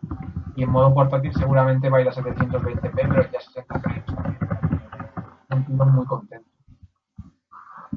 [0.56, 4.06] y en modo portátil seguramente va a ir a 720p pero ya a 60 frames
[5.48, 5.94] también.
[5.94, 6.51] muy contento.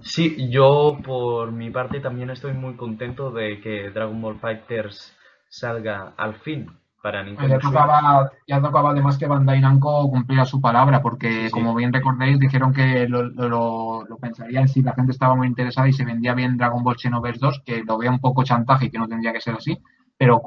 [0.05, 5.17] Sí, yo por mi parte también estoy muy contento de que Dragon Ball Fighters
[5.49, 6.71] salga al fin
[7.03, 7.55] para Nintendo.
[7.55, 12.39] Ya tocaba, ya tocaba además que Bandai Namco cumpliera su palabra, porque como bien recordéis,
[12.39, 16.35] dijeron que lo, lo, lo, pensarían si la gente estaba muy interesada y se vendía
[16.35, 19.33] bien Dragon Ball Xenoverse 2, que lo veo un poco chantaje y que no tendría
[19.33, 19.79] que ser así,
[20.19, 20.43] pero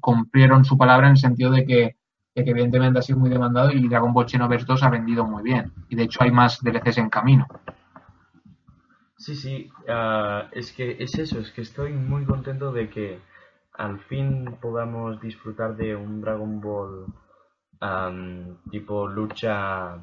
[0.00, 1.96] cumplieron su palabra en el sentido de que,
[2.34, 5.42] de que evidentemente ha sido muy demandado y Dragon Ball Xenoverse 2 ha vendido muy
[5.42, 5.72] bien.
[5.90, 7.46] Y de hecho hay más DLCs en camino.
[9.22, 13.20] Sí, sí, uh, es que es eso, es que estoy muy contento de que
[13.74, 17.06] al fin podamos disfrutar de un Dragon Ball
[17.80, 19.94] um, tipo lucha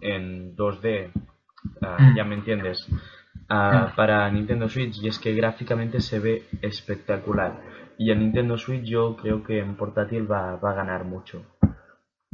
[0.00, 1.20] en 2D, uh,
[1.82, 2.16] ah, mm.
[2.16, 7.60] ya me entiendes, uh, para Nintendo Switch y es que gráficamente se ve espectacular
[7.98, 11.44] y en Nintendo Switch yo creo que en portátil va, va a ganar mucho.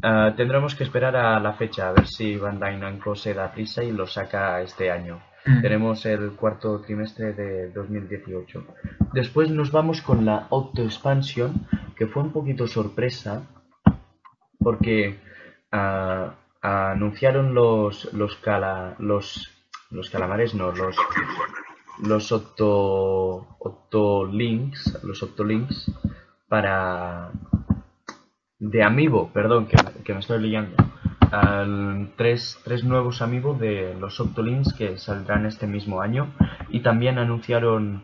[0.02, 3.82] Ah, tendremos que esperar a la fecha, a ver si Bandai Namco se da prisa
[3.82, 5.20] y lo saca este año.
[5.44, 5.62] Mm.
[5.62, 8.64] Tenemos el cuarto trimestre de 2018.
[9.12, 13.42] Después nos vamos con la Auto Expansion, que fue un poquito sorpresa,
[14.58, 15.18] porque
[15.72, 19.50] ah, anunciaron los los cala, los
[19.90, 20.96] los calamares, no, los
[22.02, 25.90] los Octo, Octolinks, los Octolinks
[26.48, 27.30] para
[28.58, 30.76] de Amiibo, perdón, que, que me estoy liando.
[31.31, 36.28] Al- tres, tres nuevos amigos de los Octolinks que saldrán este mismo año.
[36.69, 38.02] Y también anunciaron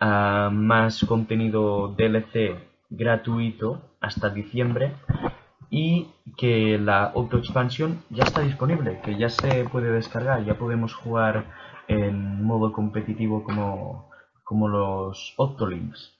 [0.00, 2.56] ah, más contenido DLC
[2.90, 4.92] gratuito hasta diciembre
[5.70, 10.94] y que la auto expansión ya está disponible, que ya se puede descargar, ya podemos
[10.94, 11.44] jugar
[11.88, 14.08] en modo competitivo como,
[14.44, 16.16] como los Octolinks.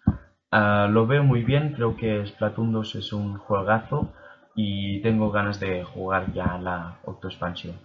[0.50, 4.12] Ah, lo veo muy bien, creo que Splatoon 2 es un juegazo
[4.60, 7.76] y tengo ganas de jugar ya la auto expansión.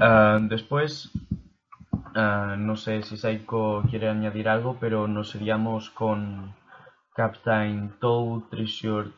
[0.00, 1.12] Ah, después,
[2.16, 6.56] ah, no sé si Saiko quiere añadir algo, pero nos iríamos con
[7.14, 9.10] Captain Toad Treasure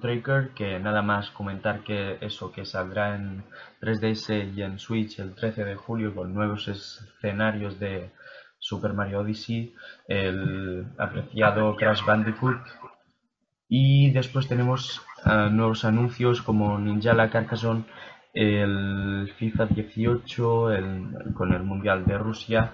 [0.00, 3.42] Tracker, que nada más comentar que eso, que saldrá en
[3.80, 8.12] 3DS y en Switch el 13 de julio con nuevos escenarios de
[8.60, 9.74] Super Mario Odyssey,
[10.06, 12.60] el apreciado Crash Bandicoot.
[13.74, 17.84] Y después tenemos ah, nuevos anuncios como Ninjala Carcassonne,
[18.34, 22.70] el FIFA 18, el- con el Mundial de Rusia.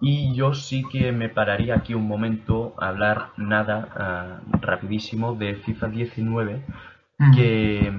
[0.00, 5.54] Y yo sí que me pararía aquí un momento a hablar nada ah, rapidísimo de
[5.56, 6.62] FIFA 19,
[7.18, 7.34] Mm.
[7.36, 7.92] que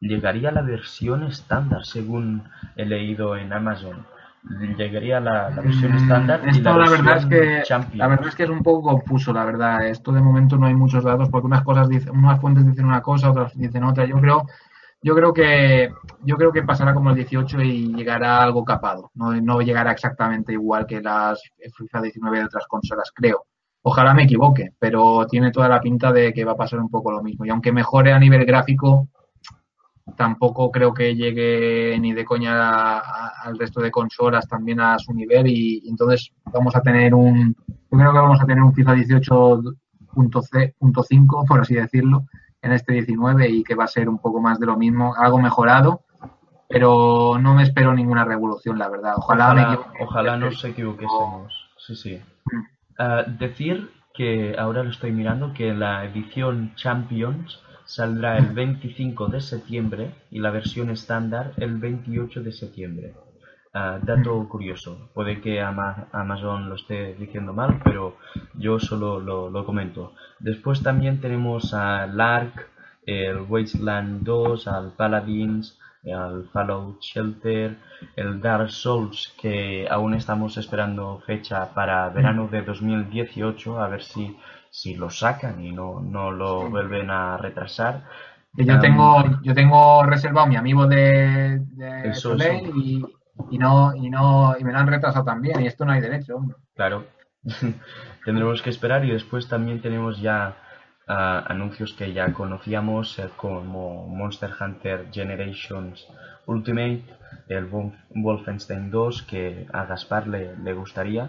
[0.00, 2.42] llegaría a la versión estándar, según
[2.76, 4.04] he leído en Amazon.
[4.76, 7.96] Llegaría la, la versión Mm, estándar y Esto la, la, verdad es que Champions.
[7.96, 9.86] la verdad es que es un poco confuso, la verdad.
[9.86, 13.02] Esto de momento no hay muchos datos porque unas cosas dicen, unas fuentes dicen una
[13.02, 14.04] cosa, otras dicen otra.
[14.06, 14.46] Yo creo,
[15.02, 15.90] yo creo que
[16.22, 19.10] yo creo que pasará como el 18 y llegará algo capado.
[19.14, 21.42] No, no llegará exactamente igual que las
[21.76, 23.46] FIFA 19 de otras consolas, creo.
[23.82, 27.10] Ojalá me equivoque, pero tiene toda la pinta de que va a pasar un poco
[27.12, 27.44] lo mismo.
[27.44, 29.08] Y aunque mejore a nivel gráfico,
[30.16, 35.46] tampoco creo que llegue ni de coña al resto de consolas también a su nivel
[35.48, 38.94] y, y entonces vamos a tener un yo creo que vamos a tener un FIFA
[38.94, 42.26] 18.5 por así decirlo
[42.62, 45.38] en este 19 y que va a ser un poco más de lo mismo algo
[45.40, 46.02] mejorado
[46.68, 50.04] pero no me espero ninguna revolución la verdad ojalá, me Ojalá, equivoque.
[50.04, 51.52] ojalá nos equivoquésemos.
[51.78, 52.20] Sí, sí.
[52.52, 52.62] Mm.
[52.98, 59.40] Ah, decir que ahora lo estoy mirando que la edición Champions saldrá el 25 de
[59.40, 63.14] septiembre y la versión estándar el 28 de septiembre.
[63.72, 68.16] Ah, dato curioso, puede que Ama- Amazon lo esté diciendo mal, pero
[68.54, 70.14] yo solo lo, lo comento.
[70.38, 72.68] Después también tenemos al Ark,
[73.04, 75.78] el Wasteland 2, al Paladins,
[76.10, 77.76] al Fallout Shelter,
[78.16, 84.36] el Dark Souls, que aún estamos esperando fecha para verano de 2018, a ver si,
[84.80, 87.94] si lo sacan y no, no lo vuelven a retrasar.
[88.54, 92.76] Yo tengo yo tengo reservado mi amigo de, de Eso, Soleil eso.
[92.76, 93.04] y,
[93.50, 96.36] y no y no y me lo han retrasado también y esto no hay derecho
[96.36, 96.56] hombre.
[96.74, 97.04] Claro,
[98.24, 100.56] tendremos que esperar y después también tenemos ya
[101.08, 106.06] ah, anuncios que ya conocíamos eh, como Monster Hunter Generations
[106.46, 107.02] Ultimate,
[107.48, 111.28] el Wolf- Wolfenstein 2 que a Gaspar le, le gustaría,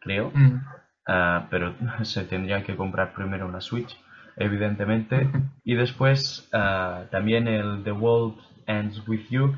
[0.00, 0.58] creo, Mm.
[1.06, 3.96] Ah, pero se tendría que comprar primero una Switch,
[4.36, 5.28] evidentemente,
[5.64, 8.36] y después ah, también el The World
[8.66, 9.54] Ends With You.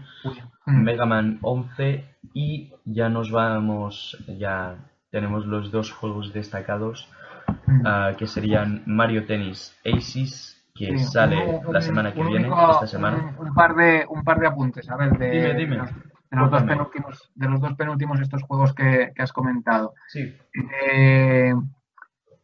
[0.69, 2.05] Mega Man 11
[2.35, 4.75] y ya nos vamos, ya
[5.13, 7.09] tenemos los dos juegos destacados
[7.85, 12.49] ah, que serían Mario Tennis Aces que Sí, sale un- la semana que un viene,
[12.49, 13.33] esta semana.
[13.39, 15.79] Un, un par de, un par de apuntes, a ver, de, Dime, dime.
[16.31, 19.95] De los, dos penúltimos, de los dos penúltimos estos juegos que, que has comentado.
[20.09, 20.35] Sí,
[20.93, 21.55] Eh,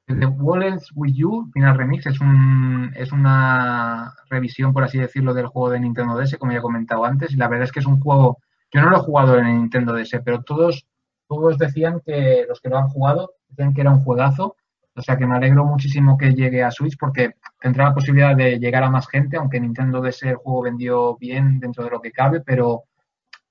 [0.06, 5.32] el de Wallets With You, Final Remix, es, un, es una revisión, por así decirlo,
[5.32, 7.80] del juego de Nintendo DS, como ya he comentado antes, y la verdad es que
[7.80, 8.38] es un juego,
[8.72, 10.86] yo no lo he jugado en el Nintendo DS, pero todos,
[11.28, 14.56] todos decían que, los que lo han jugado, decían que era un juegazo,
[14.94, 18.58] o sea que me alegro muchísimo que llegue a Switch porque tendrá la posibilidad de
[18.58, 22.12] llegar a más gente, aunque Nintendo DS el juego vendió bien dentro de lo que
[22.12, 22.84] cabe, pero,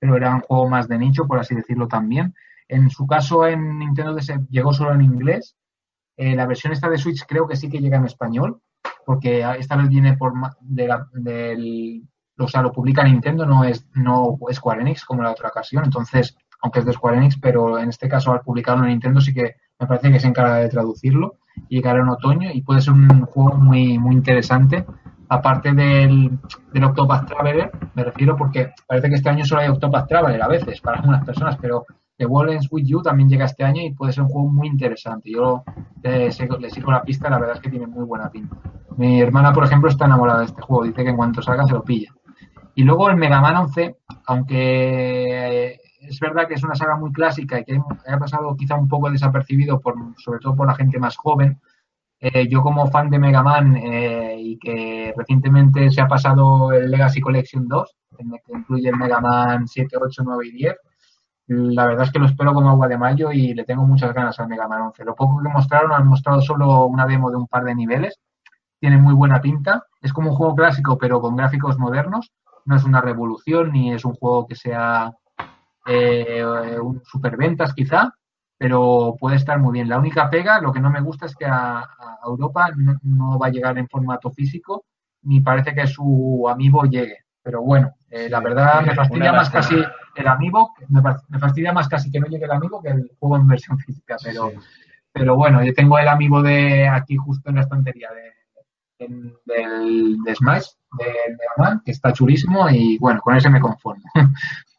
[0.02, 2.34] pero era un juego más de nicho, por así decirlo también.
[2.66, 4.16] En su caso, en Nintendo
[4.50, 5.54] llegó solo en inglés.
[6.16, 8.60] Eh, la versión esta de Switch creo que sí que llega en español,
[9.06, 12.02] porque esta vez viene por de la- del,
[12.36, 15.84] o sea, lo publica Nintendo, no es no Square Enix como la otra ocasión.
[15.84, 19.32] Entonces, aunque es de Square Enix, pero en este caso al publicarlo en Nintendo sí
[19.32, 21.36] que me parece que se encarga de traducirlo
[21.68, 24.84] llegará en otoño y puede ser un juego muy muy interesante
[25.32, 26.38] aparte del,
[26.84, 30.80] Octopath Traveler, me refiero porque parece que este año solo hay Octopath Traveler a veces
[30.80, 31.86] para algunas personas, pero
[32.18, 35.30] The Wallens With You también llega este año y puede ser un juego muy interesante.
[35.30, 35.64] Yo
[36.02, 38.56] le, le sigo la pista, la verdad es que tiene muy buena pinta.
[38.98, 41.72] Mi hermana, por ejemplo, está enamorada de este juego, dice que en cuanto salga se
[41.72, 42.12] lo pilla.
[42.74, 43.96] Y luego el Mega Man 11,
[44.26, 48.88] aunque es verdad que es una saga muy clásica y que ha pasado quizá un
[48.88, 51.58] poco desapercibido, por, sobre todo por la gente más joven,
[52.24, 56.88] eh, yo como fan de Mega Man eh, y que recientemente se ha pasado el
[56.88, 60.76] Legacy Collection 2, que incluye el Mega Man 7, 8, 9 y 10,
[61.48, 64.38] la verdad es que lo espero como agua de mayo y le tengo muchas ganas
[64.38, 65.04] al Mega Man 11.
[65.04, 68.20] Lo poco que mostraron, han mostrado solo una demo de un par de niveles,
[68.78, 72.30] tiene muy buena pinta, es como un juego clásico pero con gráficos modernos,
[72.66, 75.12] no es una revolución ni es un juego que sea
[75.86, 76.44] eh,
[76.80, 78.14] un superventas quizá,
[78.62, 79.88] pero puede estar muy bien.
[79.88, 81.84] La única pega, lo que no me gusta es que a,
[82.24, 82.70] Europa
[83.02, 84.84] no, va a llegar en formato físico,
[85.22, 87.24] ni parece que su amiibo llegue.
[87.42, 89.74] Pero bueno, eh, la verdad me fastidia más casi
[90.14, 91.02] el amiibo, me,
[91.40, 94.14] fastidia más casi que no llegue el amiibo que el juego en versión física.
[94.22, 94.52] Pero,
[95.12, 99.08] pero bueno, yo tengo el amiibo de aquí justo en la estantería de,
[99.44, 100.68] del, de Smash,
[101.00, 104.04] de Man, que está chulísimo y bueno, con ese me conformo.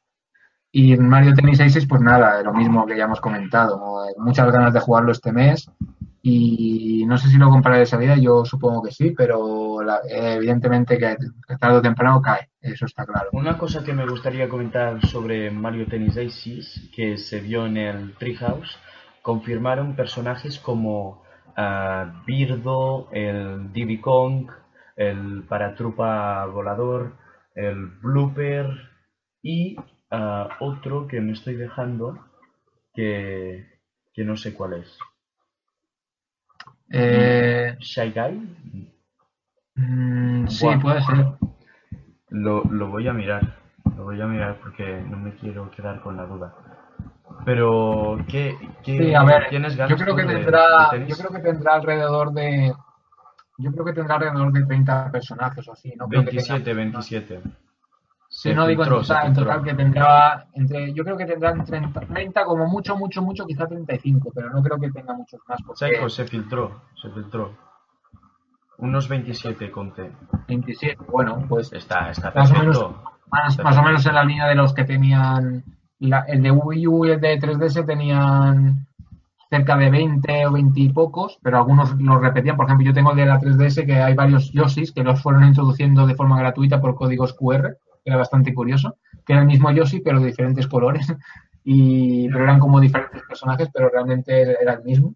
[0.75, 3.79] Y en Mario Tennis Aces, pues nada, lo mismo que ya hemos comentado.
[4.17, 5.69] Muchas ganas de jugarlo este mes.
[6.23, 11.15] Y no sé si lo compraré de salida, yo supongo que sí, pero evidentemente que
[11.59, 13.29] tarde o temprano cae, eso está claro.
[13.33, 18.15] Una cosa que me gustaría comentar sobre Mario Tennis Aces, que se vio en el
[18.15, 18.79] Treehouse,
[19.21, 21.21] confirmaron personajes como
[21.55, 24.49] uh, Birdo, el Diddy Kong,
[24.95, 27.13] el Paratrupa Volador,
[27.53, 28.89] el Blooper
[29.43, 29.75] y
[30.59, 32.19] otro que me estoy dejando
[32.93, 33.65] que,
[34.13, 34.97] que no sé cuál es.
[36.89, 38.91] Eh, ¿Shy Guy?
[39.75, 41.25] Mm, sí, puede ser.
[42.29, 43.57] Lo, lo voy a mirar.
[43.97, 46.53] Lo voy a mirar porque no me quiero quedar con la duda.
[47.45, 51.75] Pero, ¿qué, qué a ver, ¿tienes ganas yo creo que tendrá, Yo creo que tendrá
[51.75, 52.73] alrededor de.
[53.57, 55.93] Yo creo que tendrá alrededor de 30 personajes o así.
[55.97, 57.41] No 27, 27.
[58.35, 62.65] Si no digo en total, que tendrá entre, yo creo que tendrán 30, 30, como
[62.65, 65.61] mucho, mucho, mucho, quizá 35, pero no creo que tenga muchos más.
[65.61, 66.09] Porque...
[66.09, 67.55] se filtró, se filtró.
[68.79, 70.11] Unos 27 conté.
[70.47, 72.95] 27, bueno, pues está, está más o menos,
[73.29, 75.63] más, o menos en la línea de los que tenían
[75.99, 78.87] la, el de Wii U y el de 3DS tenían
[79.51, 82.57] cerca de 20 o 20 y pocos, pero algunos los repetían.
[82.57, 85.43] Por ejemplo, yo tengo el de la 3DS que hay varios Yoshis que los fueron
[85.43, 90.01] introduciendo de forma gratuita por códigos QR era bastante curioso, que era el mismo Yoshi,
[90.01, 91.07] pero de diferentes colores,
[91.63, 95.15] y, pero eran como diferentes personajes, pero realmente era el mismo.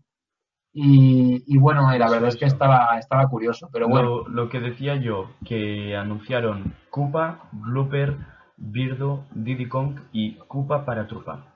[0.80, 4.27] Y, bueno, la verdad es que estaba, estaba curioso, pero bueno.
[4.27, 8.15] Lo, que decía yo, que anunciaron Koopa, Blooper,
[8.57, 11.47] Birdo, Diddy Kong y Koopa para Trupa.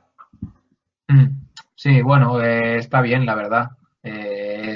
[1.07, 1.27] Mm,
[1.75, 3.69] sí, bueno, eh, está bien, la verdad.
[4.01, 4.75] Eh,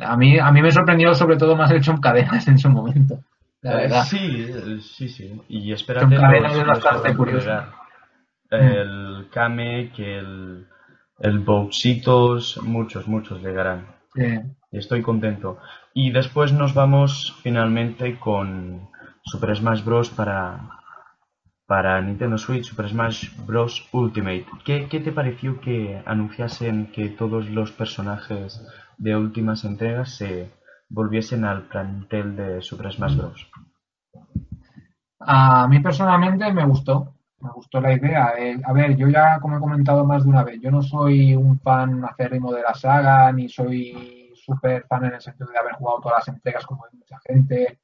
[0.00, 3.20] a, mí, a mí me sorprendió sobre todo más el Chomp Cadenas en su momento.
[3.62, 5.42] Eh, sí, sí, sí.
[5.48, 7.50] Y espérate los, curioso.
[8.50, 10.66] El Kame, que el,
[11.18, 11.44] el
[12.62, 13.86] muchos, muchos llegarán.
[14.70, 15.58] Y estoy contento.
[15.92, 18.88] Y después nos vamos finalmente con
[19.24, 20.10] Super Smash Bros.
[20.10, 20.70] para,
[21.66, 23.88] para Nintendo Switch, Super Smash Bros.
[23.92, 24.46] Ultimate.
[24.64, 28.64] ¿Qué, ¿Qué te pareció que anunciasen que todos los personajes
[28.96, 30.50] de últimas entregas se
[30.88, 33.50] volviesen al plantel de Super Smash Bros.
[35.20, 38.32] A mí personalmente me gustó, me gustó la idea.
[38.38, 41.34] Eh, a ver, yo ya, como he comentado más de una vez, yo no soy
[41.34, 45.74] un fan acérrimo de la saga, ni soy súper fan en el sentido de haber
[45.74, 47.78] jugado todas las entregas como hay mucha gente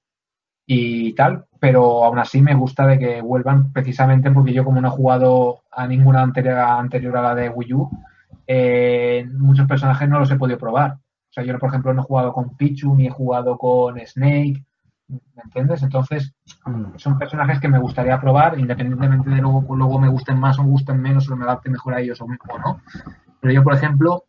[0.67, 4.89] y tal, pero aún así me gusta de que vuelvan precisamente porque yo como no
[4.89, 7.91] he jugado a ninguna entrega anterior a la de Wii U,
[8.47, 10.99] eh, muchos personajes no los he podido probar.
[11.35, 14.65] O sea, yo, por ejemplo, no he jugado con Pichu ni he jugado con Snake,
[15.09, 15.83] ¿me entiendes?
[15.83, 16.33] Entonces,
[16.65, 20.63] mm, son personajes que me gustaría probar, independientemente de luego, luego me gusten más o
[20.63, 22.81] me gusten menos o me adapte mejor a ellos o, no.
[23.41, 24.27] Pero yo, por ejemplo,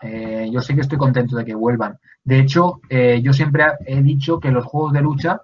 [0.00, 1.98] eh, yo sí que estoy contento de que vuelvan.
[2.24, 5.42] De hecho, eh, yo siempre he dicho que los juegos de lucha,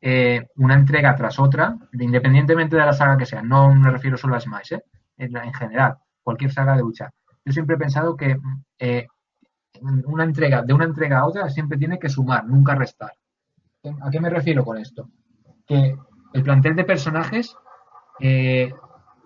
[0.00, 4.34] eh, una entrega tras otra, independientemente de la saga que sea, no me refiero solo
[4.34, 4.72] a Smash,
[5.18, 7.10] en, en general, cualquier saga de lucha,
[7.44, 8.38] yo siempre he pensado que
[9.82, 13.12] una entrega, de una entrega a otra siempre tiene que sumar, nunca restar.
[14.02, 15.08] ¿A qué me refiero con esto?
[15.66, 15.96] Que
[16.32, 17.56] el plantel de personajes
[18.20, 18.72] eh,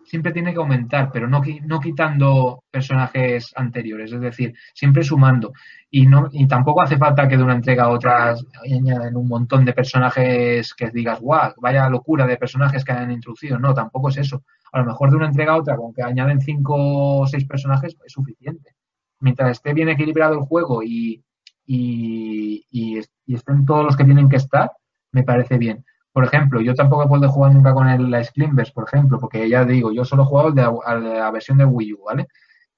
[0.07, 5.53] siempre tiene que aumentar, pero no, no quitando personajes anteriores, es decir, siempre sumando.
[5.91, 8.35] Y, no, y tampoco hace falta que de una entrega a otra
[8.65, 13.59] añaden un montón de personajes que digas, guau, vaya locura de personajes que hayan introducido.
[13.59, 14.45] No, tampoco es eso.
[14.73, 17.97] A lo mejor de una entrega a otra, con que añaden cinco o seis personajes,
[18.05, 18.76] es suficiente.
[19.21, 21.25] Mientras esté bien equilibrado el juego y,
[21.65, 22.99] y, y,
[23.35, 24.71] estén todos los que tienen que estar,
[25.13, 25.85] me parece bien.
[26.13, 29.65] Por ejemplo, yo tampoco he podido jugar nunca con el, Sclimverse, por ejemplo, porque ya
[29.65, 32.29] digo, yo solo he jugado de, la versión de Wii U, ¿vale?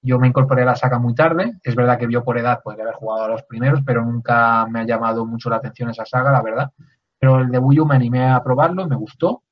[0.00, 1.58] Yo me incorporé a la saga muy tarde.
[1.62, 4.80] Es verdad que yo por edad podría haber jugado a los primeros, pero nunca me
[4.80, 6.70] ha llamado mucho la atención esa saga, la verdad.
[7.18, 9.42] Pero el de Wii U me animé a probarlo, me gustó.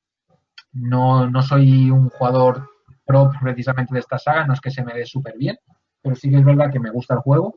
[0.73, 2.69] No, no soy un jugador
[3.07, 5.57] pro precisamente de esta saga, no es que se me dé súper bien,
[6.07, 7.55] pero sí que es verdad que me gusta el juego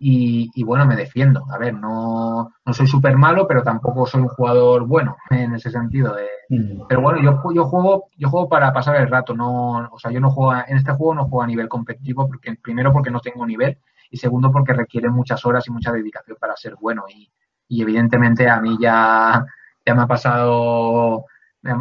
[0.00, 1.44] y, bueno, me defiendo.
[1.50, 5.70] A ver, no, no soy súper malo, pero tampoco soy un jugador bueno en ese
[5.70, 6.14] sentido.
[6.14, 6.86] De, mm.
[6.88, 9.34] Pero bueno, yo, yo juego yo juego para pasar el rato.
[9.34, 12.54] no O sea, yo no juego en este juego no juego a nivel competitivo, porque
[12.62, 13.78] primero porque no tengo nivel
[14.10, 17.04] y segundo porque requiere muchas horas y mucha dedicación para ser bueno.
[17.08, 17.28] Y,
[17.66, 19.44] y evidentemente a mí ya,
[19.84, 21.24] ya me ha pasado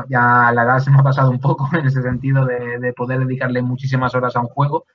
[0.10, 3.20] ya la edad se me ha pasado un poco en ese sentido de, de, poder
[3.20, 4.86] dedicarle muchísimas horas a un juego,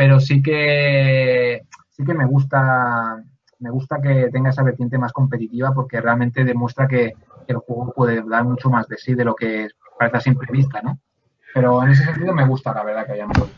[0.00, 3.22] pero sí que sí que me gusta,
[3.58, 7.12] me gusta que tenga esa vertiente más competitiva porque realmente demuestra que,
[7.46, 9.68] el juego puede dar mucho más de sí de lo que
[9.98, 10.98] parece a simple vista, ¿no?
[11.52, 13.54] Pero en ese sentido me gusta, la verdad, que hayan vuelto.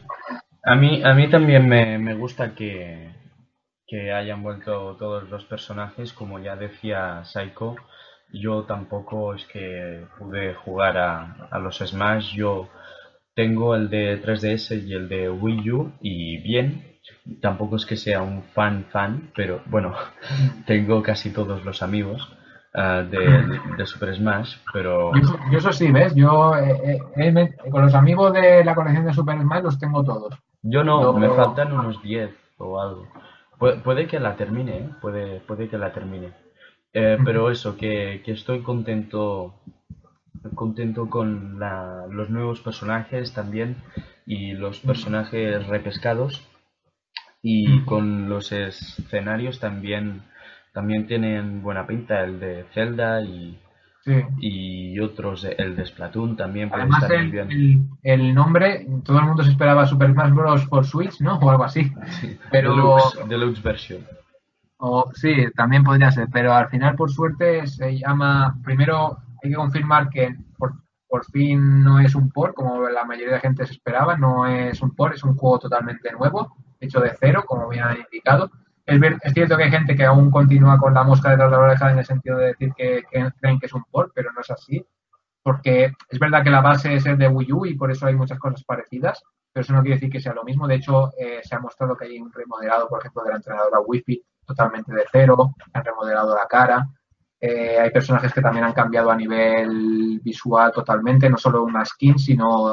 [0.64, 3.14] A mí, a mí también me, gusta que,
[3.86, 7.76] que hayan vuelto todos los personajes, como ya decía Saiko,
[8.32, 12.68] yo tampoco es que pude jugar a, a, los Smash, yo
[13.34, 16.98] tengo el de 3DS y el de Wii U y bien,
[17.40, 19.94] tampoco es que sea un fan fan, pero bueno,
[20.66, 22.36] tengo casi todos los amigos
[22.74, 25.12] uh, de, de, Super Smash, pero...
[25.50, 26.14] Yo, eso sí, ¿ves?
[26.14, 30.34] Yo eh, eh, con los amigos de la colección de Super Smash los tengo todos.
[30.62, 33.08] Yo no, me faltan unos 10 o algo.
[33.58, 34.88] puede que la termine, ¿eh?
[35.00, 36.32] puede, puede que la termine.
[36.94, 39.54] Eh, pero eso, que, que, estoy contento
[40.54, 43.76] contento con la, los nuevos personajes también
[44.26, 46.48] y los personajes repescados.
[47.42, 50.22] Y con los escenarios también
[50.72, 53.58] también tienen buena pinta el de Zelda y
[54.38, 59.86] y otros el de Splatoon también Además, el, El, nombre todo el mundo se esperaba
[59.86, 60.66] Super Smash Bros.
[60.66, 61.92] por Switch no o algo así.
[62.50, 64.00] Pero deluxe, deluxe version.
[64.78, 69.56] O, sí también podría ser pero al final por suerte se llama primero hay que
[69.56, 70.72] confirmar que por,
[71.30, 74.94] fin no es un port como la mayoría de gente se esperaba no es un
[74.94, 78.50] port es un juego totalmente nuevo hecho de cero, como bien han indicado.
[78.84, 81.62] Es, es, cierto que hay gente que aún continúa con la mosca detrás de la
[81.62, 84.50] oreja en el sentido de decir que, creen que es un port, pero no es
[84.50, 84.84] así.
[85.42, 88.14] Porque es verdad que la base es el de Wii U y por eso hay
[88.14, 90.68] muchas cosas parecidas, pero eso no quiere decir que sea lo mismo.
[90.68, 93.80] De hecho, eh, se ha mostrado que hay un remodelado, por ejemplo, de la entrenadora
[93.80, 96.88] Wi-Fi totalmente de cero, han remodelado la cara.
[97.44, 102.16] Eh, hay personajes que también han cambiado a nivel visual totalmente, no solo una skin,
[102.16, 102.72] sino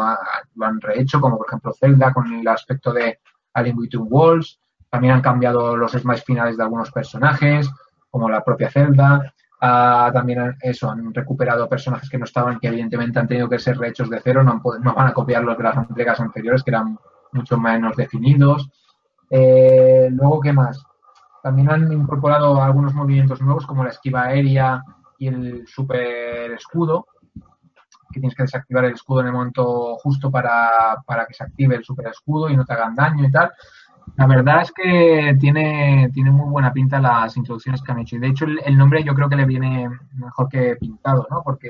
[0.54, 3.20] lo han rehecho, como por ejemplo Zelda con el aspecto de
[3.56, 4.60] Alien Between Walls.
[4.88, 7.68] También han cambiado los smash finales de algunos personajes,
[8.12, 9.34] como la propia Zelda.
[9.60, 13.58] Ah, también han, eso, han recuperado personajes que no estaban, que evidentemente han tenido que
[13.58, 16.70] ser rehechos de cero, no, no van a copiar los de las entregas anteriores, que
[16.70, 16.96] eran
[17.32, 18.70] mucho menos definidos.
[19.32, 20.80] Eh, luego, ¿qué más?
[21.42, 24.84] También han incorporado algunos movimientos nuevos, como la esquiva aérea
[25.18, 27.06] y el super escudo,
[28.12, 31.84] que tienes que desactivar el escudo en el momento justo para, que se active el
[31.84, 33.52] super escudo y no te hagan daño y tal.
[34.16, 38.16] La verdad es que tiene, tiene muy buena pinta las introducciones que han hecho.
[38.16, 41.44] Y de hecho el, nombre yo creo que le viene mejor que pintado, ¿no?
[41.44, 41.70] Porque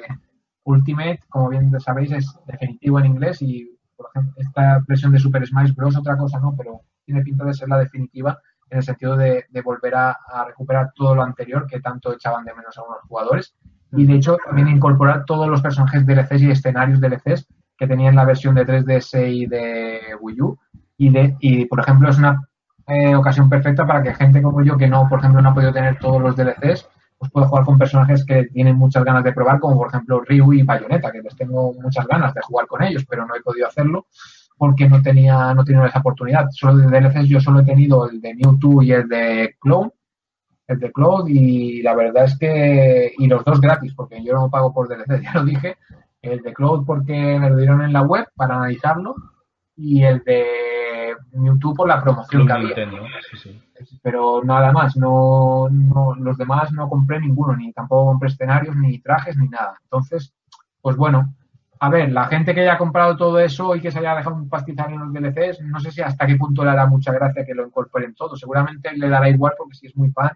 [0.64, 5.46] Ultimate, como bien sabéis, es definitivo en inglés y, por ejemplo, esta versión de Super
[5.46, 5.98] Smash Bros.
[5.98, 6.56] otra cosa, ¿no?
[6.58, 8.40] Pero tiene pinta de ser la definitiva
[8.70, 12.54] en el sentido de, volver a, a, recuperar todo lo anterior que tanto echaban de
[12.54, 13.56] menos a unos jugadores
[13.92, 17.48] y de hecho también incorporar todos los personajes DLCs y escenarios DLCs
[17.80, 20.60] que tenían la versión de 3DS y de Wii U.
[20.98, 22.46] Y, de, y por ejemplo, es una
[22.88, 25.72] eh, ocasión perfecta para que gente como yo, que no, por ejemplo, no ha podido
[25.72, 29.60] tener todos los DLCs, pues pueda jugar con personajes que tienen muchas ganas de probar,
[29.60, 33.06] como por ejemplo Ryu y Bayonetta, que les tengo muchas ganas de jugar con ellos,
[33.10, 34.08] pero no he podido hacerlo
[34.60, 36.50] porque no tenía no tenía esa oportunidad.
[36.52, 39.92] Solo de DLCs yo solo he tenido el de Mewtwo y el de Clone,
[40.68, 44.50] el de Cloud y la verdad es que, y los dos gratis, porque yo no
[44.50, 45.78] pago por DLC, ya lo dije,
[46.22, 49.16] el de Cloud porque me lo dieron en la web para analizarlo
[49.78, 50.46] y el de
[51.32, 52.76] YouTube por la promoción que había.
[54.04, 59.00] Pero nada más, no, no, los demás no compré ninguno, ni tampoco compré escenarios, ni
[59.00, 59.80] trajes, ni nada.
[59.84, 60.34] Entonces,
[60.82, 61.34] pues bueno,
[61.82, 64.50] a ver, la gente que haya comprado todo eso y que se haya dejado un
[64.50, 67.54] pastizal en los DLCs, no sé si hasta qué punto le hará mucha gracia que
[67.54, 68.36] lo incorporen todo.
[68.36, 70.32] Seguramente le dará igual porque si es muy fan,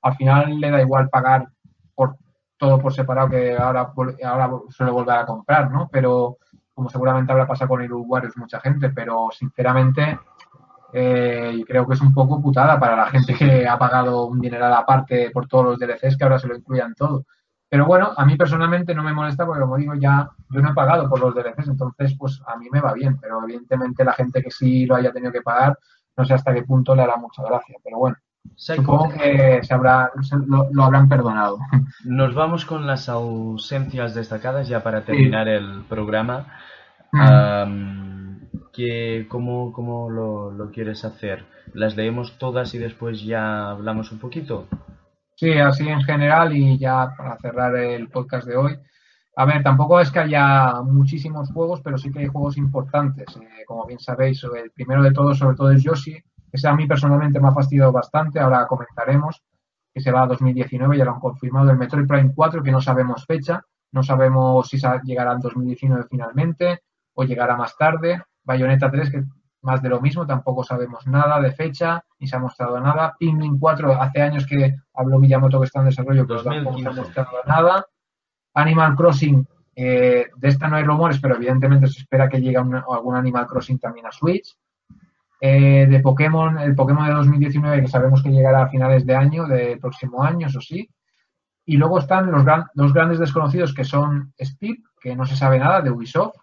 [0.00, 1.46] al final le da igual pagar
[1.94, 2.16] por
[2.56, 3.92] todo por separado que ahora,
[4.24, 5.88] ahora suele volver a comprar, ¿no?
[5.92, 6.38] Pero
[6.72, 10.18] como seguramente habrá pasado con el Warriors mucha gente, pero sinceramente
[10.92, 14.72] eh, creo que es un poco putada para la gente que ha pagado un dineral
[14.72, 17.24] aparte por todos los DLCs que ahora se lo incluyan todo.
[17.68, 20.74] Pero bueno, a mí personalmente no me molesta porque, como digo, ya yo no he
[20.74, 24.42] pagado por los DLCs, entonces pues a mí me va bien, pero evidentemente la gente
[24.42, 25.78] que sí lo haya tenido que pagar,
[26.16, 28.16] no sé hasta qué punto le hará mucha gracia, pero bueno.
[28.56, 30.10] Supongo que se habrá,
[30.46, 31.58] lo, habrán perdonado.
[32.04, 36.46] Nos vamos con las ausencias destacadas ya para terminar el programa.
[37.12, 38.28] Mm.
[39.28, 41.44] ¿Cómo, cómo lo, lo, quieres hacer?
[41.74, 44.68] ¿Las leemos todas y después ya hablamos un poquito?
[45.34, 48.78] Sí, así en general y ya para cerrar el podcast de hoy.
[49.38, 53.36] A ver, tampoco es que haya muchísimos juegos, pero sí que hay juegos importantes.
[53.36, 56.20] Eh, como bien sabéis, el primero de todos, sobre todo, es Yoshi.
[56.50, 58.40] Ese a mí personalmente me ha fastidiado bastante.
[58.40, 59.40] Ahora comentaremos
[59.94, 61.70] que se va a 2019, ya lo han confirmado.
[61.70, 63.62] El Metroid Prime 4, que no sabemos fecha.
[63.92, 66.80] No sabemos si llegará en 2019 finalmente
[67.14, 68.20] o llegará más tarde.
[68.42, 69.22] Bayonetta 3, que
[69.62, 73.14] más de lo mismo, tampoco sabemos nada de fecha, ni se ha mostrado nada.
[73.16, 76.92] Pikmin 4, hace años que habló Miyamoto que está en desarrollo, pero tampoco se ha
[76.92, 77.86] mostrado nada.
[78.58, 83.16] Animal Crossing, eh, de esta no hay rumores, pero evidentemente se espera que llegue algún
[83.16, 84.56] Animal Crossing también a Switch.
[85.40, 89.46] Eh, de Pokémon, el Pokémon de 2019, que sabemos que llegará a finales de año,
[89.46, 90.88] del próximo año, eso sí.
[91.64, 92.44] Y luego están los,
[92.74, 96.34] dos grandes desconocidos que son Steep, que no se sabe nada, de Ubisoft,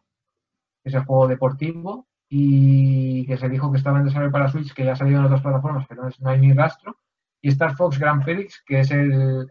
[0.81, 4.73] que es el juego deportivo, y que se dijo que estaba en desarrollo para Switch,
[4.73, 6.95] que ya ha salido en otras plataformas, pero no, hay ni rastro.
[7.45, 9.47] Y Star Fox Grand Prix, que es el,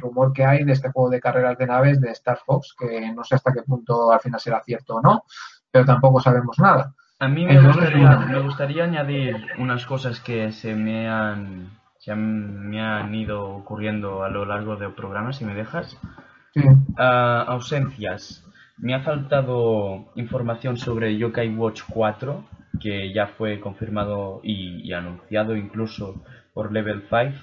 [0.00, 3.24] rumor que hay de este juego de carreras de naves de Star Fox, que no
[3.24, 5.24] sé hasta qué punto al final será cierto o no,
[5.68, 6.94] pero tampoco sabemos nada.
[7.18, 12.80] A mí me, gustaría, me gustaría, añadir unas cosas que se me han, se me
[12.80, 15.98] han ido ocurriendo a lo largo del programa, si me dejas.
[16.52, 16.62] Sí.
[16.96, 18.44] Ah, ausencias.
[18.76, 22.44] Me ha faltado información sobre Yokai Watch 4,
[22.80, 26.22] que ya fue confirmado y, anunciado incluso
[26.54, 27.36] por Level 5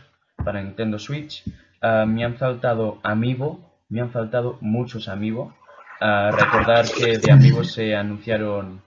[0.44, 1.44] para Nintendo Switch.
[1.82, 5.56] Ah, me han faltado Amiibo, me han faltado muchos Amiibo.
[6.00, 8.82] Uh, recordar que de Amiibo se anunciaron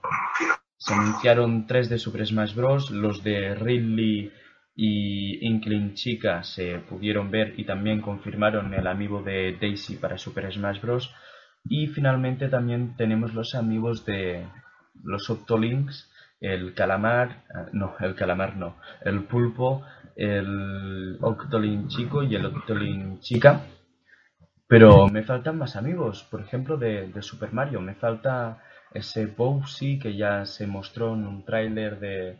[0.77, 2.91] se anunciaron tres de Super Smash Bros.
[2.91, 4.31] Los de Ridley
[4.75, 10.51] y Inkling Chica se pudieron ver y también confirmaron el amiibo de Daisy para Super
[10.51, 11.13] Smash Bros.
[11.63, 14.45] Y finalmente también tenemos los amigos de
[15.03, 19.83] los Octolinks, el calamar, ah, no, el calamar no, el pulpo,
[20.15, 23.61] el Octolink chico y el Octolink chica.
[24.67, 28.63] Pero me faltan más amigos, por ejemplo de, Super Mario, me falta
[28.93, 32.39] ese Bowsy que ya se mostró en un tráiler de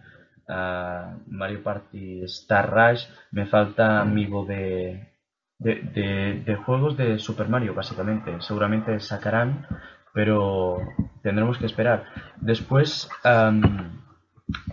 [0.50, 5.16] ah, Mario Party Star Rush, me falta amigo de
[5.60, 8.42] de, de, juegos de Super Mario, básicamente.
[8.42, 9.68] Seguramente sacarán,
[10.14, 10.78] pero
[11.22, 12.06] tendremos que esperar.
[12.38, 13.10] Después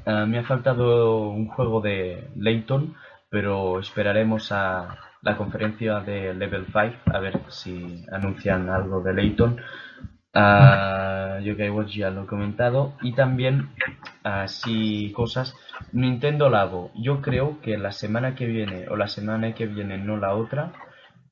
[0.04, 2.94] me ha faltado un juego de Layton,
[3.30, 9.60] pero esperaremos a la conferencia de Level 5 a ver si anuncian algo de Layton.
[10.34, 12.94] Uh, Watch ya lo he comentado.
[13.02, 13.70] Y también
[14.24, 15.54] así cosas.
[15.92, 16.90] Nintendo Labo.
[16.94, 20.72] Yo creo que la semana que viene, o la semana que viene, no la otra,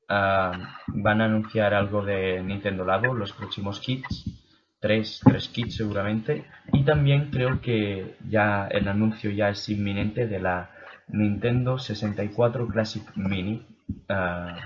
[0.07, 4.40] ah, van a anunciar algo de Nintendo Labo, los próximos kits.
[4.81, 6.45] Tres, tres kits seguramente.
[6.73, 10.71] Y también creo que ya el anuncio ya es inminente de la
[11.07, 13.65] Nintendo 64 Classic Mini
[14.09, 14.57] ah,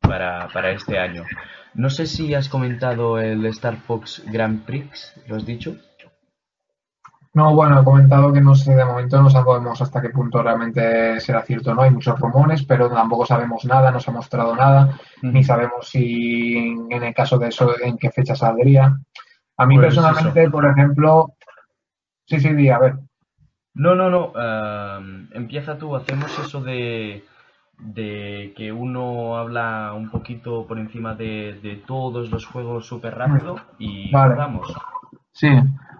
[0.00, 1.24] para, para este año.
[1.74, 5.76] No sé si has comentado el Star Fox Grand Prix, ¿lo has dicho?
[7.34, 11.20] No, bueno, he comentado que no sé, de momento no sabemos hasta qué punto realmente
[11.20, 11.82] será cierto o no.
[11.82, 16.74] Hay muchos rumores, pero tampoco sabemos nada, no se ha mostrado nada, ni sabemos si
[16.90, 18.98] en el caso de eso, en qué fecha saldría.
[19.58, 21.34] A mí pues personalmente, por ejemplo,
[22.26, 22.94] sí, sí, di, a ver.
[23.74, 24.32] No, no, no,
[25.32, 27.24] empieza tú, hacemos eso de,
[27.78, 34.10] de que uno habla un poquito por encima de, todos los juegos súper rápido y
[34.10, 34.74] vamos.
[35.32, 35.48] Sí,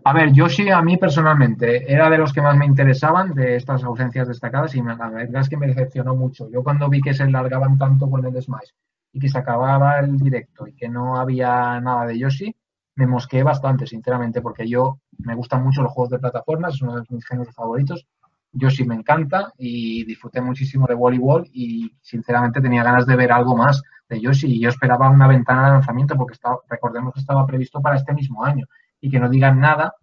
[0.05, 3.85] a ver, Yoshi a mí personalmente era de los que más me interesaban de estas
[3.85, 6.49] ausencias destacadas y la verdad es que me decepcionó mucho.
[6.51, 8.71] Yo cuando vi que se largaban tanto con el Smash
[9.13, 12.57] y que se acababa el directo y que no había nada de Yoshi,
[12.99, 16.97] me mosqueé bastante, sinceramente, porque yo me gustan mucho los juegos de plataformas, es uno
[16.97, 18.07] de mis géneros favoritos
[18.53, 23.57] Yoshi me encanta y disfruté muchísimo de voleibol y sinceramente tenía ganas de ver algo
[23.57, 27.47] más de Yoshi y yo esperaba una ventana de lanzamiento porque estaba, recordemos que estaba
[27.47, 28.67] previsto para este mismo año
[29.01, 29.95] y que no digan nada,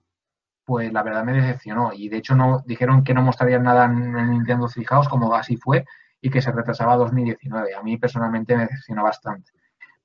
[0.63, 4.15] pues la verdad me decepcionó y de hecho no dijeron que no mostrarían nada en
[4.15, 5.85] el Nintendo Treehouse como así fue
[6.21, 7.75] y que se retrasaba a 2019.
[7.75, 9.51] A mí personalmente me decepcionó bastante.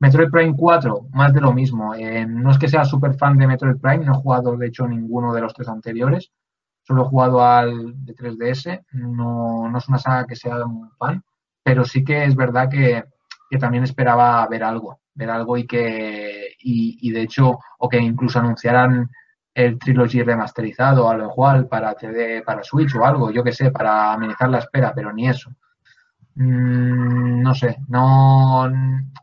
[0.01, 1.95] Metroid Prime 4, más de lo mismo.
[1.95, 4.89] Eh, no es que sea súper fan de Metroid Prime, no he jugado de hecho
[4.89, 6.33] ninguno de los tres anteriores.
[6.83, 8.87] Solo he jugado al de 3DS.
[8.93, 11.23] No, no es una saga que sea un fan,
[11.63, 13.05] pero sí que es verdad que,
[13.51, 15.01] que también esperaba ver algo.
[15.15, 19.11] Ver algo y que, y, de hecho, o que incluso anunciaran
[19.53, 23.71] el Trilogy remasterizado o algo igual para CD, para Switch o algo, yo que sé,
[23.71, 25.51] para amenizar la espera, pero ni eso.
[26.41, 28.67] Mm, no sé, no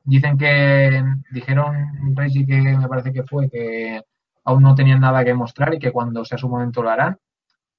[0.04, 4.04] dicen que dijeron Reggie que me parece que fue que
[4.44, 7.18] aún no tenían nada que mostrar y que cuando sea su momento lo harán.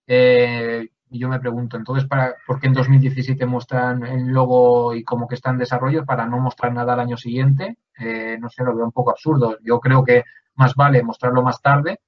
[0.09, 5.05] Eh, y yo me pregunto, entonces, para, ¿por qué en 2017 muestran el logo y
[5.05, 7.79] como que está en desarrollo para no mostrar nada al año siguiente?
[7.99, 9.59] Eh, no sé, lo veo un poco absurdo.
[9.63, 10.25] Yo creo que
[10.57, 12.01] más vale mostrarlo más tarde.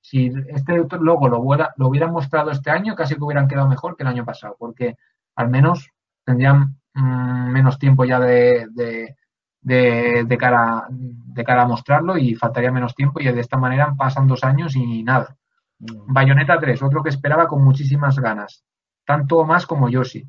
[0.00, 3.94] Si este logo lo, hubiera, lo hubieran mostrado este año, casi que hubieran quedado mejor
[3.94, 4.96] que el año pasado, porque
[5.36, 5.90] al menos
[6.24, 9.16] tendrían mmm, menos tiempo ya de, de,
[9.60, 13.94] de, de, cara, de cara a mostrarlo y faltaría menos tiempo y de esta manera
[13.96, 15.36] pasan dos años y nada.
[15.78, 16.12] Mm.
[16.12, 18.64] Bayonetta 3, otro que esperaba con muchísimas ganas,
[19.04, 20.24] tanto más como Yoshi.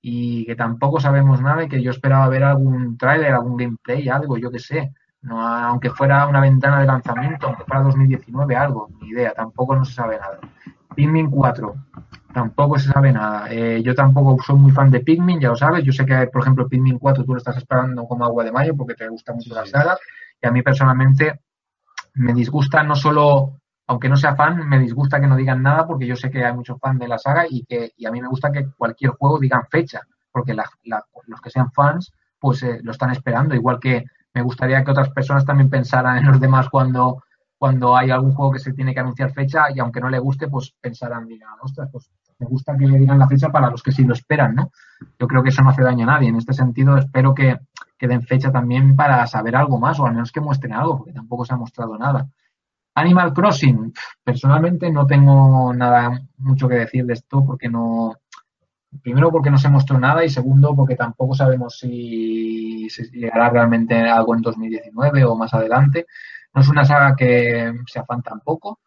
[0.00, 4.38] Y que tampoco sabemos nada y que yo esperaba ver algún tráiler, algún gameplay, algo,
[4.38, 4.92] yo que sé.
[5.22, 9.84] No, aunque fuera una ventana de lanzamiento, aunque fuera 2019, algo, ni idea, tampoco no
[9.84, 10.38] se sabe nada.
[10.96, 11.74] Pikmin 4,
[12.34, 13.46] tampoco se sabe nada.
[13.50, 15.84] Eh, yo tampoco soy muy fan de Pikmin, ya lo sabes.
[15.84, 18.74] Yo sé que, por ejemplo, Pikmin 4 tú lo estás esperando como agua de mayo
[18.76, 19.54] porque te gusta mucho sí.
[19.54, 19.96] la saga.
[20.42, 21.40] Y a mí personalmente
[22.14, 26.06] me disgusta no solo, aunque no sea fan, me disgusta que no digan nada porque
[26.06, 28.28] yo sé que hay muchos fans de la saga y que y a mí me
[28.28, 30.00] gusta que cualquier juego digan fecha,
[30.32, 33.54] porque la, la, los que sean fans pues eh, lo están esperando.
[33.54, 34.04] Igual que
[34.34, 37.22] me gustaría que otras personas también pensaran en los demás cuando
[37.58, 40.48] cuando hay algún juego que se tiene que anunciar fecha y aunque no le guste,
[40.48, 43.92] pues pensarán, digan, ostras, pues me gusta que le digan la fecha para los que
[43.92, 44.70] sí lo esperan, ¿no?
[45.18, 46.28] Yo creo que eso no hace daño a nadie.
[46.28, 47.58] En este sentido, espero que,
[47.98, 51.12] que den fecha también para saber algo más, o al menos que muestren algo, porque
[51.12, 52.28] tampoco se ha mostrado nada.
[52.94, 53.92] Animal Crossing,
[54.24, 58.14] personalmente no tengo nada mucho que decir de esto porque no.
[59.02, 63.94] Primero porque no se mostró nada y segundo porque tampoco sabemos si, si llegará realmente
[64.08, 66.06] algo en 2019 o más adelante.
[66.56, 68.80] No es una saga que sea fan tampoco.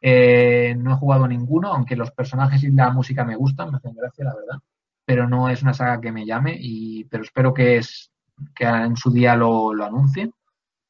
[0.00, 3.94] Eh, no he jugado ninguno, aunque los personajes y la música me gustan, me hacen
[3.94, 4.58] gracia, la verdad.
[5.04, 8.10] Pero no es una saga que me llame, y, pero espero que, es,
[8.54, 10.32] que en su día lo, lo anuncien.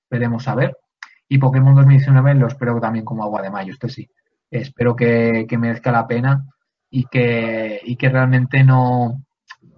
[0.09, 0.77] Veremos a ver.
[1.29, 4.09] Y Pokémon 2019 lo espero también como agua de mayo, este sí.
[4.49, 6.47] Espero que, que merezca la pena
[6.89, 9.25] y que, y que realmente no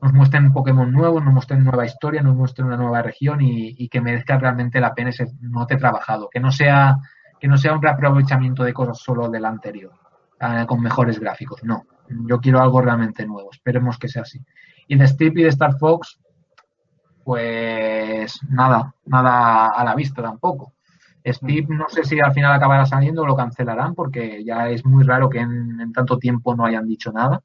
[0.03, 4.01] nos muestren Pokémon nuevos, nos muestren nueva historia, nos muestren una nueva región y, que
[4.01, 6.29] merezca realmente la pena ese note trabajado.
[6.29, 6.99] Que no sea
[7.41, 9.93] que no sea un reaprovechamiento de cosas solo del anterior,
[10.41, 11.65] eh, con mejores gráficos.
[11.65, 13.51] No, yo quiero algo realmente nuevo.
[13.53, 14.41] Esperemos que sea así.
[14.87, 16.21] Y de Steve y de Star Fox,
[17.25, 20.75] pues nada, nada a la vista tampoco.
[21.25, 25.05] Steve no sé si al final acabará saliendo o lo cancelarán porque ya es muy
[25.05, 27.43] raro que en, tanto tiempo no hayan dicho nada.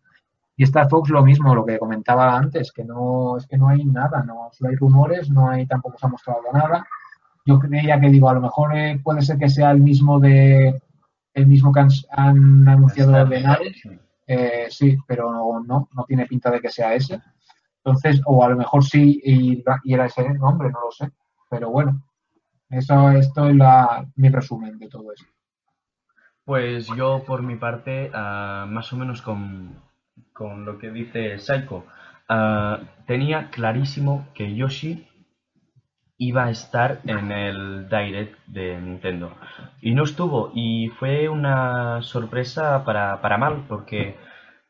[0.57, 3.85] Y Star Fox lo mismo, lo que comentaba antes, que no es que no hay
[3.85, 6.85] nada, no solo hay rumores, no hay tampoco se ha mostrado nada
[7.47, 10.81] yo creía que digo, a lo mejor eh, puede ser que sea el mismo de
[11.34, 13.81] el mismo que han, han anunciado de Nares,
[14.25, 17.21] eh, sí, pero no, no, no tiene pinta de que sea ese.
[17.77, 21.11] Entonces, o a lo mejor sí y, y era ese nombre, no lo sé.
[21.49, 22.03] Pero bueno,
[22.69, 25.25] eso esto es la, mi resumen de todo eso.
[26.43, 29.79] Pues yo por mi parte, uh, más o menos con,
[30.38, 31.85] con, lo que dice Saiko,
[32.30, 35.07] uh, tenía clarísimo que Yoshi
[36.18, 39.34] iba a estar en el Direct de Nintendo.
[39.81, 44.15] Y no estuvo, y fue una sorpresa para, para mal, porque,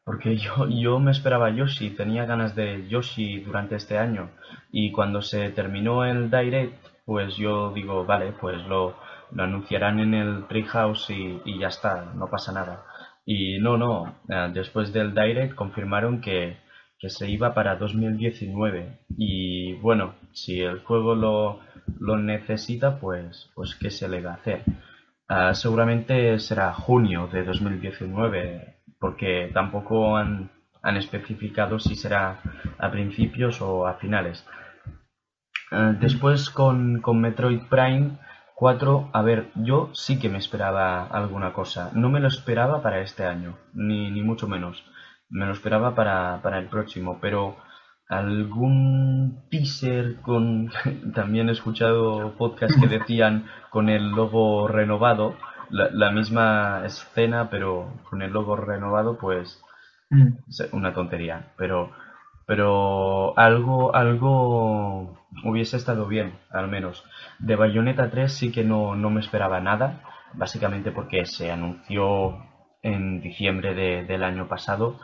[0.03, 4.29] porque yo, yo me esperaba Yoshi, tenía ganas de Yoshi durante este año.
[4.71, 6.75] Y cuando se terminó el Direct,
[7.05, 8.95] pues yo digo, vale, pues lo,
[9.31, 12.83] lo anunciarán en el Treehouse y, y ya está, no pasa nada.
[13.29, 16.55] Y no, no, eh, después del Direct confirmaron que,
[16.97, 21.59] que se iba para 2019 y bueno, si el juego lo,
[21.99, 24.63] lo necesita, pues, pues ¿qué se le va a hacer?
[25.29, 30.49] Uh, seguramente será junio de 2019 porque tampoco han,
[30.81, 32.39] han, especificado si será
[32.77, 34.47] a principios o a finales.
[35.69, 38.11] Uh, después con, con Metroid Prime
[38.59, 41.91] 4, a ver, yo sí que me esperaba alguna cosa.
[41.93, 44.83] No me lo esperaba para este año, ni, ni mucho menos
[45.29, 47.55] me lo esperaba para, para el próximo, pero
[48.07, 50.69] algún teaser con
[51.13, 55.35] también he escuchado podcasts que decían con el logo renovado
[55.69, 59.61] la, misma escena pero con el logo renovado pues
[60.09, 60.35] mm.
[60.71, 61.91] una tontería pero
[62.45, 67.03] pero algo algo hubiese estado bien al menos
[67.39, 70.01] de Bayonetta 3 sí que no, no me esperaba nada
[70.33, 72.37] básicamente porque se anunció
[72.81, 73.73] en diciembre
[74.05, 74.99] del año pasado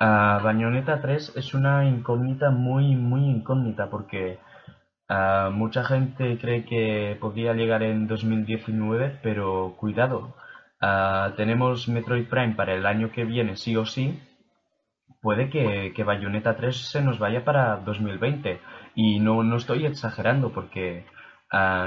[0.00, 4.38] Uh, Bayonetta 3 es una incógnita muy, muy incógnita porque
[5.08, 10.34] ah, mucha gente cree que podría llegar en 2019, pero cuidado,
[10.80, 14.20] ah, tenemos Metroid Prime para el año que viene sí o sí.
[15.22, 18.60] Puede que, que Bayonetta 3 se nos vaya para 2020.
[18.94, 21.04] Y no, no estoy exagerando porque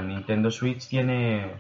[0.03, 1.51] Nintendo Switch tiene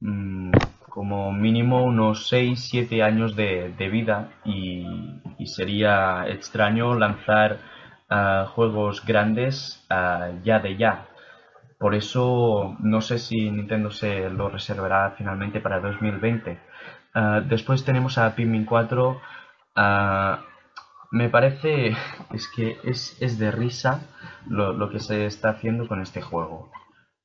[0.00, 0.52] mm,
[0.88, 4.86] como mínimo unos 6-7 años de, vida y,
[5.46, 7.58] sería extraño lanzar
[8.08, 11.08] ah, juegos grandes ah, ya de ya.
[11.78, 16.60] Por eso no sé si Nintendo se lo reservará finalmente para 2020.
[17.14, 19.20] Ah, después tenemos a Pikmin 4.
[21.12, 21.94] Me parece
[22.32, 24.00] es que es, es de risa
[24.48, 26.70] lo, lo que se está haciendo con este juego.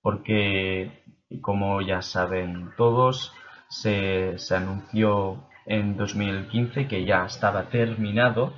[0.01, 1.03] Porque,
[1.41, 3.33] como ya saben todos,
[3.69, 8.53] se, anunció en 2015 que ya estaba terminado.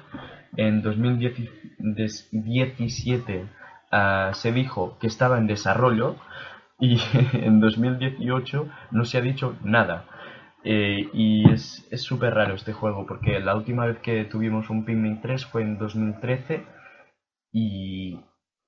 [0.58, 3.46] En 2017
[3.92, 6.16] ah, se dijo que estaba en desarrollo
[6.80, 7.00] y
[7.34, 10.06] en 2018 no se ha dicho nada.
[10.64, 15.22] Eh, y es súper raro este juego porque la última vez que tuvimos un Pikmin
[15.22, 16.66] 3 fue en 2013
[17.54, 18.20] y,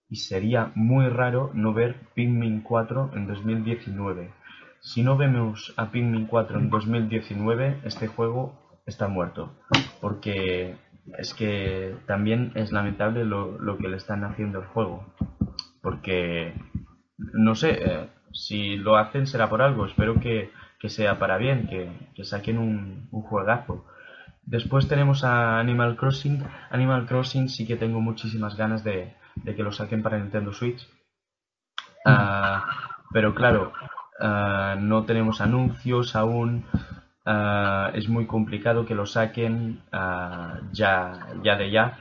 [0.07, 4.31] y sería muy raro no ver Pikmin 4 en 2019.
[4.81, 9.51] Si no vemos a Pikmin 4 en 2019, este juego está muerto.
[9.99, 10.75] Porque
[11.17, 15.05] es que también es lamentable lo, que le están haciendo al juego.
[15.81, 16.53] Porque,
[17.17, 19.85] no sé, eh, si lo hacen será por algo.
[19.85, 20.49] Espero que,
[20.89, 23.85] sea para bien, que, saquen un, juegazo.
[24.43, 26.43] Después tenemos a Animal Crossing.
[26.69, 30.87] Animal Crossing sí que tengo muchísimas ganas de, que lo saquen para Nintendo Switch.
[32.05, 32.65] Ah,
[33.11, 33.71] pero claro,
[34.21, 36.63] Ah, no tenemos anuncios aún,
[37.25, 39.81] ah, es muy complicado que lo saquen
[40.71, 41.97] ya, ya de ya.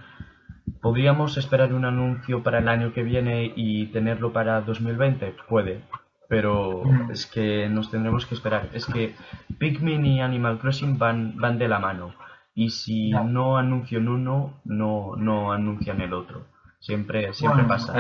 [0.82, 5.34] ¿Podríamos esperar un anuncio para el año que viene y tenerlo para 2020?
[5.48, 5.82] Puede,
[6.30, 7.10] pero mm.
[7.10, 8.68] es que nos tendremos que esperar.
[8.72, 9.16] Es que
[9.58, 12.14] Pikmin y Animal Crossing van, van de la mano.
[12.54, 16.46] Y si no anuncian uno, no, no anuncian el otro.
[16.78, 17.94] Siempre, siempre pasa.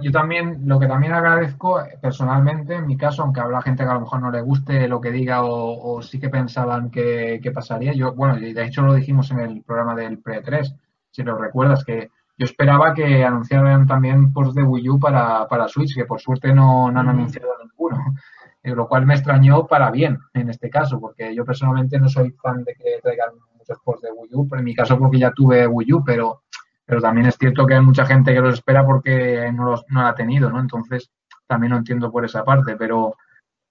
[0.00, 3.94] yo también, lo que también agradezco personalmente, en mi caso, aunque habrá gente que a
[3.94, 8.14] lo mejor no le guste lo que diga o, sí que pensaban que, pasaría, yo,
[8.14, 10.78] bueno, de hecho lo dijimos en el programa del Pre-3,
[11.10, 15.68] si lo recuerdas, que yo esperaba que anunciaran también post de Wii U para, para
[15.68, 17.98] Switch, que por suerte no, no han anunciado ninguno,
[18.62, 22.30] eh, lo cual me extrañó para bien en este caso, porque yo personalmente no soy
[22.32, 25.32] fan de que traigan muchos posts de Wii U, pero en mi caso porque ya
[25.32, 26.42] tuve Wii U, pero
[26.84, 30.02] pero también es cierto que hay mucha gente que los espera porque no, los, no
[30.02, 30.60] la ha tenido, ¿no?
[30.60, 31.10] Entonces,
[31.46, 33.16] también lo entiendo por esa parte, pero,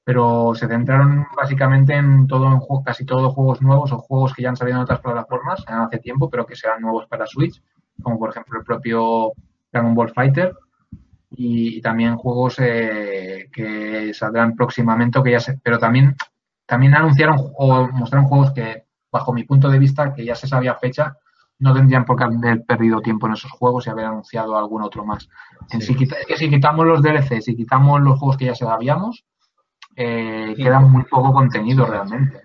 [0.04, 4.50] pero se centraron básicamente en todo en casi todos juegos nuevos o juegos que ya
[4.50, 7.62] han salido en otras plataformas hace tiempo, pero que serán nuevos para Switch,
[8.02, 9.34] como por ejemplo el propio
[9.72, 10.54] Dragon Ball Fighter
[11.30, 16.16] y, también juegos eh, que saldrán próximamente, que ya se, pero también
[16.66, 20.76] también anunciaron o mostraron juegos que bajo mi punto de vista que ya se sabía
[20.76, 21.18] fecha
[21.62, 25.06] no tendrían por qué haber perdido tiempo en esos juegos y haber anunciado algún otro
[25.06, 25.30] más.
[25.68, 29.24] Si, que si quitamos los DLC, si quitamos los juegos que ya sabíamos,
[29.96, 32.42] eh, queda muy poco contenido realmente.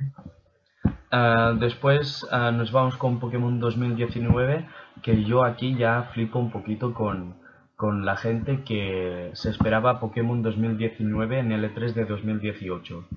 [1.10, 4.68] Ah, después ah, nos vamos con Pokémon 2019,
[5.02, 7.36] que yo aquí ya flipo un poquito con,
[7.76, 13.08] con la gente que se esperaba Pokémon 2019 en el E3 de 2018.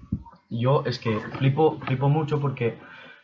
[0.50, 2.78] Yo es que flipo, flipo mucho porque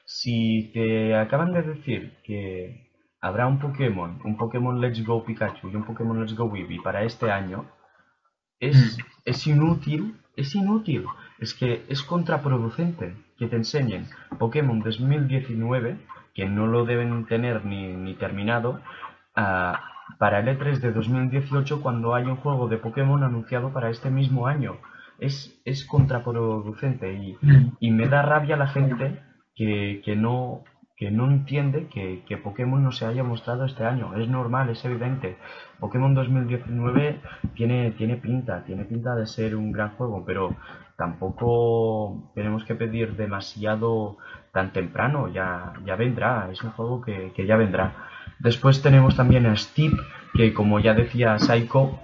[0.06, 5.76] si te acaban de decir que habrá un Pokémon, un Pokémon Let's Go Pikachu y
[5.76, 7.66] un Pokémon Let's Go Eevee para este año,
[8.60, 9.02] es, mm.
[9.26, 11.06] es inútil, es inútil.
[11.40, 14.08] Es que es contraproducente que te enseñen
[14.40, 15.98] Pokémon 2019,
[16.36, 18.82] que no lo deben tener ni, ni terminado,
[19.34, 24.46] para el E3 de 2018 cuando hay un juego de Pokémon anunciado para este mismo
[24.46, 24.78] año.
[25.18, 27.38] Es, es contraproducente y,
[27.80, 29.24] y me da rabia la gente
[29.56, 30.64] que, que no
[30.98, 34.16] que no entiende que, que, Pokémon no se haya mostrado este año.
[34.16, 35.36] Es normal, es evidente.
[35.80, 37.20] Pokémon 2019
[37.54, 40.56] tiene, tiene pinta, tiene pinta de ser un gran juego, pero
[40.98, 44.18] tampoco tenemos que pedir demasiado
[44.56, 45.28] tan temprano.
[45.28, 48.08] Ya, ya vendrá, es un juego que, que ya vendrá.
[48.40, 49.98] Después tenemos también a Steve,
[50.34, 52.00] que como ya decía Psycho,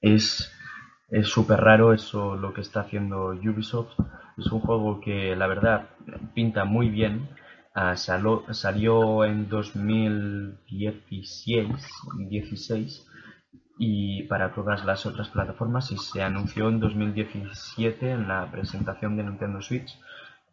[0.00, 0.52] es
[1.22, 3.92] súper raro eso lo que está haciendo Ubisoft.
[4.36, 5.90] Es un juego que la verdad
[6.34, 7.28] pinta muy bien
[7.74, 7.96] Uh,
[8.52, 11.66] salió en 2016
[12.28, 13.06] 16,
[13.78, 19.22] y para todas las otras plataformas y se anunció en 2017 en la presentación de
[19.22, 19.98] Nintendo Switch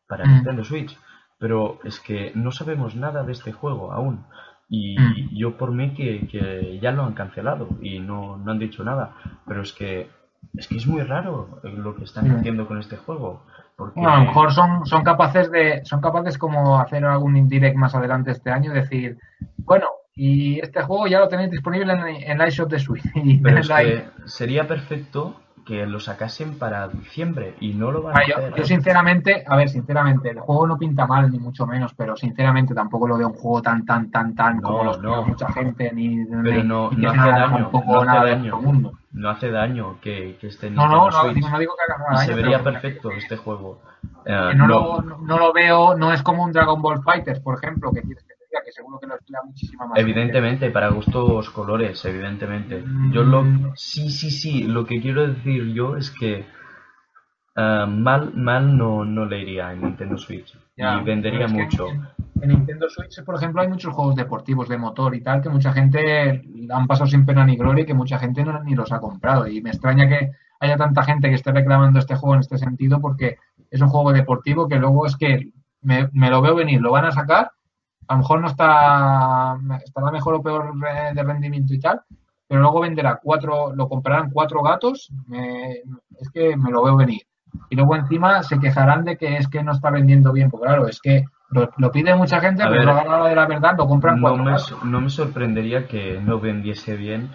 [0.10, 0.34] para mm.
[0.34, 0.98] Nintendo Switch.
[1.38, 4.26] Pero es que no sabemos nada de este juego aún.
[4.68, 5.30] Y mm.
[5.38, 9.14] yo por mí que, que, ya lo han cancelado y no, no han dicho nada.
[9.48, 10.10] Pero es que
[10.57, 13.45] es que es muy raro lo que están haciendo con este juego.
[13.76, 14.02] Porque...
[14.02, 18.31] a lo mejor son, son capaces de, son capaces como hacer algún indirect más adelante
[18.31, 19.18] este año, decir,
[19.57, 23.03] bueno, y este juego ya lo tenéis disponible en, en iShop de Switch.
[23.44, 25.40] Pero es que sería perfecto
[25.70, 28.56] que lo sacasen para diciembre y no lo van a ah, hacer.
[28.56, 32.74] Yo, sinceramente, a ver, sinceramente, el juego no pinta mal ni mucho menos, pero sinceramente
[32.74, 35.24] tampoco lo veo un juego tan, tan, tan, tan como los no.
[35.28, 38.94] mucha gente ni, pero no, no hace daño, no hace daño, mundo.
[39.12, 42.26] no hace daño que, que esté no, no, no, digo, no digo que haga nada.
[42.26, 43.80] Se vería perfecto este juego.
[44.26, 47.91] Uh, no, lo, no lo veo, no es como un Dragon Ball Fighters, por ejemplo,
[47.91, 49.99] que quieres que que seguro que lo estila muchísima más.
[49.99, 52.84] Evidentemente, para gustos colores, evidentemente.
[53.11, 53.71] Yo lo mm.
[53.76, 56.45] sí, sí, sí, lo que quiero decir yo es que
[57.55, 61.88] uh, mal, mal no, no le iría en Nintendo Switch y vendería mucho.
[62.41, 65.73] En, Nintendo Switch, por ejemplo, hay muchos juegos deportivos de motor y tal que mucha
[65.73, 68.99] gente han pasado sin pena ni gloria y que mucha gente no, ni los ha
[68.99, 69.47] comprado.
[69.47, 70.31] Y me extraña que
[70.61, 73.38] haya tanta gente que esté reclamando este juego en este sentido porque
[73.69, 75.51] es un juego deportivo que luego es que
[75.81, 77.51] me, me lo veo venir, lo van a sacar
[78.10, 80.73] a lo mejor no está estará mejor o peor
[81.14, 82.02] de rendimiento y tal,
[82.48, 85.11] pero luego venderá cuatro, lo comprarán cuatro gatos,
[86.19, 87.22] es que me lo veo venir.
[87.69, 90.88] Y luego encima se quejarán de que es que no está vendiendo bien, porque claro,
[90.88, 94.19] es que lo, pide mucha gente, pero a la hora de la verdad lo compran
[94.22, 94.56] cuatro me,
[94.90, 97.30] No me sorprendería que no vendiese bien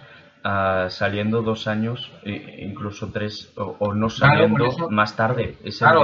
[0.89, 5.57] saliendo dos años, incluso tres, o, no saliendo más tarde.
[5.79, 6.03] claro,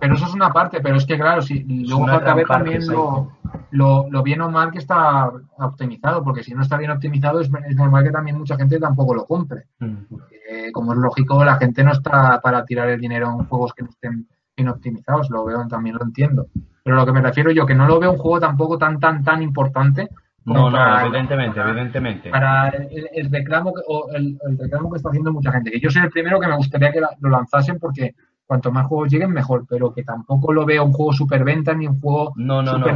[0.00, 3.30] pero eso es una parte, pero es que claro, si luego falta ver también lo,
[3.70, 8.02] lo, bien o mal que está optimizado, porque si no está bien optimizado es, normal
[8.02, 9.66] que también mucha gente tampoco lo compre.
[9.78, 10.06] Mm.
[10.10, 13.84] Porque, como es lógico, la gente no está para tirar el dinero en juegos que
[13.84, 14.26] no estén
[14.56, 16.46] bien optimizados, lo veo, también lo entiendo.
[16.82, 19.22] Pero lo que me refiero yo, que no lo veo un juego tampoco tan, tan,
[19.22, 20.08] tan importante
[20.44, 22.30] no, no, evidentemente, evidentemente.
[22.30, 25.70] Para el, reclamo que, o el, reclamo que está haciendo mucha gente.
[25.70, 28.14] Que yo soy el primero que me gustaría que lo lanzasen porque
[28.46, 29.64] cuanto más juegos lleguen, mejor.
[29.68, 32.32] Pero que tampoco lo veo un juego superventa ni un juego.
[32.36, 32.86] No, no, no.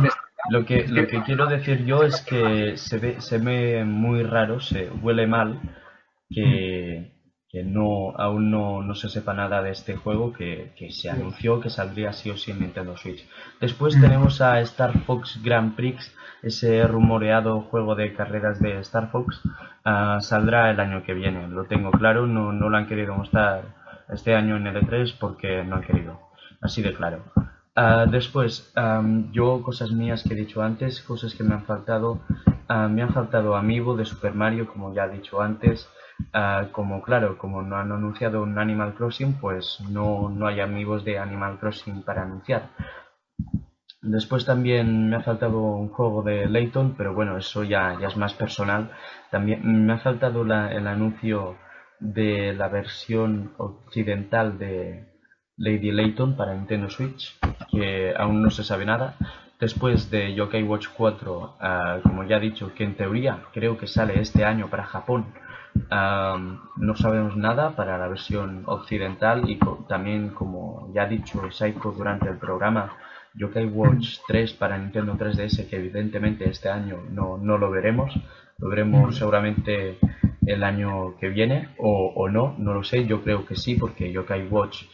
[0.51, 4.61] Lo que, lo que quiero decir yo es que se ve, se ve muy raro,
[4.61, 5.61] se huele mal
[6.31, 7.13] que,
[7.49, 11.61] que no aún no, no, se sepa nada de este juego que, que, se anunció
[11.61, 13.27] que saldría sí o sí en Nintendo Switch.
[13.61, 14.01] Después mm.
[14.01, 19.41] tenemos a Star Fox Grand Prix, ese rumoreado juego de carreras de Star Fox,
[19.85, 23.63] uh, saldrá el año que viene, lo tengo claro, no, no lo han querido mostrar
[24.09, 26.21] este año en L3 porque no han querido,
[26.61, 27.23] así de claro.
[27.77, 32.21] Uh, después, um, yo cosas mías que he dicho antes, cosas que me han faltado,
[32.69, 35.89] uh, me han faltado Amiibo de Super Mario, como ya he dicho antes,
[36.33, 41.05] Ah, como claro, como no han anunciado un Animal Crossing, pues no, no hay amigos
[41.05, 42.71] de Animal Crossing para anunciar.
[44.01, 48.17] Después también me ha faltado un juego de Layton, pero bueno, eso ya, ya es
[48.17, 48.91] más personal.
[49.31, 51.57] También me ha faltado el anuncio
[51.99, 55.09] de la versión occidental de
[55.57, 57.37] Lady Layton para Nintendo Switch,
[57.71, 59.17] que aún no se sabe nada.
[59.59, 63.89] Después de Yokai Watch 4, ah, como ya he dicho, que en teoría creo que
[63.89, 65.27] sale este año para Japón,
[66.77, 69.59] no sabemos nada para la versión occidental y
[69.89, 72.93] también, como ya ha dicho Saiko durante el programa,
[73.35, 78.13] Yokai Watch 3 para Nintendo 3DS, que evidentemente este año no, no lo veremos,
[78.59, 79.99] lo veremos seguramente
[80.47, 84.13] el año que viene o, o, no, no lo sé, yo creo que sí, porque
[84.13, 84.85] Yokai Watch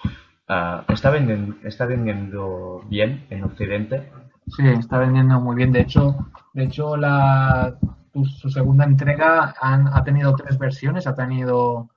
[0.48, 4.10] uh, está, vendiendo, está vendiendo bien en Occidente.
[4.48, 6.16] Sí, está vendiendo muy bien, de hecho,
[6.52, 7.78] de hecho la
[8.22, 11.88] su segunda entrega ha tenido tres versiones, ha tenido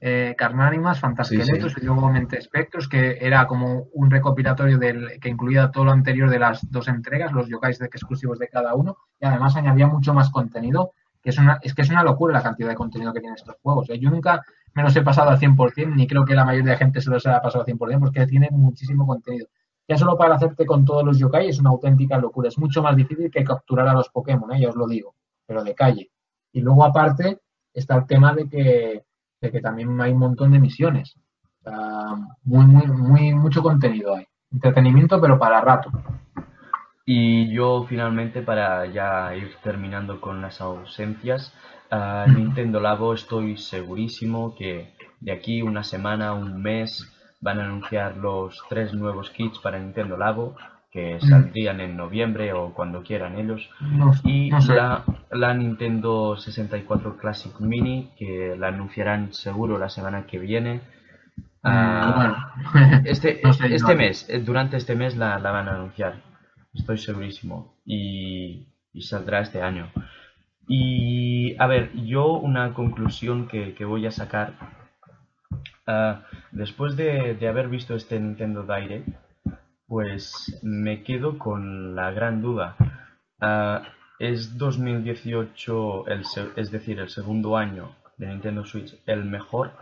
[0.00, 5.70] eh, Carnánimas, Fantasqueletos y luego Mente Espectros, que era como un recopilatorio del que incluía
[5.70, 9.26] todo lo anterior de las dos entregas, los yokais de, exclusivos de cada uno, y
[9.26, 10.92] además añadía mucho más contenido,
[11.22, 13.56] que es una, es que es una locura la cantidad de contenido que tienen estos
[13.62, 13.88] juegos.
[13.90, 13.98] ¿eh?
[13.98, 14.44] Yo nunca
[14.74, 17.26] me los he pasado al 100%, ni creo que la mayoría de gente se los
[17.26, 19.48] haya pasado al 100%, porque tienen muchísimo contenido.
[19.88, 22.48] ya solo para hacerte con todos los yokai es una auténtica locura.
[22.48, 24.60] Es mucho más difícil que capturar a los Pokémon, ¿eh?
[24.60, 25.14] ya os lo digo,
[25.46, 26.10] pero de calle.
[26.52, 27.40] Y luego aparte
[27.72, 29.05] está el tema de que,
[29.40, 31.14] de que también hay un montón de misiones.
[32.44, 34.26] muy, muy, muy, mucho contenido hay.
[34.52, 35.90] Entretenimiento, pero para rato.
[37.04, 41.52] Y yo finalmente, para ya ir terminando con las ausencias,
[41.92, 48.16] uh, Nintendo Labo estoy segurísimo que de aquí una semana, un mes, van a anunciar
[48.16, 50.56] los tres nuevos kits para Nintendo Labo
[50.96, 53.68] que saldrían en noviembre o cuando quieran ellos.
[54.24, 60.76] y la, la, Nintendo 64 Classic Mini, que la anunciarán seguro la semana que viene.
[61.62, 62.54] Mm, ah,
[63.04, 66.22] este, este mes, durante este mes la, la, van a anunciar.
[66.72, 67.76] Estoy segurísimo.
[67.84, 69.90] Y, y, saldrá este año.
[70.66, 74.54] Y a ver, yo una conclusión que, que voy a sacar.
[75.86, 79.25] Uh, después de, de haber visto este Nintendo Direct,
[79.86, 82.76] pues me quedo con la gran duda.
[83.40, 83.82] Ah,
[84.18, 86.22] ¿Es 2018, el
[86.56, 89.72] es decir, el segundo año de Nintendo Switch, el mejor?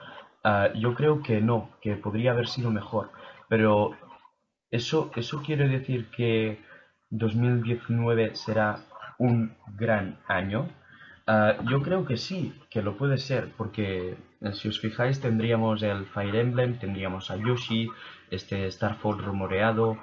[0.42, 3.10] Ah, yo creo que no, que podría haber sido mejor.
[3.48, 3.92] Pero
[4.70, 6.60] ¿eso, eso quiere decir que
[7.10, 8.80] 2019 será
[9.18, 10.68] un gran año?
[11.26, 14.16] Ah, yo creo que sí, que lo puede ser, porque
[14.52, 17.90] si os fijáis tendríamos el Fire Emblem, tendríamos a Yoshi,
[18.30, 19.98] este Starfall rumoreado,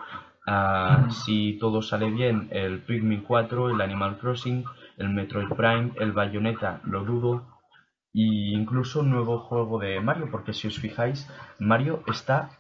[0.48, 4.66] ah, si todo sale bien, el Pikmin 4, el Animal Crossing,
[4.98, 7.48] el Metroid Prime, el Bayonetta, lo dudo,
[8.14, 12.58] y incluso un nuevo juego de Mario, porque si os fijáis, Mario está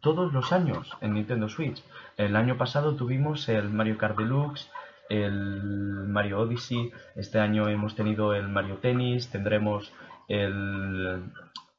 [0.00, 1.82] todos los años en Nintendo Switch.
[2.16, 4.70] El año pasado tuvimos el Mario Kart Deluxe,
[5.08, 9.92] el Mario Odyssey, este año hemos tenido el Mario Tennis, tendremos
[10.30, 11.22] el,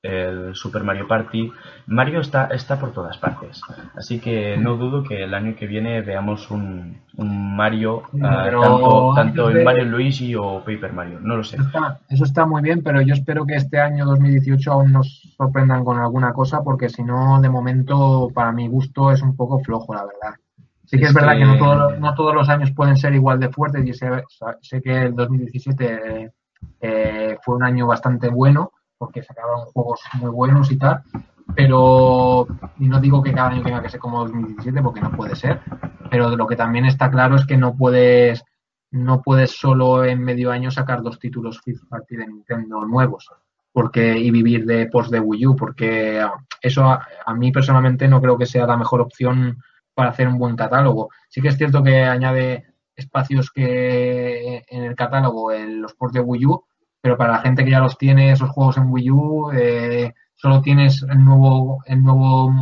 [0.04, 1.52] el Super Mario Party.
[1.88, 3.62] Mario está, está por todas partes.
[3.96, 9.12] Así que no dudo que el año que viene veamos un, un Mario, ah, tanto,
[9.16, 11.20] tanto en Mario Luigi o Paper Mario.
[11.22, 11.58] No lo sé.
[12.10, 16.00] eso está muy bien, pero yo espero que este año 2018 aún nos sorprendan con
[16.00, 20.06] alguna cosa, porque si no, de momento, para mi gusto, es un poco flojo, la
[20.06, 20.38] verdad.
[20.86, 23.88] Sí que es, verdad que, no, no, todos los años pueden ser igual de fuertes
[23.88, 24.10] y sé,
[24.62, 26.34] sé que el 2017
[26.80, 31.02] eh, fue un año bastante bueno porque sacaron juegos muy buenos y tal,
[31.56, 32.46] pero
[32.78, 35.60] no digo que cada año tenga que ser como 2017 porque no puede ser,
[36.10, 38.44] pero lo que también está claro es que no puedes
[38.92, 43.30] no puedes solo en medio año sacar dos títulos fifth party de Nintendo nuevos
[43.72, 46.24] porque y vivir de post de Wii U porque
[46.62, 49.58] eso a, a mí personalmente no creo que sea la mejor opción
[49.94, 51.10] para hacer un buen catálogo.
[51.30, 52.71] Sí que es cierto que añade
[53.02, 56.64] espacios que en el catálogo en los ports de Wii U,
[57.02, 60.62] pero para la gente que ya los tiene esos juegos en Wii U, eh, solo
[60.62, 62.54] tienes el nuevo, el nuevo,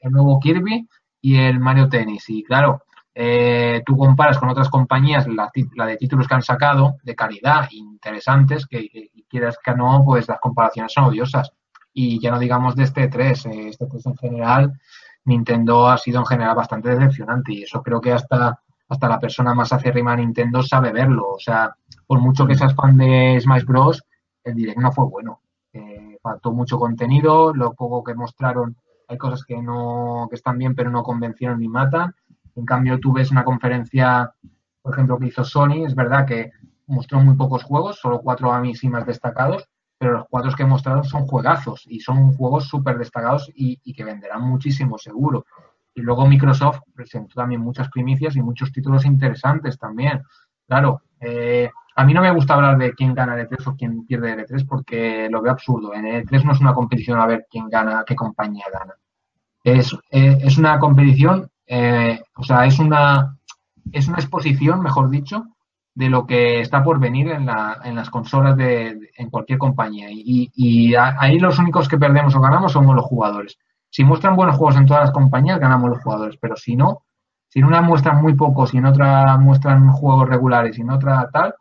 [0.00, 0.88] el nuevo Kirby
[1.20, 2.28] y el Mario Tennis.
[2.28, 2.82] Y claro,
[3.14, 7.68] eh, tú comparas con otras compañías la, la, de títulos que han sacado de calidad
[7.72, 11.52] interesantes, que, quieras que no, pues las comparaciones son odiosas.
[11.92, 14.80] Y ya no digamos de este 3, eh, este 3 en general,
[15.24, 18.60] Nintendo ha sido en general bastante decepcionante y eso creo que hasta,
[18.90, 21.30] hasta la persona más acérrima de Nintendo sabe verlo.
[21.30, 21.74] O sea,
[22.06, 24.02] por mucho que seas fan de Smash Bros.,
[24.44, 25.40] el direct no fue bueno.
[25.72, 28.76] Eh, faltó mucho contenido, lo poco que mostraron,
[29.08, 32.14] hay cosas que no que están bien pero no convencieron ni matan.
[32.56, 34.32] En cambio, tú ves una conferencia,
[34.82, 36.50] por ejemplo, que hizo Sony, es verdad que
[36.86, 39.68] mostró muy pocos juegos, solo cuatro a mí sí más destacados,
[39.98, 44.04] pero los cuatro que he mostrado son juegazos y son juegos súper destacados y, que
[44.04, 45.44] venderán muchísimo seguro.
[45.94, 50.22] Y luego Microsoft presentó también muchas primicias y muchos títulos interesantes también.
[50.66, 54.06] Claro, eh, a mí no me gusta hablar de quién gana el E3 o quién
[54.06, 55.92] pierde el E3 porque lo veo absurdo.
[55.94, 58.94] En el E3 no es una competición a ver quién gana, qué compañía gana.
[59.62, 63.36] Es, eh, es una competición, eh, o sea, es una,
[63.92, 65.44] es una exposición, mejor dicho,
[65.94, 70.08] de lo que está por venir en, la, en las consolas de, en cualquier compañía.
[70.10, 73.58] Y, y, ahí los únicos que perdemos o ganamos somos los jugadores.
[73.90, 77.02] Si muestran buenos juegos en todas las compañías, ganamos los jugadores, pero si no,
[77.48, 81.28] si en una muestran muy pocos y en otra muestran juegos regulares y en otra
[81.32, 81.54] tal,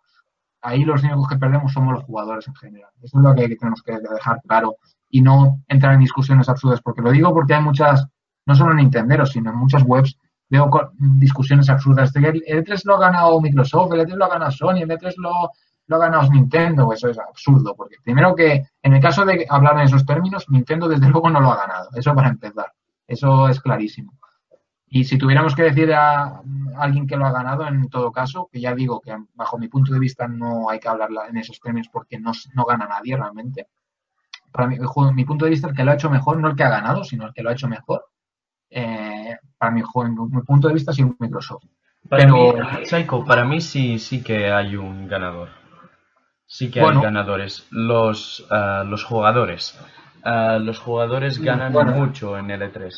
[0.62, 2.92] ahí los únicos que perdemos somos los jugadores en general.
[3.02, 4.76] Eso es lo que tenemos que dejar claro
[5.10, 8.08] y no entrar en discusiones absurdas, porque lo digo porque hay muchas,
[8.46, 10.16] no solo en Nintendo, sino en muchas webs
[10.50, 14.52] veo discusiones absurdas de el E3 lo ha ganado Microsoft, el E3 lo ha ganado
[14.52, 15.52] Sony, el E3 lo,
[15.90, 19.74] lo ha ganado Nintendo, eso es absurdo, porque primero que en el caso de hablar
[19.78, 22.72] en esos términos, Nintendo desde luego no lo ha ganado, eso para empezar,
[23.08, 24.14] eso es clarísimo.
[24.92, 26.42] Y si tuviéramos que decir a
[26.78, 29.94] alguien que lo ha ganado, en todo caso, que ya digo que bajo mi punto
[29.94, 33.68] de vista no hay que hablar en esos términos porque no, no gana nadie realmente.
[34.52, 34.78] Para mi,
[35.14, 37.04] mi punto de vista, el que lo ha hecho mejor, no el que ha ganado,
[37.04, 38.06] sino el que lo ha hecho mejor,
[38.72, 41.66] eh, para mi, mi punto de vista, ha sido Microsoft.
[42.08, 42.52] Para mí,
[42.86, 45.59] Psycho, para mí sí, sí que hay un ganador.
[46.52, 47.68] Sí que hay ganadores.
[47.70, 49.80] Los, ah, los jugadores.
[50.24, 52.92] Ah, los jugadores ganan mucho en L3.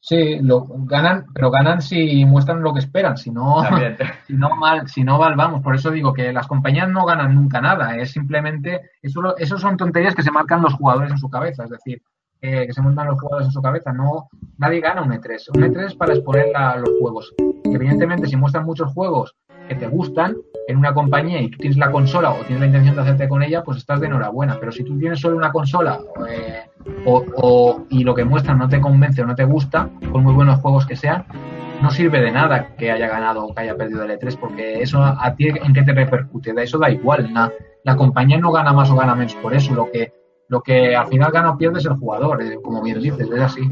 [0.00, 3.62] Sí, lo ganan, pero ganan si muestran lo que esperan, si no,
[4.28, 5.60] si no mal, si no mal vamos.
[5.60, 9.76] Por eso digo que las compañías no ganan nunca nada, es simplemente, eso, eso son
[9.76, 12.00] tonterías que se marcan los jugadores en su cabeza, es decir,
[12.40, 13.92] eh, que se montan los jugadores en su cabeza.
[13.92, 15.48] No, nadie gana un E3.
[15.56, 16.46] Un E3 es para exponer
[16.76, 17.34] los juegos.
[17.64, 19.34] evidentemente, si muestran muchos juegos
[19.68, 20.36] que te gustan
[20.68, 23.42] en una compañía y tú tienes la consola o tienes la intención de hacerte con
[23.42, 24.58] ella, pues estás de enhorabuena.
[24.60, 26.64] Pero si tú tienes solo una consola eh,
[27.06, 30.60] o, y lo que muestran no te convence o no te gusta, por muy buenos
[30.60, 31.24] juegos que sean,
[31.80, 35.02] no sirve de nada que haya ganado o que haya perdido el E3, porque eso
[35.02, 37.32] a ti en qué te repercute, de eso da igual.
[37.32, 37.50] La,
[37.84, 39.74] la compañía no gana más o gana menos por eso.
[39.74, 40.12] Lo que
[40.48, 43.40] lo que al final gana o pierde es el jugador, eh, como bien dices, es
[43.40, 43.62] así.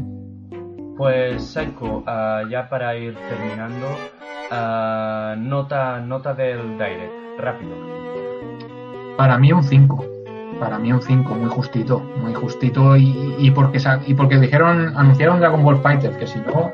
[0.97, 3.85] Pues Psycho, ah, ya para ir terminando,
[4.49, 7.75] ah, nota, nota del Direct, rápido.
[9.15, 10.05] Para mí un 5.
[10.59, 15.63] Para mí un 5, muy justito, muy justito y, porque y porque dijeron, anunciaron Dragon
[15.63, 16.71] Ball Fighter, que si no...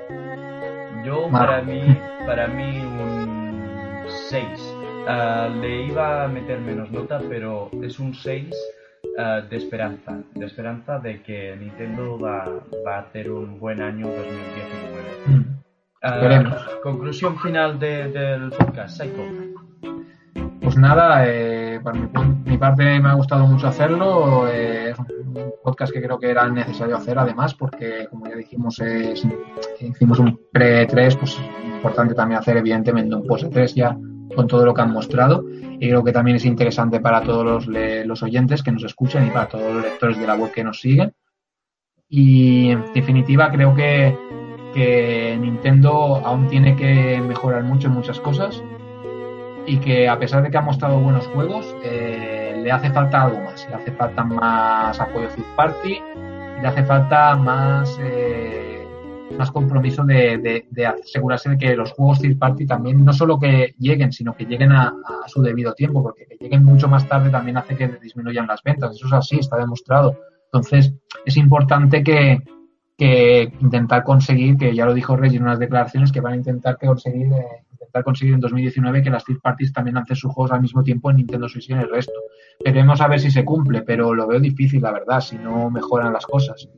[1.03, 1.81] Yo para mí,
[2.25, 4.45] para mí un 6.
[5.05, 8.55] Ah, le iba a meter menos nota, pero es un 6
[9.17, 12.45] eh, de esperanza, de esperanza de que Nintendo va,
[12.85, 14.23] va a hacer un buen año 2019.
[15.27, 15.43] Mm.
[16.01, 16.43] Eh,
[16.81, 19.21] conclusión final del podcast, Psycho.
[20.61, 24.47] Pues nada, eh, por mi, parte me ha gustado mucho hacerlo.
[24.47, 28.81] es un podcast que creo que era necesario hacer además porque, como ya dijimos,
[29.79, 33.95] hicimos un pre-3, pues importante también hacer evidentemente un post-3 ya
[34.35, 35.45] con todo lo que han mostrado
[35.79, 39.47] y creo que también es interesante para todos los, oyentes que nos escuchan y para
[39.47, 41.13] todos los lectores de la web que nos siguen.
[42.07, 44.15] Y en definitiva creo que,
[44.73, 48.63] que Nintendo aún tiene que mejorar mucho en muchas cosas
[49.65, 53.39] y que a pesar de que ha mostrado buenos juegos, eh, le hace falta algo
[53.41, 53.67] más.
[53.69, 56.01] Le hace falta más apoyo third party,
[56.61, 57.97] le hace falta más...
[58.01, 58.82] Eh,
[59.37, 64.11] más compromiso de, asegurarse de que los juegos third party también no solo que lleguen,
[64.11, 64.93] sino que lleguen a,
[65.27, 68.95] su debido tiempo, porque que lleguen mucho más tarde también hace que disminuyan las ventas.
[68.95, 70.17] Eso es así, está demostrado.
[70.45, 70.93] Entonces,
[71.25, 72.41] es importante que,
[73.59, 76.87] intentar conseguir, que ya lo dijo Reggie en unas declaraciones, que van a intentar que
[76.87, 80.61] conseguir, eh, intentar conseguir en 2019 que las third parties también lancen sus juegos al
[80.61, 82.13] mismo tiempo en Nintendo Switch y en el resto.
[82.63, 86.13] Veremos a ver si se cumple, pero lo veo difícil, la verdad, si no mejoran
[86.13, 86.69] las cosas.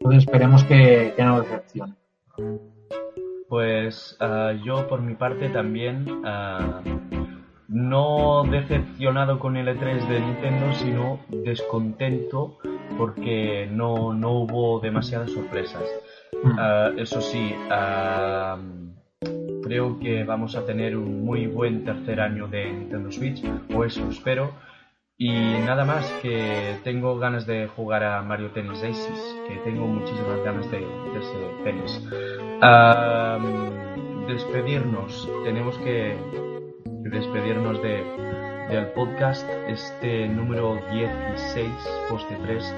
[0.00, 1.94] Entonces esperemos que, no decepcione.
[3.50, 6.80] Pues ah, yo por mi parte también ah,
[7.68, 12.56] no decepcionado con el E3 de Nintendo, sino descontento
[12.96, 15.84] porque no, no hubo demasiadas sorpresas.
[16.44, 16.58] Mm.
[16.58, 17.54] Ah, eso sí,
[19.62, 23.44] creo que vamos a tener un muy buen tercer año de Nintendo Switch,
[23.74, 24.54] o eso espero
[25.22, 25.28] y
[25.66, 30.70] nada más que tengo ganas de jugar a Mario Tennis Aces, que tengo muchísimas ganas
[30.70, 32.08] de, ese tenis.
[34.26, 36.16] despedirnos, tenemos que
[37.02, 38.02] despedirnos de,
[38.70, 41.68] del podcast, este número 16,
[42.08, 42.74] poste 3,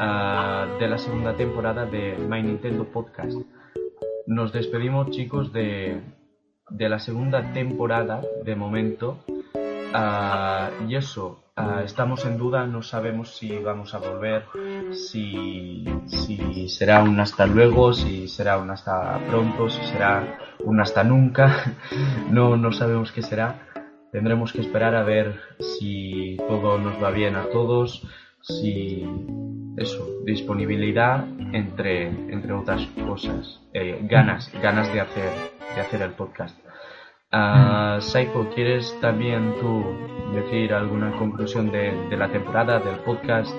[0.00, 3.36] ah, de la segunda temporada de My Nintendo Podcast.
[4.26, 6.00] Nos despedimos chicos de,
[6.70, 9.18] de la segunda temporada de momento.
[9.92, 14.42] Ah, y eso, Ah, estamos en duda, no sabemos si vamos a volver,
[14.90, 21.04] si, si será un hasta luego, si será un hasta pronto, si será un hasta
[21.04, 21.76] nunca,
[22.30, 23.68] no, no sabemos qué será.
[24.10, 28.02] Tendremos que esperar a ver si todo nos va bien a todos,
[28.40, 29.06] si
[29.76, 35.30] eso, disponibilidad entre, entre otras cosas, eh, ganas, ganas de hacer,
[35.76, 36.63] de hacer el podcast.
[37.34, 37.98] Uh,
[38.54, 39.82] ¿quieres también tú
[40.32, 43.52] decir alguna conclusión de, la temporada, del podcast?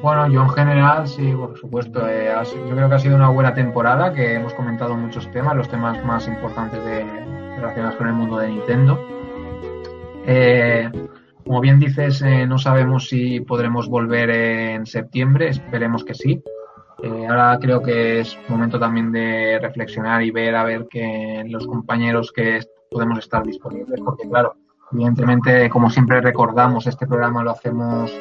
[0.00, 2.08] Bueno, yo en general sí, por supuesto.
[2.08, 2.30] Eh,
[2.68, 6.04] yo creo que ha sido una buena temporada, que hemos comentado muchos temas, los temas
[6.04, 7.04] más importantes de,
[7.56, 9.00] relacionados con el mundo de Nintendo.
[10.26, 10.88] Eh,
[11.44, 16.40] como bien dices, eh, no sabemos si podremos volver en septiembre, esperemos que sí.
[17.28, 22.30] ahora creo que es momento también de reflexionar y ver a ver que los compañeros
[22.32, 22.60] que
[22.94, 24.54] podemos estar disponibles, porque claro,
[24.92, 28.16] evidentemente, como siempre recordamos, este programa lo hacemos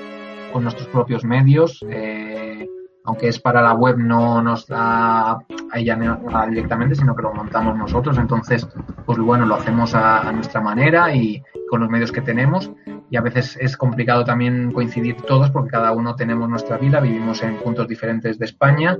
[0.52, 1.86] con nuestros propios medios.
[1.88, 2.68] Eh,
[3.06, 5.40] aunque es para la web, no nos da a
[5.76, 6.18] ella
[6.50, 8.18] directamente, sino que lo montamos nosotros.
[8.18, 8.68] Entonces,
[9.06, 12.72] pues bueno, lo hacemos a, nuestra manera y con los medios que tenemos.
[13.10, 17.44] Y a veces es complicado también coincidir todos porque cada uno tenemos nuestra vida, vivimos
[17.44, 18.98] en puntos diferentes de España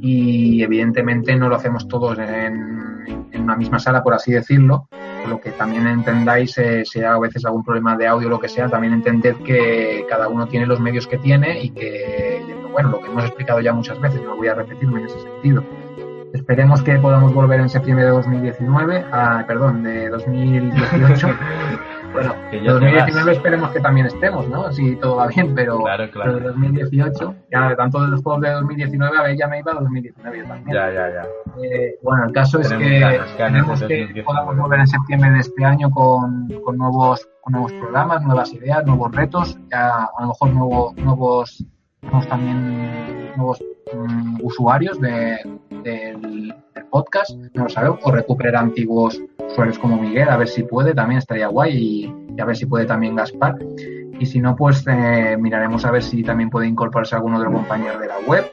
[0.00, 5.28] y evidentemente no lo hacemos todos en, en una misma sala, por así decirlo, por
[5.28, 8.40] lo que también entendáis, eh, si hay a veces algún problema de audio o lo
[8.40, 12.90] que sea, también entended que cada uno tiene los medios que tiene y que, bueno,
[12.90, 15.64] lo que hemos explicado ya muchas veces, no voy a repetirme en ese sentido.
[16.34, 21.28] Esperemos que podamos volver en septiembre de 2019, ah, perdón, de 2018
[22.14, 24.72] Bueno, en 2019 esperemos que también estemos, ¿no?
[24.72, 26.38] Si todo va bien, pero, claro, claro.
[26.38, 30.44] 2018, ya tanto de los juegos de 2019, a ver, ya me iba a 2019
[30.44, 30.76] también.
[30.76, 31.26] Ya, ya, ya.
[31.60, 35.90] Eh, bueno, el caso es que tenemos que podamos volver en septiembre de este año
[35.90, 40.94] con, con, nuevos, con nuevos programas, nuevas ideas, nuevos retos, ya a lo mejor nuevo,
[40.96, 41.64] nuevos,
[42.04, 43.62] nuevos también nuevos
[43.92, 45.38] mm, usuarios de,
[45.82, 46.54] del,
[46.90, 49.20] podcast, no lo sabemos, o recuperar antiguos
[49.50, 52.86] usuarios como Miguel, a ver si puede, también estaría guay, y, a ver si puede
[52.86, 53.56] también Gaspar.
[54.20, 57.54] Y si no, pues eh, miraremos a ver si también puede incorporarse alguno de los
[57.54, 58.44] compañeros de la web.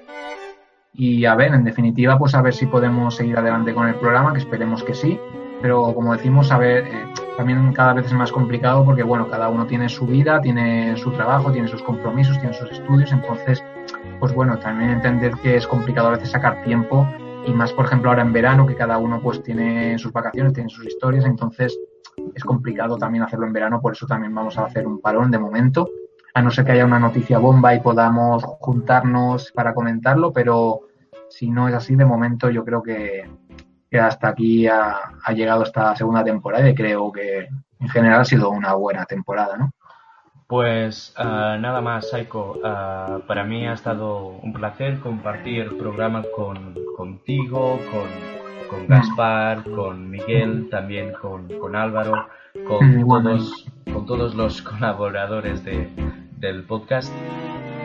[0.94, 4.34] Y a ver, en definitiva, pues a ver si podemos seguir adelante con el programa,
[4.34, 5.20] que esperemos que sí.
[5.62, 7.06] Pero como decimos, a ver, eh,
[7.38, 11.12] también cada vez es más complicado porque, bueno, cada uno tiene su vida, tiene su
[11.12, 13.12] trabajo, tiene sus compromisos, tiene sus estudios.
[13.12, 13.64] Entonces,
[14.20, 17.08] pues bueno, también entender que es complicado a veces sacar tiempo
[17.46, 20.70] y más por ejemplo ahora en verano que cada uno pues tiene sus vacaciones, tiene
[20.70, 21.78] sus historias, entonces
[22.36, 25.40] es complicado también hacerlo en verano, por eso también vamos a hacer un parón de
[25.40, 25.90] momento,
[26.34, 30.82] a no ser que haya una noticia bomba y podamos juntarnos para comentarlo, pero
[31.30, 33.28] si no es así de momento yo creo que,
[34.00, 37.50] hasta aquí ha, ha llegado esta segunda temporada y creo que
[37.80, 39.72] en general ha sido una buena temporada, ¿no?
[40.52, 42.58] Pues uh, nada más, Saiko.
[42.58, 50.10] Uh, para mí ha estado un placer compartir programa con, contigo, con, con Gaspar, con
[50.10, 52.28] Miguel, también con, con Álvaro,
[52.68, 55.90] con todos, con todos los colaboradores de,
[56.38, 57.14] del podcast,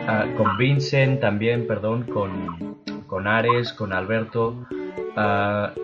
[0.07, 2.77] uh, con Vincent también, perdón, con,
[3.07, 4.65] con Ares, con Alberto.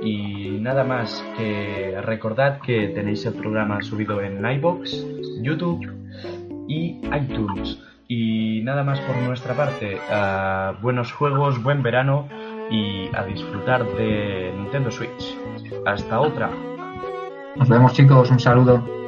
[0.02, 5.06] y nada más que recordad que tenéis el programa subido en iBox,
[5.42, 5.86] YouTube
[6.68, 7.80] y iTunes.
[8.08, 9.98] Y nada más por nuestra parte.
[10.82, 12.28] buenos juegos, buen verano
[12.70, 15.38] y a disfrutar de Nintendo Switch.
[15.86, 16.50] Hasta otra.
[17.56, 19.03] Nos vemos chicos, un saludo.